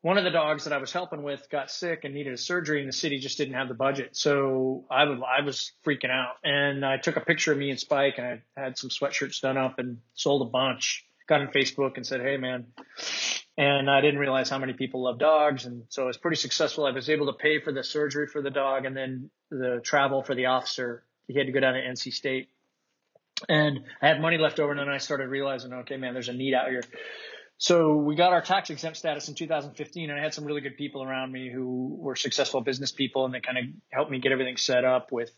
[0.02, 2.80] one of the dogs that I was helping with got sick and needed a surgery,
[2.80, 4.16] and the city just didn't have the budget.
[4.16, 7.80] So I was I was freaking out, and I took a picture of me and
[7.80, 11.06] Spike, and I had some sweatshirts done up and sold a bunch.
[11.28, 12.68] Got on Facebook and said, "Hey, man."
[13.58, 15.66] And I didn't realize how many people love dogs.
[15.66, 16.86] And so it was pretty successful.
[16.86, 20.24] I was able to pay for the surgery for the dog and then the travel
[20.24, 21.06] for the officer.
[21.28, 22.50] He had to go down to NC State.
[23.48, 24.72] And I had money left over.
[24.72, 26.82] And then I started realizing, okay, man, there's a need out here.
[27.58, 30.76] So we got our tax exempt status in 2015, and I had some really good
[30.76, 34.34] people around me who were successful business people, and they kind of helped me get
[34.34, 35.32] everything set up with,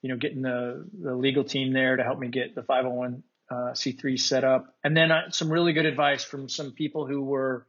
[0.00, 3.22] you know, getting the, the legal team there to help me get the 501
[3.52, 7.22] uh, C3 set up, and then uh, some really good advice from some people who
[7.22, 7.66] were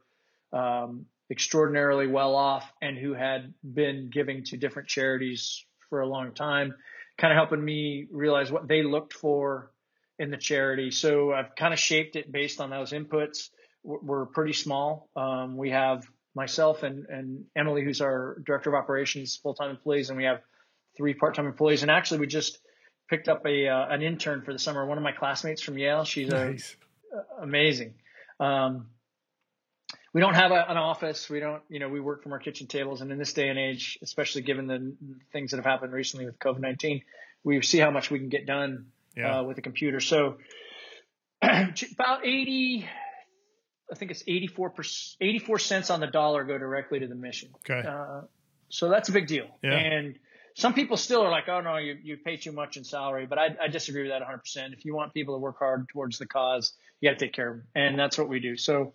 [0.52, 6.32] um, extraordinarily well off and who had been giving to different charities for a long
[6.32, 6.74] time,
[7.18, 9.70] kind of helping me realize what they looked for
[10.18, 10.90] in the charity.
[10.90, 13.50] So I've kind of shaped it based on those inputs
[13.84, 15.10] we're pretty small.
[15.14, 20.08] Um, we have myself and, and Emily, who's our director of operations, full time employees,
[20.08, 20.40] and we have
[20.96, 21.82] three part time employees.
[21.82, 22.58] And actually, we just
[23.14, 24.84] picked up a uh, an intern for the summer.
[24.86, 26.04] One of my classmates from Yale.
[26.04, 26.76] She's nice.
[27.12, 27.94] a, amazing.
[28.40, 28.86] Um,
[30.12, 31.28] we don't have a, an office.
[31.28, 33.00] We don't, you know, we work from our kitchen tables.
[33.00, 34.94] And in this day and age, especially given the
[35.32, 37.02] things that have happened recently with COVID nineteen,
[37.44, 38.86] we see how much we can get done
[39.16, 39.40] yeah.
[39.40, 40.00] uh, with a computer.
[40.00, 40.38] So
[41.42, 42.88] about eighty
[43.92, 44.74] I think it's 84
[45.20, 47.50] 84 cents on the dollar go directly to the mission.
[47.70, 47.86] Okay.
[47.86, 48.22] Uh,
[48.70, 49.46] so that's a big deal.
[49.62, 49.72] Yeah.
[49.72, 50.18] And
[50.54, 53.38] some people still are like, oh no, you, you pay too much in salary, but
[53.38, 54.72] I, I disagree with that 100%.
[54.72, 57.50] If you want people to work hard towards the cause, you got to take care
[57.50, 57.66] of them.
[57.74, 58.56] And that's what we do.
[58.56, 58.94] So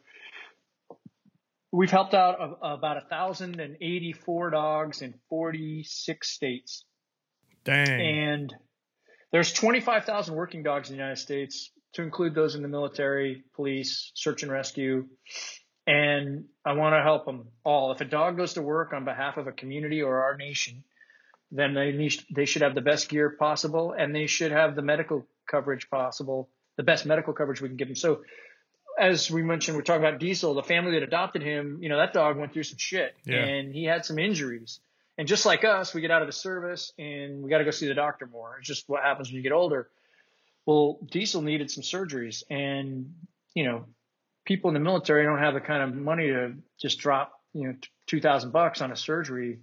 [1.71, 6.85] we've helped out a, about 1,084 dogs in 46 states.
[7.65, 7.89] Dang.
[7.89, 8.55] And
[9.33, 14.11] there's 25,000 working dogs in the United States to include those in the military, police,
[14.15, 15.07] search and rescue.
[15.85, 17.91] And I want to help them all.
[17.91, 20.83] If a dog goes to work on behalf of a community or our nation,
[21.51, 24.81] then they need, they should have the best gear possible and they should have the
[24.81, 27.95] medical coverage possible, the best medical coverage we can give them.
[27.95, 28.21] So
[28.97, 32.13] as we mentioned, we're talking about Diesel, the family that adopted him, you know, that
[32.13, 33.37] dog went through some shit yeah.
[33.37, 34.79] and he had some injuries.
[35.17, 37.71] And just like us, we get out of the service and we got to go
[37.71, 38.57] see the doctor more.
[38.59, 39.89] It's just what happens when you get older.
[40.65, 43.15] Well, Diesel needed some surgeries, and
[43.55, 43.85] you know,
[44.45, 47.75] people in the military don't have the kind of money to just drop you know
[48.05, 49.59] two thousand bucks on a surgery.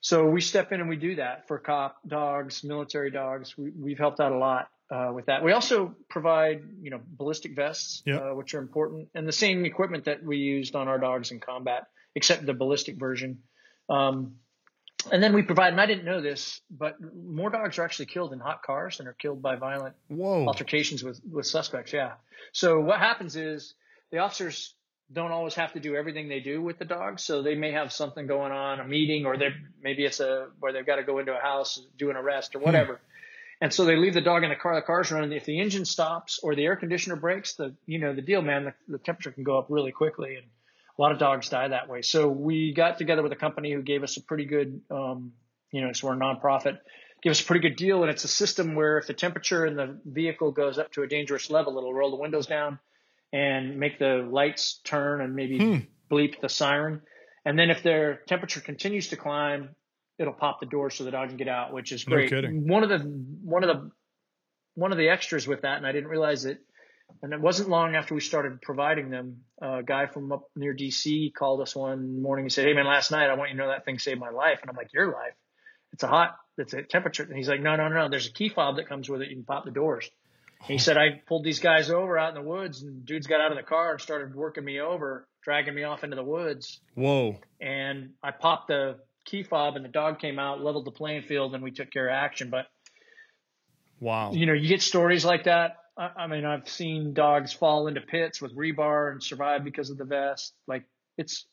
[0.00, 3.56] So we step in and we do that for cop dogs, military dogs.
[3.56, 5.44] We, we've helped out a lot uh, with that.
[5.44, 8.22] We also provide, you know, ballistic vests, yep.
[8.22, 11.40] uh, which are important, and the same equipment that we used on our dogs in
[11.40, 13.40] combat, except the ballistic version.
[13.88, 14.36] Um,
[15.10, 18.32] and then we provide, and I didn't know this, but more dogs are actually killed
[18.32, 20.46] in hot cars than are killed by violent Whoa.
[20.46, 21.92] altercations with, with suspects.
[21.92, 22.12] Yeah.
[22.52, 23.74] So what happens is
[24.10, 24.74] the officers
[25.12, 27.18] don't always have to do everything they do with the dog.
[27.18, 29.48] So they may have something going on, a meeting, or they
[29.82, 32.58] maybe it's a where they've got to go into a house, do an arrest, or
[32.60, 32.66] hmm.
[32.66, 32.94] whatever.
[32.94, 33.04] Hmm.
[33.62, 34.74] And so they leave the dog in the car.
[34.74, 35.32] The car's running.
[35.32, 38.64] If the engine stops or the air conditioner breaks, the you know the deal, man,
[38.64, 40.46] the, the temperature can go up really quickly and
[40.98, 42.02] a lot of dogs die that way.
[42.02, 45.32] So we got together with a company who gave us a pretty good, um,
[45.72, 46.78] you know, so we're a nonprofit,
[47.22, 48.02] give us a pretty good deal.
[48.02, 51.06] And it's a system where if the temperature in the vehicle goes up to a
[51.06, 52.78] dangerous level, it'll roll the windows down
[53.32, 55.78] and make the lights turn and maybe hmm.
[56.14, 57.02] bleep the siren.
[57.44, 59.74] And then if their temperature continues to climb,
[60.18, 62.30] it'll pop the door so the dog can get out, which is great.
[62.30, 63.90] No one of the one of the
[64.74, 66.58] one of the extras with that, and I didn't realize it
[67.22, 69.38] and it wasn't long after we started providing them.
[69.60, 73.10] A guy from up near DC called us one morning and said, Hey man, last
[73.10, 74.58] night I want you to know that thing saved my life.
[74.62, 75.34] And I'm like, Your life?
[75.92, 77.24] It's a hot, it's a temperature.
[77.24, 78.08] And he's like, No, no, no.
[78.08, 79.28] There's a key fob that comes with it.
[79.28, 80.08] You can pop the doors.
[80.64, 83.50] He said, I pulled these guys over out in the woods and dudes got out
[83.50, 86.80] of the car and started working me over, dragging me off into the woods.
[86.94, 87.38] Whoa.
[87.60, 91.54] And I popped the key fob and the dog came out, leveled the playing field,
[91.54, 92.50] and we took care of action.
[92.50, 92.66] But
[94.00, 94.32] wow.
[94.32, 98.40] You know, you get stories like that I, mean, I've seen dogs fall into pits
[98.40, 100.54] with rebar and survive because of the vest.
[100.66, 100.84] Like
[101.18, 101.44] it's,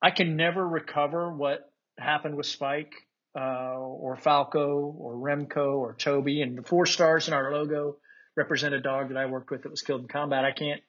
[0.00, 2.92] I can never recover what happened with Spike,
[3.36, 7.96] uh, or Falco or Remco or Toby and the four stars in our logo
[8.36, 10.44] represent a dog that I worked with that was killed in combat.
[10.44, 10.80] I can't,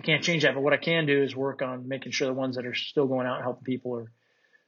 [0.00, 2.34] I can't change that, but what I can do is work on making sure the
[2.34, 4.10] ones that are still going out and helping people are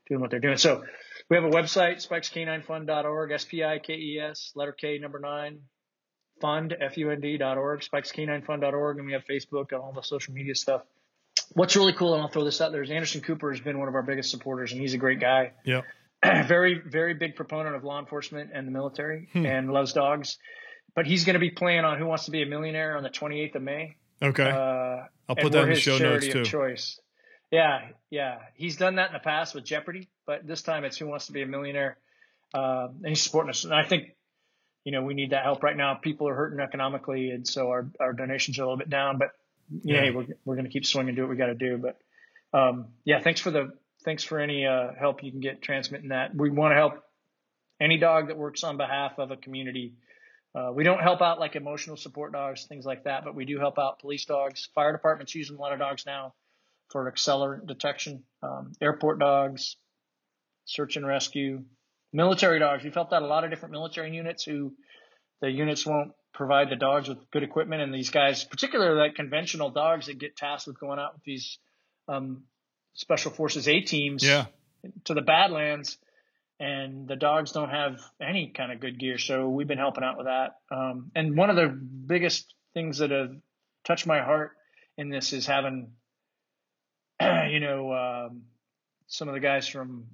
[0.09, 0.57] doing what they're doing.
[0.57, 0.85] So
[1.28, 5.61] we have a website, spikesk9fund.org, S-P-I-K-E-S, letter K, number nine,
[6.41, 10.83] fund, F-U-N-D.org, spikesk9fund.org, and we have Facebook and all the social media stuff.
[11.53, 13.89] What's really cool, and I'll throw this out there, is Anderson Cooper has been one
[13.89, 15.53] of our biggest supporters, and he's a great guy.
[15.65, 15.83] Yeah.
[16.47, 19.47] very very big proponent of law enforcement and the military hmm.
[19.47, 20.39] and loves dogs.
[20.95, 23.11] But he's going to be playing on Who Wants to Be a Millionaire on the
[23.11, 23.97] 28th of May.
[24.23, 24.49] Okay.
[24.49, 26.45] Uh, I'll put that in the show notes too.
[26.45, 26.99] Choice.
[27.51, 28.39] Yeah, yeah.
[28.55, 31.33] He's done that in the past with Jeopardy, but this time it's Who Wants to
[31.33, 31.99] Be a Millionaire,
[32.55, 33.65] uh, and he's supporting us.
[33.65, 34.17] And I think,
[34.85, 35.95] you know, we need that help right now.
[35.95, 39.19] People are hurting economically, and so our our donations are a little bit down.
[39.19, 39.31] But
[39.83, 40.11] yeah, yeah.
[40.11, 41.79] we're we're going to keep swinging, do what we got to do.
[41.79, 41.99] But
[42.59, 43.73] um, yeah, thanks for the
[44.07, 46.35] thanks for any uh, help you can get transmitting that.
[46.35, 47.03] We want to help
[47.78, 49.95] any dog that works on behalf of a community.
[50.55, 53.59] Uh, we don't help out like emotional support dogs, things like that, but we do
[53.59, 54.70] help out police dogs.
[54.74, 56.33] Fire departments using a lot of dogs now
[56.89, 58.23] for accelerant detection.
[58.43, 59.77] Um, airport dogs,
[60.65, 61.65] search and rescue,
[62.12, 62.85] military dogs.
[62.85, 64.73] We've helped out a lot of different military units who
[65.43, 69.70] the units won't provide the dogs with good equipment, and these guys, particularly like conventional
[69.70, 71.59] dogs that get tasked with going out with these
[72.09, 72.45] um,
[72.97, 74.47] special forces A teams yeah.
[75.05, 75.98] to the Badlands,
[76.59, 79.18] and the dogs don't have any kind of good gear.
[79.18, 80.56] So we've been helping out with that.
[80.74, 83.36] Um, and one of the biggest things that have
[83.85, 84.52] touched my heart
[84.97, 85.93] in this is having,
[87.20, 88.43] you know, um,
[89.06, 90.06] some of the guys from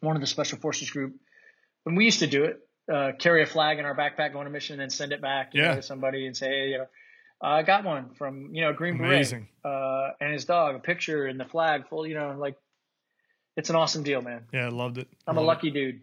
[0.00, 1.14] one of the special forces group.
[1.84, 2.60] When we used to do it,
[2.92, 5.52] uh, carry a flag in our backpack, go on a mission, and send it back
[5.54, 5.68] yeah.
[5.68, 6.86] know, to somebody and say, hey, you know,
[7.42, 9.32] I got one from you know Green Beret
[9.64, 12.06] uh, and his dog, a picture and the flag full.
[12.06, 12.56] You know, like
[13.56, 14.44] it's an awesome deal, man.
[14.52, 15.08] Yeah, I loved it.
[15.26, 15.74] I'm loved a lucky it.
[15.74, 16.00] dude.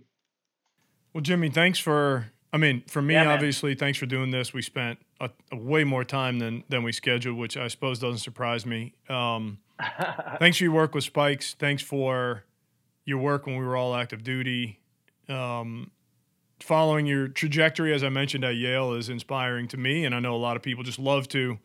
[1.13, 2.31] Well, Jimmy, thanks for.
[2.53, 4.53] I mean, for me, yeah, obviously, thanks for doing this.
[4.53, 8.19] We spent a, a, way more time than than we scheduled, which I suppose doesn't
[8.19, 8.93] surprise me.
[9.09, 9.59] Um,
[10.39, 11.53] thanks for your work with Spike's.
[11.53, 12.45] Thanks for
[13.05, 14.79] your work when we were all active duty.
[15.29, 15.91] Um,
[16.59, 20.35] following your trajectory, as I mentioned at Yale, is inspiring to me, and I know
[20.35, 21.59] a lot of people just love to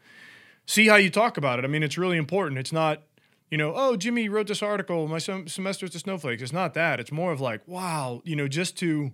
[0.66, 1.64] see how you talk about it.
[1.64, 2.59] I mean, it's really important.
[2.59, 3.02] It's not,
[3.51, 5.09] you know, oh, Jimmy wrote this article.
[5.09, 6.43] My sem- semester's to snowflakes.
[6.43, 7.01] It's not that.
[7.01, 9.12] It's more of like, wow, you know, just to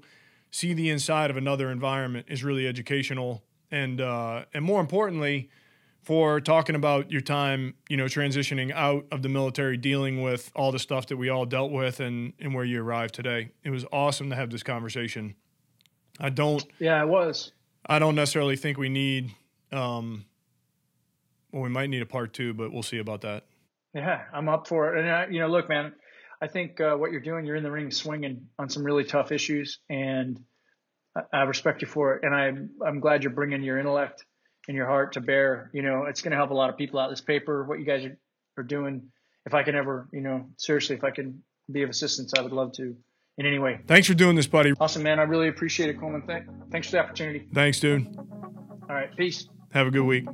[0.50, 5.50] see the inside of another environment is really educational, and uh, and more importantly,
[6.02, 10.72] for talking about your time, you know, transitioning out of the military, dealing with all
[10.72, 13.50] the stuff that we all dealt with, and and where you arrived today.
[13.62, 15.34] It was awesome to have this conversation.
[16.18, 16.64] I don't.
[16.78, 17.52] Yeah, it was.
[17.86, 19.34] I don't necessarily think we need.
[19.72, 20.24] Um,
[21.52, 23.44] well, we might need a part two, but we'll see about that.
[23.94, 25.00] Yeah, I'm up for it.
[25.00, 25.94] And I, you know, look, man,
[26.40, 29.32] I think uh, what you're doing, you're in the ring swinging on some really tough
[29.32, 30.38] issues, and
[31.16, 32.24] I, I respect you for it.
[32.24, 34.24] And I'm I'm glad you're bringing your intellect
[34.66, 35.70] and your heart to bear.
[35.72, 37.10] You know, it's going to help a lot of people out.
[37.10, 38.18] This paper, what you guys are,
[38.58, 39.10] are doing.
[39.46, 42.52] If I can ever, you know, seriously, if I can be of assistance, I would
[42.52, 42.96] love to
[43.38, 43.80] in any way.
[43.86, 44.72] Thanks for doing this, buddy.
[44.80, 45.18] Awesome, man.
[45.18, 46.22] I really appreciate it, Coleman.
[46.70, 47.48] Thanks for the opportunity.
[47.54, 48.06] Thanks, dude.
[48.88, 49.14] All right.
[49.16, 49.48] Peace.
[49.72, 50.26] Have a good week.